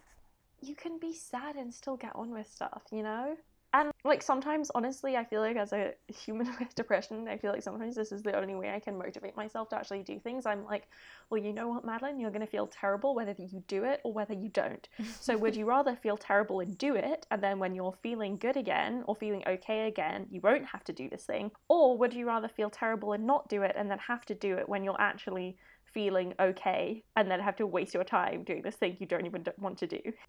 you 0.60 0.74
can 0.74 0.98
be 0.98 1.12
sad 1.12 1.56
and 1.56 1.72
still 1.72 1.96
get 1.96 2.14
on 2.14 2.30
with 2.30 2.50
stuff, 2.50 2.82
you 2.90 3.02
know? 3.02 3.36
And 3.74 3.92
like 4.02 4.22
sometimes, 4.22 4.70
honestly, 4.74 5.16
I 5.16 5.24
feel 5.24 5.42
like 5.42 5.56
as 5.56 5.74
a 5.74 5.92
human 6.08 6.46
with 6.58 6.74
depression, 6.74 7.28
I 7.28 7.36
feel 7.36 7.52
like 7.52 7.62
sometimes 7.62 7.96
this 7.96 8.12
is 8.12 8.22
the 8.22 8.34
only 8.34 8.54
way 8.54 8.70
I 8.70 8.80
can 8.80 8.96
motivate 8.96 9.36
myself 9.36 9.68
to 9.70 9.76
actually 9.76 10.02
do 10.02 10.18
things. 10.18 10.46
I'm 10.46 10.64
like, 10.64 10.88
well, 11.28 11.42
you 11.42 11.52
know 11.52 11.68
what, 11.68 11.84
Madeline, 11.84 12.18
you're 12.18 12.30
going 12.30 12.40
to 12.40 12.46
feel 12.46 12.66
terrible 12.66 13.14
whether 13.14 13.34
you 13.36 13.62
do 13.68 13.84
it 13.84 14.00
or 14.04 14.12
whether 14.12 14.34
you 14.34 14.48
don't. 14.48 14.88
So 15.20 15.36
would 15.36 15.56
you 15.56 15.66
rather 15.66 15.96
feel 15.96 16.16
terrible 16.16 16.60
and 16.60 16.78
do 16.78 16.94
it, 16.94 17.26
and 17.30 17.42
then 17.42 17.58
when 17.58 17.74
you're 17.74 17.94
feeling 18.02 18.38
good 18.38 18.56
again 18.56 19.04
or 19.06 19.14
feeling 19.14 19.42
okay 19.46 19.88
again, 19.88 20.26
you 20.30 20.40
won't 20.40 20.64
have 20.64 20.84
to 20.84 20.92
do 20.92 21.10
this 21.10 21.24
thing? 21.24 21.50
Or 21.68 21.98
would 21.98 22.14
you 22.14 22.26
rather 22.26 22.48
feel 22.48 22.70
terrible 22.70 23.12
and 23.12 23.26
not 23.26 23.48
do 23.48 23.62
it 23.62 23.74
and 23.76 23.90
then 23.90 23.98
have 23.98 24.24
to 24.26 24.34
do 24.34 24.56
it 24.56 24.68
when 24.68 24.84
you're 24.84 25.00
actually 25.00 25.58
feeling 25.92 26.34
okay 26.40 27.04
and 27.16 27.30
then 27.30 27.40
have 27.40 27.56
to 27.56 27.66
waste 27.66 27.94
your 27.94 28.04
time 28.04 28.44
doing 28.44 28.62
this 28.62 28.76
thing 28.76 28.96
you 29.00 29.06
don't 29.06 29.26
even 29.26 29.44
want 29.58 29.78
to 29.78 29.86
do? 29.86 30.00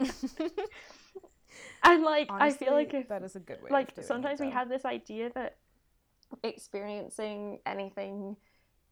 and 1.84 2.02
like, 2.02 2.28
I 2.30 2.50
feel 2.52 2.72
like 2.72 2.94
if 2.94 3.08
that 3.08 3.22
is 3.22 3.36
a 3.36 3.40
good 3.40 3.62
way. 3.62 3.70
like 3.70 3.92
sometimes 4.02 4.40
it, 4.40 4.46
we 4.46 4.50
have 4.50 4.68
this 4.68 4.84
idea 4.84 5.30
that 5.34 5.56
experiencing 6.42 7.58
anything 7.66 8.36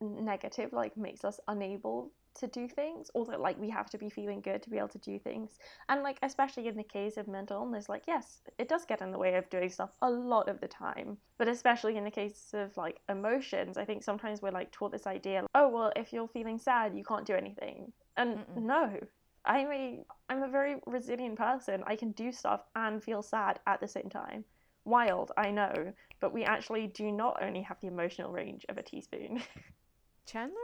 negative 0.01 0.73
like 0.73 0.97
makes 0.97 1.25
us 1.25 1.41
unable 1.49 2.11
to 2.39 2.47
do 2.47 2.69
things 2.69 3.11
or 3.15 3.25
that 3.27 3.41
like 3.41 3.59
we 3.61 3.69
have 3.71 3.91
to 3.91 3.99
be 3.99 4.09
feeling 4.09 4.41
good 4.41 4.63
to 4.63 4.71
be 4.71 4.79
able 4.79 4.89
to 4.89 4.99
do 4.99 5.19
things 5.19 5.59
and 5.89 6.03
like 6.03 6.19
especially 6.23 6.67
in 6.69 6.77
the 6.77 6.83
case 6.83 7.17
of 7.17 7.29
mental 7.29 7.63
illness 7.63 7.89
like 7.89 8.03
yes 8.07 8.41
it 8.59 8.69
does 8.69 8.85
get 8.85 9.03
in 9.03 9.11
the 9.11 9.19
way 9.19 9.35
of 9.35 9.49
doing 9.51 9.69
stuff 9.69 9.91
a 10.03 10.11
lot 10.11 10.49
of 10.49 10.61
the 10.61 10.69
time 10.69 11.17
but 11.37 11.49
especially 11.49 11.97
in 11.97 12.05
the 12.05 12.11
case 12.11 12.51
of 12.55 12.77
like 12.77 13.01
emotions 13.09 13.77
i 13.77 13.85
think 13.85 14.03
sometimes 14.03 14.41
we're 14.41 14.51
like 14.51 14.71
taught 14.71 14.93
this 14.93 15.07
idea 15.07 15.41
like, 15.43 15.51
oh 15.55 15.69
well 15.69 15.93
if 15.97 16.13
you're 16.13 16.29
feeling 16.29 16.59
sad 16.59 16.97
you 16.97 17.05
can't 17.05 17.27
do 17.27 17.35
anything 17.35 17.93
and 18.17 18.39
Mm-mm. 18.39 18.63
no 18.63 18.99
I'm 19.45 19.73
a 19.73 20.05
I'm 20.29 20.43
a 20.43 20.49
very 20.49 20.77
resilient 20.85 21.37
person. 21.37 21.83
I 21.87 21.97
can 21.97 22.11
do 22.11 22.33
stuff 22.33 22.65
and 22.77 23.03
feel 23.03 23.23
sad 23.23 23.61
at 23.67 23.81
the 23.81 23.89
same 23.89 24.11
time. 24.11 24.45
Wild, 24.85 25.33
I 25.39 25.51
know, 25.51 25.93
but 26.21 26.35
we 26.35 26.45
actually 26.45 26.89
do 26.89 27.11
not 27.11 27.43
only 27.43 27.63
have 27.63 27.81
the 27.81 27.87
emotional 27.87 28.31
range 28.31 28.67
of 28.69 28.77
a 28.77 28.83
teaspoon. 28.83 29.41
Chandler? 30.27 30.57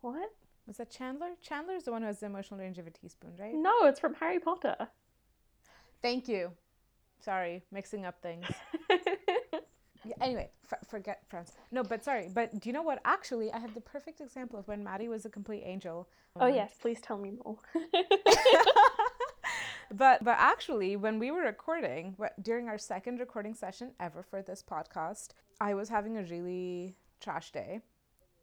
what? 0.00 0.30
Was 0.70 0.76
that 0.76 0.88
Chandler? 0.88 1.30
Chandler 1.42 1.74
is 1.74 1.82
the 1.82 1.90
one 1.90 2.02
who 2.02 2.06
has 2.06 2.20
the 2.20 2.26
emotional 2.26 2.60
range 2.60 2.78
of 2.78 2.86
a 2.86 2.90
teaspoon, 2.90 3.32
right? 3.36 3.52
No, 3.52 3.86
it's 3.86 3.98
from 3.98 4.14
Harry 4.14 4.38
Potter. 4.38 4.76
Thank 6.00 6.28
you. 6.28 6.52
Sorry, 7.18 7.64
mixing 7.72 8.04
up 8.04 8.22
things. 8.22 8.46
Yeah, 10.02 10.14
anyway, 10.22 10.48
f- 10.72 10.88
forget 10.88 11.20
friends. 11.28 11.52
No, 11.70 11.82
but 11.82 12.02
sorry. 12.02 12.30
But 12.32 12.58
do 12.58 12.70
you 12.70 12.72
know 12.72 12.80
what? 12.80 13.02
Actually, 13.04 13.52
I 13.52 13.58
have 13.58 13.74
the 13.74 13.82
perfect 13.82 14.22
example 14.22 14.58
of 14.58 14.66
when 14.66 14.82
Maddie 14.82 15.08
was 15.08 15.26
a 15.26 15.28
complete 15.28 15.62
angel. 15.62 16.08
oh 16.40 16.46
yes, 16.46 16.72
please 16.80 17.02
tell 17.02 17.18
me 17.18 17.32
more. 17.44 17.58
but 19.92 20.24
but 20.24 20.36
actually, 20.38 20.96
when 20.96 21.18
we 21.18 21.30
were 21.30 21.42
recording 21.42 22.16
during 22.40 22.66
our 22.66 22.78
second 22.78 23.20
recording 23.20 23.52
session 23.52 23.90
ever 24.00 24.22
for 24.22 24.40
this 24.40 24.64
podcast, 24.66 25.32
I 25.60 25.74
was 25.74 25.90
having 25.90 26.16
a 26.16 26.22
really 26.22 26.96
trash 27.20 27.52
day. 27.52 27.80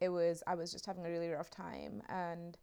It 0.00 0.08
was 0.08 0.42
I 0.46 0.54
was 0.54 0.72
just 0.72 0.86
having 0.86 1.04
a 1.06 1.10
really 1.10 1.28
rough 1.28 1.50
time, 1.50 2.02
and 2.08 2.56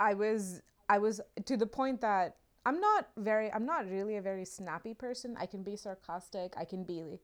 I 0.00 0.14
was 0.14 0.62
I 0.88 0.98
was 0.98 1.20
to 1.44 1.56
the 1.56 1.66
point 1.66 2.00
that 2.00 2.36
I'm 2.66 2.80
not 2.80 3.08
very 3.16 3.52
I'm 3.52 3.66
not 3.66 3.88
really 3.90 4.16
a 4.16 4.22
very 4.22 4.44
snappy 4.44 4.94
person. 4.94 5.36
I 5.38 5.46
can 5.46 5.62
be 5.62 5.76
sarcastic. 5.76 6.54
I 6.56 6.64
can 6.64 6.84
be 6.84 7.20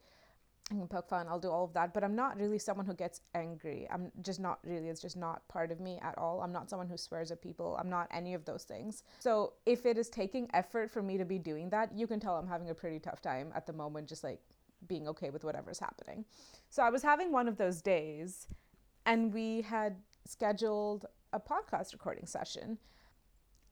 I 0.70 0.74
can 0.76 0.86
poke 0.86 1.08
fun. 1.08 1.26
I'll 1.28 1.40
do 1.40 1.50
all 1.50 1.64
of 1.64 1.72
that, 1.72 1.92
but 1.92 2.04
I'm 2.04 2.14
not 2.14 2.38
really 2.38 2.58
someone 2.58 2.86
who 2.86 2.94
gets 2.94 3.22
angry. 3.34 3.88
I'm 3.90 4.12
just 4.22 4.38
not 4.38 4.60
really. 4.64 4.88
It's 4.88 5.02
just 5.02 5.16
not 5.16 5.46
part 5.48 5.72
of 5.72 5.80
me 5.80 5.98
at 6.00 6.16
all. 6.16 6.42
I'm 6.42 6.52
not 6.52 6.70
someone 6.70 6.86
who 6.86 6.96
swears 6.96 7.32
at 7.32 7.42
people. 7.42 7.76
I'm 7.80 7.90
not 7.90 8.06
any 8.12 8.34
of 8.34 8.44
those 8.44 8.62
things. 8.62 9.02
So 9.18 9.54
if 9.66 9.84
it 9.84 9.98
is 9.98 10.08
taking 10.08 10.48
effort 10.54 10.92
for 10.92 11.02
me 11.02 11.18
to 11.18 11.24
be 11.24 11.38
doing 11.38 11.70
that, 11.70 11.90
you 11.96 12.06
can 12.06 12.20
tell 12.20 12.36
I'm 12.36 12.46
having 12.46 12.70
a 12.70 12.74
pretty 12.74 13.00
tough 13.00 13.20
time 13.20 13.50
at 13.56 13.66
the 13.66 13.72
moment. 13.72 14.08
Just 14.08 14.22
like 14.22 14.40
being 14.86 15.08
okay 15.08 15.30
with 15.30 15.42
whatever's 15.42 15.80
happening. 15.80 16.24
So 16.68 16.84
I 16.84 16.90
was 16.90 17.02
having 17.02 17.32
one 17.32 17.48
of 17.48 17.56
those 17.56 17.82
days, 17.82 18.46
and 19.10 19.34
we 19.34 19.62
had 19.62 19.96
scheduled 20.24 21.06
a 21.32 21.40
podcast 21.40 21.92
recording 21.92 22.26
session. 22.26 22.78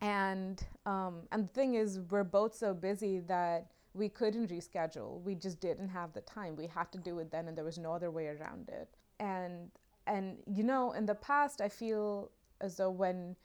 And 0.00 0.60
um, 0.84 1.22
and 1.32 1.44
the 1.44 1.52
thing 1.52 1.74
is 1.74 2.00
we're 2.10 2.24
both 2.24 2.54
so 2.54 2.74
busy 2.74 3.20
that 3.20 3.70
we 3.94 4.08
couldn't 4.08 4.50
reschedule. 4.50 5.22
We 5.22 5.36
just 5.36 5.60
didn't 5.60 5.90
have 5.90 6.12
the 6.12 6.22
time. 6.22 6.56
We 6.56 6.66
had 6.66 6.90
to 6.92 6.98
do 6.98 7.20
it 7.20 7.30
then 7.30 7.46
and 7.46 7.56
there 7.56 7.64
was 7.64 7.78
no 7.78 7.92
other 7.92 8.10
way 8.10 8.26
around 8.26 8.68
it. 8.68 8.88
And 9.20 9.70
and 10.08 10.38
you 10.46 10.64
know 10.64 10.92
in 10.92 11.04
the 11.06 11.14
past 11.14 11.60
i 11.60 11.68
feel 11.68 12.30
as 12.60 12.78
though 12.78 12.90
when 12.90 13.36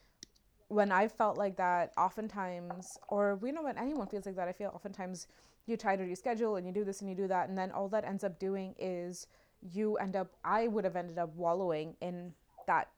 when 0.70 0.92
i 0.92 1.08
felt 1.08 1.38
like 1.38 1.58
that 1.58 1.92
oftentimes 1.98 2.98
or 3.10 3.36
we 3.36 3.52
know 3.52 3.64
when 3.64 3.78
anyone 3.78 4.08
feels 4.08 4.26
like 4.26 4.38
that 4.38 4.48
i 4.48 4.54
feel 4.54 4.72
oftentimes 4.74 5.28
you 5.66 5.76
try 5.76 5.96
to 5.96 6.04
reschedule 6.04 6.58
and 6.58 6.66
you 6.66 6.74
do 6.74 6.86
this 6.86 7.02
and 7.02 7.10
you 7.10 7.16
do 7.16 7.28
that 7.28 7.50
and 7.50 7.58
then 7.58 7.70
all 7.72 7.90
that 7.90 8.06
ends 8.06 8.24
up 8.24 8.40
doing 8.40 8.74
is 8.80 9.28
you 9.72 9.96
end 9.98 10.16
up 10.16 10.32
i 10.44 10.68
would 10.68 10.84
have 10.84 10.96
ended 10.96 11.18
up 11.18 11.34
wallowing 11.36 11.96
in 12.02 12.34
that 12.68 12.90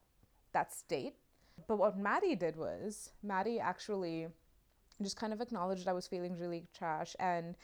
that 0.54 0.74
state 0.74 1.16
but 1.68 1.78
what 1.78 1.98
Maddie 1.98 2.36
did 2.36 2.56
was 2.56 3.12
Maddie 3.24 3.60
actually 3.60 4.28
just 5.02 5.18
kind 5.18 5.34
of 5.34 5.42
acknowledged 5.42 5.88
I 5.88 5.94
was 5.94 6.08
feeling 6.08 6.38
really 6.38 6.68
trash. 6.78 7.16
And 7.20 7.56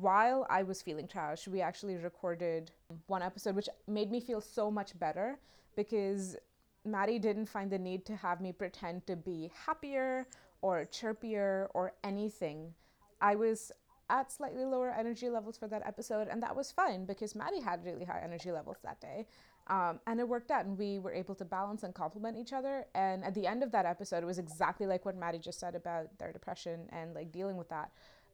while 0.00 0.46
I 0.48 0.62
was 0.62 0.82
feeling 0.82 1.06
trash, 1.06 1.46
we 1.46 1.60
actually 1.60 1.96
recorded 1.96 2.70
one 3.06 3.22
episode, 3.22 3.54
which 3.54 3.68
made 3.86 4.10
me 4.10 4.20
feel 4.20 4.40
so 4.40 4.70
much 4.70 4.98
better 4.98 5.38
because 5.76 6.36
Maddie 6.84 7.18
didn't 7.18 7.46
find 7.46 7.70
the 7.70 7.78
need 7.78 8.06
to 8.06 8.16
have 8.16 8.40
me 8.40 8.52
pretend 8.52 9.06
to 9.06 9.16
be 9.16 9.50
happier 9.66 10.26
or 10.62 10.84
chirpier 10.86 11.68
or 11.74 11.92
anything. 12.04 12.72
I 13.20 13.34
was 13.34 13.72
at 14.10 14.32
slightly 14.32 14.64
lower 14.64 14.90
energy 14.90 15.28
levels 15.28 15.58
for 15.58 15.68
that 15.68 15.82
episode, 15.86 16.28
and 16.28 16.42
that 16.42 16.56
was 16.56 16.72
fine 16.72 17.04
because 17.04 17.34
Maddie 17.34 17.60
had 17.60 17.84
really 17.84 18.04
high 18.04 18.20
energy 18.22 18.50
levels 18.50 18.78
that 18.82 19.00
day. 19.00 19.26
Um, 19.68 20.00
and 20.06 20.18
it 20.18 20.26
worked 20.26 20.50
out, 20.50 20.64
and 20.64 20.78
we 20.78 20.98
were 20.98 21.12
able 21.12 21.34
to 21.34 21.44
balance 21.44 21.82
and 21.82 21.94
complement 21.94 22.38
each 22.38 22.52
other. 22.52 22.86
And 22.94 23.22
at 23.22 23.34
the 23.34 23.46
end 23.46 23.62
of 23.62 23.70
that 23.72 23.84
episode, 23.84 24.22
it 24.22 24.26
was 24.26 24.38
exactly 24.38 24.86
like 24.86 25.04
what 25.04 25.16
Maddie 25.16 25.38
just 25.38 25.60
said 25.60 25.74
about 25.74 26.18
their 26.18 26.32
depression 26.32 26.88
and 26.90 27.14
like 27.14 27.32
dealing 27.32 27.56
with 27.56 27.68
that. 27.68 27.90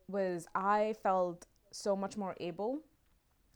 Was 0.09 0.47
I 0.55 0.95
felt 1.03 1.47
so 1.73 1.97
much 1.97 2.17
more 2.17 2.37
able 2.39 2.81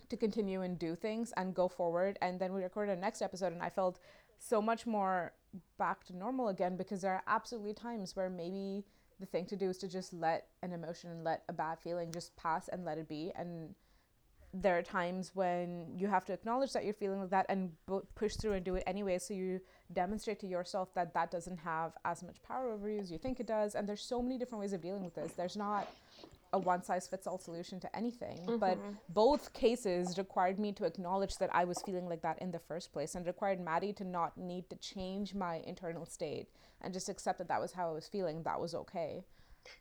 to 0.09 0.17
continue 0.17 0.63
and 0.63 0.79
do 0.79 0.97
things 0.97 1.33
and 1.37 1.55
go 1.55 1.69
forward. 1.69 2.19
And 2.21 2.41
then 2.41 2.53
we 2.53 2.63
recorded 2.63 2.99
a 2.99 3.01
next 3.01 3.23
episode, 3.23 3.53
and 3.53 3.63
I 3.63 3.71
felt 3.71 4.01
so 4.39 4.61
much 4.61 4.87
more 4.87 5.33
back 5.79 6.05
to 6.05 6.17
normal 6.17 6.49
again 6.49 6.77
because 6.77 7.03
there 7.03 7.13
are 7.13 7.23
absolutely 7.27 7.75
times 7.75 8.15
where 8.15 8.31
maybe 8.31 8.85
the 9.21 9.27
thing 9.27 9.47
to 9.47 9.57
do 9.57 9.69
is 9.69 9.79
to 9.79 9.89
just 9.89 10.13
let 10.13 10.47
an 10.63 10.73
emotion 10.73 11.11
and 11.11 11.25
let 11.25 11.43
a 11.49 11.53
bad 11.53 11.79
feeling 11.81 12.13
just 12.13 12.37
pass 12.37 12.69
and 12.69 12.85
let 12.85 12.99
it 12.99 13.09
be. 13.09 13.33
And 13.35 13.75
there 14.55 14.79
are 14.79 14.83
times 14.83 15.33
when 15.35 15.87
you 15.95 16.07
have 16.09 16.25
to 16.25 16.33
acknowledge 16.33 16.73
that 16.73 16.85
you're 16.85 16.95
feeling 16.95 17.21
like 17.21 17.31
that 17.31 17.47
and 17.49 17.73
push 18.15 18.37
through 18.37 18.53
and 18.53 18.65
do 18.65 18.77
it 18.77 18.85
anyway. 18.87 19.19
So 19.19 19.35
you 19.35 19.61
demonstrate 19.93 20.41
to 20.41 20.47
yourself 20.47 20.95
that 20.95 21.13
that 21.15 21.31
doesn't 21.31 21.59
have 21.59 21.93
as 22.05 22.23
much 22.23 22.43
power 22.43 22.71
over 22.71 22.89
you 22.89 23.01
as 23.01 23.11
you 23.11 23.19
think 23.19 23.41
it 23.41 23.47
does. 23.47 23.75
And 23.75 23.89
there's 23.89 24.03
so 24.03 24.23
many 24.23 24.39
different 24.39 24.61
ways 24.61 24.73
of 24.73 24.81
dealing 24.81 25.05
with 25.05 25.15
this. 25.15 25.33
There's 25.33 25.57
not 25.57 25.89
a 26.53 26.59
one 26.59 26.83
size 26.83 27.07
fits 27.07 27.27
all 27.27 27.39
solution 27.39 27.79
to 27.81 27.97
anything 27.97 28.39
but 28.59 28.79
mm-hmm. 28.79 28.93
both 29.11 29.53
cases 29.53 30.17
required 30.17 30.59
me 30.59 30.73
to 30.73 30.85
acknowledge 30.85 31.37
that 31.37 31.51
i 31.55 31.65
was 31.65 31.83
feeling 31.85 32.09
like 32.09 32.23
that 32.23 32.41
in 32.41 32.51
the 32.51 32.59
first 32.59 32.93
place 32.93 33.15
and 33.15 33.27
required 33.27 33.61
maddie 33.61 33.93
to 33.93 34.05
not 34.05 34.37
need 34.39 34.69
to 34.71 34.77
change 34.77 35.35
my 35.35 35.57
internal 35.67 36.07
state 36.07 36.49
and 36.83 36.93
just 36.93 37.09
accept 37.09 37.39
that 37.39 37.49
that 37.49 37.61
was 37.61 37.73
how 37.73 37.89
i 37.91 37.93
was 37.93 38.07
feeling 38.07 38.43
that 38.43 38.61
was 38.61 38.75
okay 38.75 39.25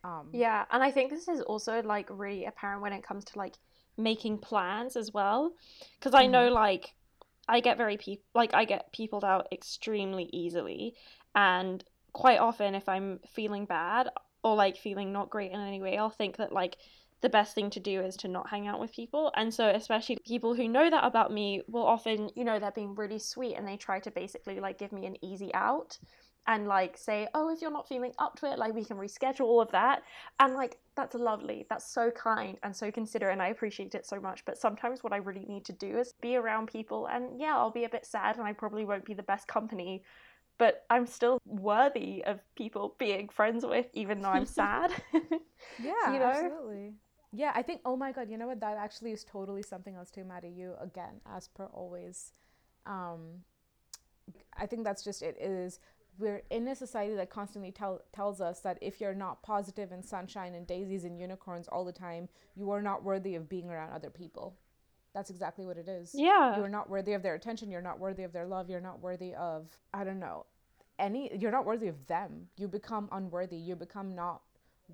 um, 0.03 0.29
Yeah, 0.31 0.65
and 0.71 0.83
I 0.83 0.91
think 0.91 1.09
this 1.09 1.27
is 1.27 1.41
also 1.41 1.81
like 1.81 2.07
really 2.09 2.45
apparent 2.45 2.81
when 2.81 2.93
it 2.93 3.03
comes 3.03 3.23
to 3.25 3.37
like 3.37 3.55
making 3.97 4.39
plans 4.39 4.95
as 4.95 5.13
well, 5.13 5.53
because 5.99 6.13
I 6.13 6.27
know 6.27 6.49
like 6.49 6.93
I 7.47 7.59
get 7.59 7.77
very 7.77 7.97
pe 7.97 8.17
like 8.33 8.53
I 8.53 8.65
get 8.65 8.91
peopled 8.91 9.23
out 9.23 9.47
extremely 9.51 10.29
easily, 10.33 10.95
and 11.35 11.83
quite 12.13 12.39
often 12.39 12.75
if 12.75 12.89
I'm 12.89 13.19
feeling 13.33 13.65
bad 13.65 14.09
or 14.43 14.55
like 14.55 14.77
feeling 14.77 15.11
not 15.11 15.29
great 15.29 15.51
in 15.51 15.59
any 15.59 15.81
way, 15.81 15.97
I'll 15.97 16.09
think 16.09 16.37
that 16.37 16.51
like 16.51 16.77
the 17.21 17.29
best 17.29 17.55
thing 17.55 17.71
to 17.71 17.79
do 17.79 18.01
is 18.01 18.15
to 18.17 18.27
not 18.27 18.49
hang 18.49 18.67
out 18.67 18.79
with 18.79 18.93
people. 18.93 19.31
And 19.35 19.51
so 19.51 19.67
especially 19.69 20.17
people 20.23 20.53
who 20.53 20.67
know 20.67 20.87
that 20.87 21.03
about 21.03 21.33
me 21.33 21.63
will 21.67 21.85
often, 21.85 22.29
you 22.35 22.43
know, 22.43 22.59
they're 22.59 22.71
being 22.71 22.93
really 22.93 23.17
sweet 23.17 23.55
and 23.55 23.67
they 23.67 23.75
try 23.75 23.99
to 24.01 24.11
basically 24.11 24.59
like 24.59 24.77
give 24.77 24.91
me 24.91 25.07
an 25.07 25.17
easy 25.23 25.51
out 25.55 25.97
and 26.47 26.67
like 26.67 26.97
say, 26.97 27.27
oh, 27.33 27.49
if 27.49 27.61
you're 27.61 27.71
not 27.71 27.87
feeling 27.87 28.13
up 28.19 28.39
to 28.39 28.51
it, 28.51 28.57
like 28.57 28.73
we 28.73 28.85
can 28.85 28.97
reschedule 28.97 29.41
all 29.41 29.61
of 29.61 29.71
that. 29.71 30.03
And 30.39 30.53
like, 30.53 30.77
that's 30.95 31.13
lovely. 31.15 31.65
That's 31.69 31.85
so 31.85 32.09
kind 32.11 32.57
and 32.63 32.75
so 32.75 32.89
considerate. 32.91 33.33
And 33.33 33.41
I 33.41 33.49
appreciate 33.49 33.95
it 33.95 34.05
so 34.05 34.19
much. 34.19 34.45
But 34.45 34.57
sometimes 34.57 35.03
what 35.03 35.13
I 35.13 35.17
really 35.17 35.45
need 35.47 35.65
to 35.65 35.73
do 35.73 35.97
is 35.97 36.13
be 36.21 36.35
around 36.37 36.67
people. 36.67 37.07
And 37.07 37.39
yeah, 37.39 37.55
I'll 37.57 37.71
be 37.71 37.83
a 37.83 37.89
bit 37.89 38.05
sad 38.05 38.37
and 38.37 38.45
I 38.47 38.53
probably 38.53 38.85
won't 38.85 39.05
be 39.05 39.13
the 39.13 39.23
best 39.23 39.47
company. 39.47 40.03
But 40.57 40.85
I'm 40.89 41.05
still 41.05 41.39
worthy 41.45 42.23
of 42.25 42.39
people 42.55 42.95
being 42.97 43.29
friends 43.29 43.65
with, 43.65 43.87
even 43.93 44.21
though 44.21 44.29
I'm 44.29 44.45
sad. 44.61 44.91
Yeah, 45.77 46.13
You 46.13 46.19
know? 46.19 46.25
absolutely. 46.25 46.93
Yeah, 47.33 47.51
I 47.53 47.61
think. 47.61 47.81
Oh 47.85 47.95
my 47.97 48.11
god, 48.11 48.29
you 48.29 48.37
know 48.37 48.47
what? 48.47 48.59
That 48.61 48.77
actually 48.77 49.11
is 49.11 49.23
totally 49.23 49.61
something 49.61 49.95
else 49.95 50.09
too, 50.09 50.23
Maddie. 50.23 50.49
You 50.49 50.73
again, 50.79 51.19
as 51.29 51.47
per 51.47 51.65
always. 51.65 52.31
Um, 52.85 53.43
I 54.57 54.65
think 54.65 54.83
that's 54.83 55.03
just 55.03 55.21
it. 55.21 55.37
Is 55.39 55.79
we're 56.19 56.41
in 56.49 56.67
a 56.67 56.75
society 56.75 57.15
that 57.15 57.29
constantly 57.29 57.71
tell, 57.71 58.01
tells 58.13 58.41
us 58.41 58.59
that 58.61 58.77
if 58.81 58.99
you're 58.99 59.15
not 59.15 59.43
positive 59.43 59.91
and 59.91 60.03
sunshine 60.03 60.55
and 60.55 60.65
daisies 60.65 61.03
and 61.03 61.19
unicorns 61.19 61.67
all 61.67 61.85
the 61.85 61.91
time, 61.91 62.29
you 62.55 62.71
are 62.71 62.81
not 62.81 63.03
worthy 63.03 63.35
of 63.35 63.49
being 63.49 63.69
around 63.69 63.93
other 63.93 64.09
people. 64.09 64.55
That's 65.13 65.29
exactly 65.29 65.65
what 65.65 65.77
it 65.77 65.87
is. 65.87 66.13
yeah. 66.13 66.57
You 66.57 66.63
are 66.63 66.69
not 66.69 66.89
worthy 66.89 67.13
of 67.13 67.23
their 67.23 67.35
attention. 67.35 67.71
You're 67.71 67.81
not 67.81 67.99
worthy 67.99 68.23
of 68.23 68.33
their 68.33 68.45
love. 68.45 68.69
You're 68.69 68.81
not 68.81 69.01
worthy 69.01 69.33
of, 69.33 69.67
I 69.93 70.03
don't 70.03 70.19
know, 70.19 70.45
any, 70.99 71.35
you're 71.35 71.51
not 71.51 71.65
worthy 71.65 71.87
of 71.87 72.07
them. 72.07 72.47
You 72.57 72.67
become 72.67 73.09
unworthy. 73.11 73.57
You 73.57 73.75
become 73.75 74.13
not 74.15 74.41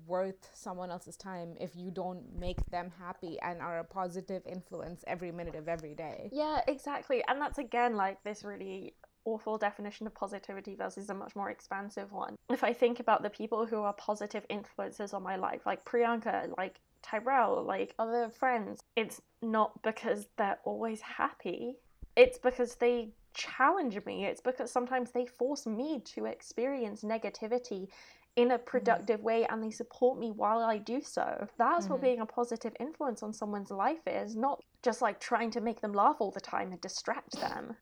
worth 0.06 0.50
someone 0.52 0.90
else's 0.90 1.16
time 1.16 1.54
if 1.60 1.76
you 1.76 1.90
don't 1.90 2.36
make 2.38 2.64
them 2.70 2.90
happy 2.98 3.38
and 3.40 3.60
are 3.60 3.78
a 3.78 3.84
positive 3.84 4.42
influence 4.46 5.04
every 5.06 5.30
minute 5.30 5.54
of 5.54 5.68
every 5.68 5.94
day. 5.94 6.30
Yeah, 6.32 6.60
exactly. 6.66 7.22
And 7.28 7.40
that's 7.40 7.58
again 7.58 7.94
like 7.96 8.22
this 8.24 8.44
really 8.44 8.94
awful 9.24 9.58
definition 9.58 10.06
of 10.06 10.14
positivity 10.14 10.74
versus 10.74 11.10
a 11.10 11.14
much 11.14 11.34
more 11.34 11.50
expansive 11.50 12.12
one. 12.12 12.36
If 12.50 12.62
I 12.64 12.72
think 12.72 13.00
about 13.00 13.22
the 13.22 13.30
people 13.30 13.66
who 13.66 13.82
are 13.82 13.92
positive 13.94 14.44
influences 14.48 15.12
on 15.14 15.22
my 15.22 15.36
life, 15.36 15.62
like 15.66 15.84
Priyanka, 15.84 16.56
like 16.56 16.80
Tyrell, 17.02 17.62
like 17.64 17.94
other 17.98 18.28
friends, 18.30 18.80
it's 18.96 19.20
not 19.42 19.82
because 19.82 20.28
they're 20.36 20.58
always 20.64 21.00
happy. 21.00 21.76
It's 22.16 22.38
because 22.38 22.76
they 22.76 23.10
challenge 23.34 23.98
me. 24.06 24.24
It's 24.26 24.40
because 24.40 24.70
sometimes 24.70 25.10
they 25.10 25.26
force 25.26 25.66
me 25.66 26.00
to 26.14 26.26
experience 26.26 27.02
negativity 27.02 27.88
in 28.36 28.50
a 28.50 28.58
productive 28.58 29.22
way 29.22 29.46
and 29.46 29.62
they 29.62 29.70
support 29.70 30.18
me 30.18 30.30
while 30.30 30.58
I 30.60 30.78
do 30.78 31.00
so. 31.00 31.46
That's 31.56 31.88
what 31.88 32.00
Mhm. 32.00 32.02
being 32.02 32.20
a 32.20 32.26
positive 32.26 32.74
influence 32.80 33.22
on 33.22 33.32
someone's 33.32 33.70
life 33.70 34.06
is, 34.06 34.34
not 34.34 34.62
just 34.82 35.00
like 35.02 35.20
trying 35.20 35.50
to 35.52 35.60
make 35.60 35.80
them 35.80 35.92
laugh 35.92 36.16
all 36.20 36.32
the 36.32 36.40
time 36.40 36.72
and 36.72 36.80
distract 36.80 37.32
them. 37.40 37.76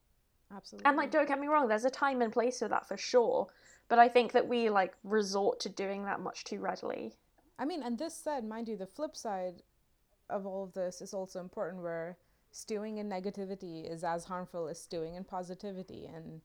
Absolutely. 0.54 0.86
And 0.88 0.96
like, 0.96 1.10
don't 1.10 1.28
get 1.28 1.40
me 1.40 1.46
wrong, 1.48 1.68
there's 1.68 1.84
a 1.84 1.90
time 1.90 2.22
and 2.22 2.32
place 2.32 2.58
for 2.58 2.68
that 2.68 2.86
for 2.86 2.96
sure. 2.96 3.48
but 3.88 3.98
I 3.98 4.08
think 4.08 4.32
that 4.32 4.48
we 4.48 4.70
like 4.70 4.94
resort 5.04 5.60
to 5.60 5.68
doing 5.68 6.04
that 6.04 6.20
much 6.20 6.44
too 6.44 6.58
readily. 6.58 7.12
I 7.58 7.64
mean, 7.66 7.82
and 7.82 7.98
this 7.98 8.14
said, 8.14 8.44
mind 8.44 8.68
you, 8.68 8.76
the 8.76 8.86
flip 8.86 9.14
side 9.16 9.62
of 10.30 10.46
all 10.46 10.64
of 10.64 10.72
this 10.72 11.02
is 11.02 11.12
also 11.12 11.40
important 11.40 11.82
where 11.82 12.16
stewing 12.50 12.98
in 12.98 13.08
negativity 13.08 13.90
is 13.90 14.02
as 14.02 14.24
harmful 14.24 14.68
as 14.68 14.80
stewing 14.80 15.14
in 15.14 15.24
positivity 15.24 16.06
and 16.06 16.40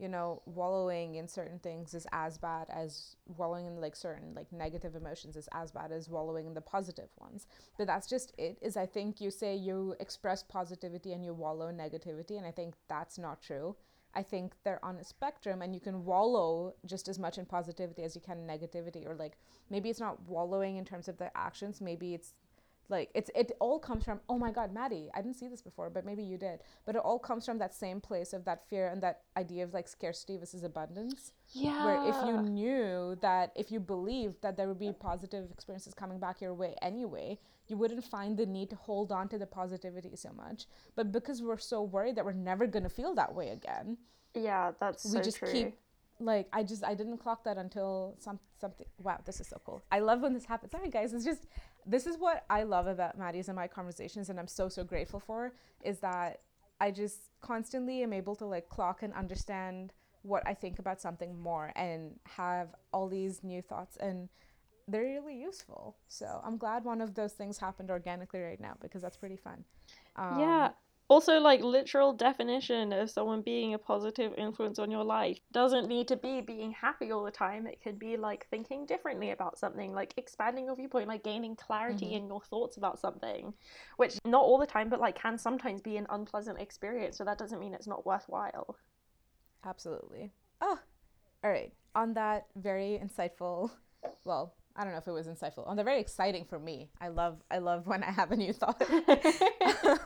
you 0.00 0.08
know 0.08 0.40
wallowing 0.46 1.16
in 1.16 1.28
certain 1.28 1.58
things 1.58 1.92
is 1.92 2.06
as 2.12 2.38
bad 2.38 2.66
as 2.70 3.16
wallowing 3.36 3.66
in 3.66 3.80
like 3.80 3.94
certain 3.94 4.32
like 4.34 4.50
negative 4.52 4.96
emotions 4.96 5.36
is 5.36 5.48
as 5.52 5.70
bad 5.70 5.92
as 5.92 6.08
wallowing 6.08 6.46
in 6.46 6.54
the 6.54 6.60
positive 6.60 7.10
ones. 7.18 7.46
But 7.76 7.86
that's 7.86 8.08
just 8.08 8.32
it 8.38 8.58
is 8.62 8.76
i 8.76 8.86
think 8.86 9.20
you 9.20 9.30
say 9.30 9.54
you 9.54 9.94
express 10.00 10.42
positivity 10.42 11.12
and 11.12 11.24
you 11.24 11.34
wallow 11.34 11.68
in 11.68 11.76
negativity 11.76 12.38
and 12.38 12.46
i 12.46 12.50
think 12.50 12.74
that's 12.88 13.18
not 13.18 13.42
true. 13.42 13.76
I 14.12 14.24
think 14.24 14.54
they're 14.64 14.84
on 14.84 14.96
a 14.96 15.04
spectrum 15.04 15.62
and 15.62 15.72
you 15.72 15.80
can 15.80 16.04
wallow 16.04 16.74
just 16.84 17.06
as 17.06 17.16
much 17.16 17.38
in 17.38 17.46
positivity 17.46 18.02
as 18.02 18.16
you 18.16 18.20
can 18.20 18.38
in 18.38 18.46
negativity 18.46 19.06
or 19.06 19.14
like 19.14 19.34
maybe 19.70 19.88
it's 19.88 20.00
not 20.00 20.20
wallowing 20.26 20.78
in 20.78 20.84
terms 20.84 21.06
of 21.06 21.16
the 21.16 21.30
actions 21.36 21.80
maybe 21.80 22.14
it's 22.14 22.34
like 22.90 23.08
it's 23.14 23.30
it 23.34 23.52
all 23.60 23.78
comes 23.78 24.04
from 24.04 24.20
oh 24.28 24.36
my 24.36 24.50
god 24.50 24.72
maddie 24.74 25.08
i 25.14 25.22
didn't 25.22 25.36
see 25.36 25.48
this 25.48 25.62
before 25.62 25.88
but 25.88 26.04
maybe 26.04 26.22
you 26.22 26.36
did. 26.36 26.60
But 26.84 26.96
it 26.96 27.02
all 27.04 27.18
comes 27.18 27.46
from 27.46 27.58
that 27.58 27.72
same 27.74 28.00
place 28.00 28.32
of 28.32 28.44
that 28.44 28.68
fear 28.68 28.88
and 28.88 29.00
that 29.02 29.22
idea 29.36 29.64
of 29.64 29.72
like 29.72 29.88
scarcity 29.88 30.36
versus 30.36 30.64
abundance. 30.64 31.32
Yeah. 31.52 31.84
where 31.84 32.08
if 32.08 32.16
you 32.26 32.42
knew 32.42 33.16
that 33.22 33.52
if 33.56 33.70
you 33.72 33.80
believed 33.80 34.42
that 34.42 34.56
there 34.56 34.68
would 34.68 34.78
be 34.78 34.92
positive 34.92 35.50
experiences 35.50 35.94
coming 35.94 36.18
back 36.18 36.40
your 36.40 36.54
way 36.54 36.74
anyway 36.82 37.38
you 37.68 37.76
wouldn't 37.76 38.04
find 38.04 38.36
the 38.36 38.46
need 38.46 38.68
to 38.70 38.76
hold 38.76 39.12
on 39.12 39.28
to 39.28 39.38
the 39.38 39.46
positivity 39.46 40.16
so 40.16 40.30
much. 40.32 40.66
But 40.96 41.12
because 41.12 41.40
we're 41.42 41.58
so 41.58 41.82
worried 41.82 42.16
that 42.16 42.24
we're 42.24 42.32
never 42.32 42.66
going 42.66 42.82
to 42.82 42.88
feel 42.90 43.14
that 43.14 43.32
way 43.34 43.50
again 43.50 43.96
Yeah, 44.34 44.72
that's 44.80 45.04
we 45.04 45.18
so 45.18 45.22
just 45.22 45.38
true. 45.38 45.52
keep 45.52 45.74
like 46.22 46.48
I 46.52 46.62
just 46.62 46.84
I 46.84 46.94
didn't 46.94 47.16
clock 47.18 47.44
that 47.44 47.56
until 47.56 48.14
some 48.18 48.38
something 48.60 48.86
wow 49.02 49.18
this 49.24 49.40
is 49.40 49.46
so 49.48 49.58
cool. 49.64 49.82
I 49.90 50.00
love 50.00 50.20
when 50.20 50.34
this 50.34 50.44
happens. 50.44 50.70
Sorry 50.72 50.90
guys 50.90 51.14
it's 51.14 51.24
just 51.24 51.46
this 51.86 52.06
is 52.06 52.18
what 52.18 52.44
I 52.50 52.62
love 52.62 52.86
about 52.86 53.18
Maddie's 53.18 53.48
and 53.48 53.56
my 53.56 53.66
conversations 53.66 54.30
and 54.30 54.38
I'm 54.38 54.48
so 54.48 54.68
so 54.68 54.84
grateful 54.84 55.20
for 55.20 55.52
is 55.82 55.98
that 56.00 56.40
I 56.80 56.90
just 56.90 57.30
constantly 57.40 58.02
am 58.02 58.12
able 58.12 58.34
to 58.36 58.46
like 58.46 58.68
clock 58.68 59.02
and 59.02 59.12
understand 59.14 59.92
what 60.22 60.42
I 60.46 60.54
think 60.54 60.78
about 60.78 61.00
something 61.00 61.38
more 61.38 61.72
and 61.76 62.18
have 62.26 62.68
all 62.92 63.08
these 63.08 63.42
new 63.42 63.62
thoughts 63.62 63.96
and 63.96 64.28
they're 64.88 65.02
really 65.02 65.38
useful 65.38 65.96
so 66.08 66.40
I'm 66.44 66.56
glad 66.56 66.84
one 66.84 67.00
of 67.00 67.14
those 67.14 67.32
things 67.32 67.58
happened 67.58 67.90
organically 67.90 68.40
right 68.40 68.60
now 68.60 68.74
because 68.80 69.02
that's 69.02 69.16
pretty 69.16 69.36
fun 69.36 69.64
um, 70.16 70.40
yeah. 70.40 70.70
Also, 71.10 71.40
like 71.40 71.60
literal 71.60 72.12
definition 72.12 72.92
of 72.92 73.10
someone 73.10 73.42
being 73.42 73.74
a 73.74 73.78
positive 73.78 74.32
influence 74.38 74.78
on 74.78 74.92
your 74.92 75.02
life 75.02 75.40
doesn't 75.50 75.88
need 75.88 76.06
to 76.06 76.16
be 76.16 76.40
being 76.40 76.70
happy 76.70 77.10
all 77.10 77.24
the 77.24 77.32
time. 77.32 77.66
It 77.66 77.82
could 77.82 77.98
be 77.98 78.16
like 78.16 78.46
thinking 78.48 78.86
differently 78.86 79.32
about 79.32 79.58
something, 79.58 79.92
like 79.92 80.14
expanding 80.16 80.66
your 80.66 80.76
viewpoint, 80.76 81.08
like 81.08 81.24
gaining 81.24 81.56
clarity 81.56 82.12
Mhm. 82.12 82.16
in 82.16 82.26
your 82.28 82.40
thoughts 82.42 82.76
about 82.76 83.00
something, 83.00 83.52
which 83.96 84.18
not 84.24 84.44
all 84.44 84.56
the 84.58 84.68
time, 84.68 84.88
but 84.88 85.00
like 85.00 85.16
can 85.16 85.36
sometimes 85.36 85.80
be 85.82 85.96
an 85.96 86.06
unpleasant 86.10 86.60
experience. 86.60 87.16
So 87.18 87.24
that 87.24 87.38
doesn't 87.38 87.58
mean 87.58 87.74
it's 87.74 87.88
not 87.88 88.06
worthwhile. 88.06 88.76
Absolutely. 89.64 90.32
Oh, 90.60 90.78
all 91.42 91.50
right. 91.50 91.72
On 91.96 92.14
that 92.14 92.46
very 92.54 93.00
insightful, 93.02 93.72
well, 94.24 94.54
I 94.80 94.84
don't 94.84 94.92
know 94.92 94.98
if 94.98 95.06
it 95.06 95.12
was 95.12 95.26
insightful. 95.26 95.68
On 95.68 95.76
the 95.76 95.84
very 95.84 96.00
exciting 96.00 96.46
for 96.46 96.58
me. 96.58 96.88
I 97.02 97.08
love 97.08 97.42
I 97.50 97.58
love 97.58 97.86
when 97.86 98.02
I 98.02 98.10
have 98.10 98.32
a 98.32 98.36
new 98.36 98.52
thought. 98.52 98.82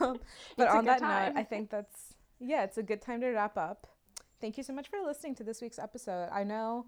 Um, 0.00 0.18
but 0.56 0.68
on 0.68 0.84
that 0.86 0.98
time. 0.98 1.34
note, 1.34 1.40
I 1.40 1.44
think 1.44 1.70
that's 1.70 2.14
yeah, 2.40 2.64
it's 2.64 2.76
a 2.76 2.82
good 2.82 3.00
time 3.00 3.20
to 3.20 3.28
wrap 3.28 3.56
up. 3.56 3.86
Thank 4.40 4.56
you 4.58 4.64
so 4.64 4.72
much 4.72 4.88
for 4.88 4.98
listening 5.00 5.36
to 5.36 5.44
this 5.44 5.62
week's 5.62 5.78
episode. 5.78 6.28
I 6.32 6.42
know 6.42 6.86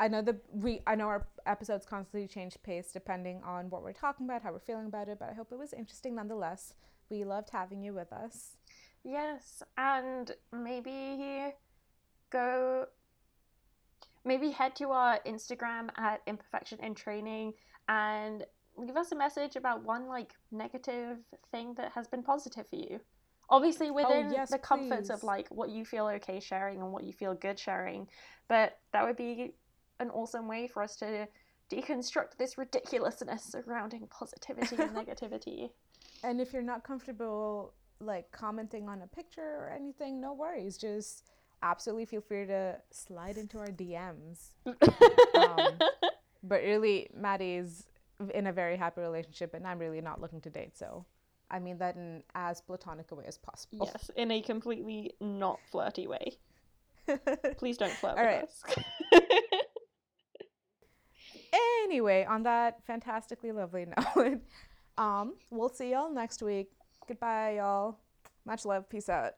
I 0.00 0.08
know 0.08 0.22
that 0.22 0.36
we 0.52 0.80
I 0.86 0.96
know 0.96 1.06
our 1.06 1.28
episodes 1.46 1.86
constantly 1.86 2.26
change 2.26 2.56
pace 2.64 2.90
depending 2.92 3.40
on 3.44 3.70
what 3.70 3.84
we're 3.84 3.92
talking 3.92 4.26
about, 4.26 4.42
how 4.42 4.50
we're 4.50 4.58
feeling 4.58 4.86
about 4.86 5.08
it, 5.08 5.18
but 5.20 5.28
I 5.30 5.34
hope 5.34 5.52
it 5.52 5.58
was 5.58 5.72
interesting 5.72 6.16
nonetheless. 6.16 6.74
We 7.08 7.24
loved 7.24 7.50
having 7.50 7.82
you 7.82 7.94
with 7.94 8.12
us. 8.12 8.56
Yes, 9.04 9.62
and 9.78 10.32
maybe 10.52 11.52
go 12.30 12.86
maybe 14.24 14.50
head 14.50 14.76
to 14.76 14.90
our 14.90 15.20
Instagram 15.26 15.88
at 15.96 16.22
imperfection 16.26 16.78
in 16.82 16.94
training 16.94 17.54
and 17.88 18.44
leave 18.76 18.96
us 18.96 19.12
a 19.12 19.16
message 19.16 19.56
about 19.56 19.82
one 19.84 20.06
like 20.06 20.34
negative 20.50 21.18
thing 21.50 21.74
that 21.74 21.92
has 21.92 22.06
been 22.06 22.22
positive 22.22 22.66
for 22.66 22.76
you. 22.76 23.00
Obviously 23.50 23.88
oh, 23.88 23.92
within 23.92 24.32
yes, 24.32 24.50
the 24.50 24.58
comforts 24.58 25.10
of 25.10 25.22
like 25.22 25.48
what 25.48 25.70
you 25.70 25.84
feel 25.84 26.06
okay 26.06 26.40
sharing 26.40 26.80
and 26.80 26.92
what 26.92 27.04
you 27.04 27.12
feel 27.12 27.34
good 27.34 27.58
sharing, 27.58 28.08
but 28.48 28.78
that 28.92 29.04
would 29.04 29.16
be 29.16 29.54
an 30.00 30.10
awesome 30.10 30.48
way 30.48 30.66
for 30.66 30.82
us 30.82 30.96
to 30.96 31.26
deconstruct 31.70 32.36
this 32.38 32.58
ridiculousness 32.58 33.42
surrounding 33.44 34.06
positivity 34.08 34.76
and 34.76 34.90
negativity. 34.96 35.70
And 36.24 36.40
if 36.40 36.52
you're 36.52 36.62
not 36.62 36.84
comfortable 36.84 37.74
like 38.00 38.30
commenting 38.32 38.88
on 38.88 39.02
a 39.02 39.06
picture 39.06 39.56
or 39.58 39.72
anything, 39.74 40.20
no 40.20 40.32
worries. 40.32 40.76
Just 40.76 41.24
absolutely 41.62 42.06
feel 42.06 42.20
free 42.20 42.46
to 42.46 42.76
slide 42.90 43.36
into 43.38 43.58
our 43.58 43.68
DMs. 43.68 44.50
Um, 45.34 45.78
But 46.44 46.62
really, 46.62 47.08
Maddie's 47.14 47.86
in 48.34 48.46
a 48.48 48.52
very 48.52 48.76
happy 48.76 49.00
relationship, 49.00 49.54
and 49.54 49.66
I'm 49.66 49.78
really 49.78 50.00
not 50.00 50.20
looking 50.20 50.40
to 50.42 50.50
date. 50.50 50.76
So 50.76 51.06
I 51.50 51.58
mean 51.60 51.78
that 51.78 51.94
in 51.96 52.22
as 52.34 52.60
platonic 52.60 53.10
a 53.12 53.14
way 53.14 53.24
as 53.28 53.38
possible. 53.38 53.88
Yes, 53.92 54.10
in 54.16 54.30
a 54.32 54.40
completely 54.42 55.12
not 55.20 55.60
flirty 55.70 56.06
way. 56.08 56.38
Please 57.58 57.76
don't 57.78 57.92
flirt 57.92 58.18
All 58.18 58.24
with 58.24 58.26
right. 58.26 58.42
us. 58.44 58.62
anyway, 61.84 62.24
on 62.24 62.42
that 62.44 62.84
fantastically 62.86 63.52
lovely 63.52 63.86
note, 64.16 64.40
um, 64.98 65.34
we'll 65.50 65.68
see 65.68 65.90
y'all 65.92 66.12
next 66.12 66.42
week. 66.42 66.70
Goodbye, 67.06 67.56
y'all. 67.56 67.98
Much 68.44 68.64
love. 68.64 68.88
Peace 68.88 69.08
out. 69.08 69.32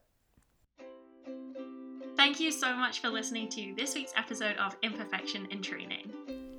Thank 2.25 2.41
you 2.41 2.51
so 2.51 2.75
much 2.75 3.01
for 3.01 3.11
listening 3.11 3.51
to 3.51 3.75
this 3.77 3.95
week's 3.95 4.15
episode 4.17 4.57
of 4.57 4.75
Imperfection 4.81 5.47
in 5.51 5.61
Training. 5.61 6.11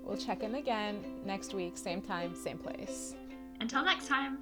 We'll 0.03 0.16
check 0.16 0.43
in 0.43 0.53
again 0.53 1.03
next 1.26 1.55
week, 1.55 1.76
same 1.76 2.03
time, 2.03 2.36
same 2.36 2.59
place. 2.59 3.16
Until 3.59 3.84
next 3.84 4.07
time. 4.07 4.38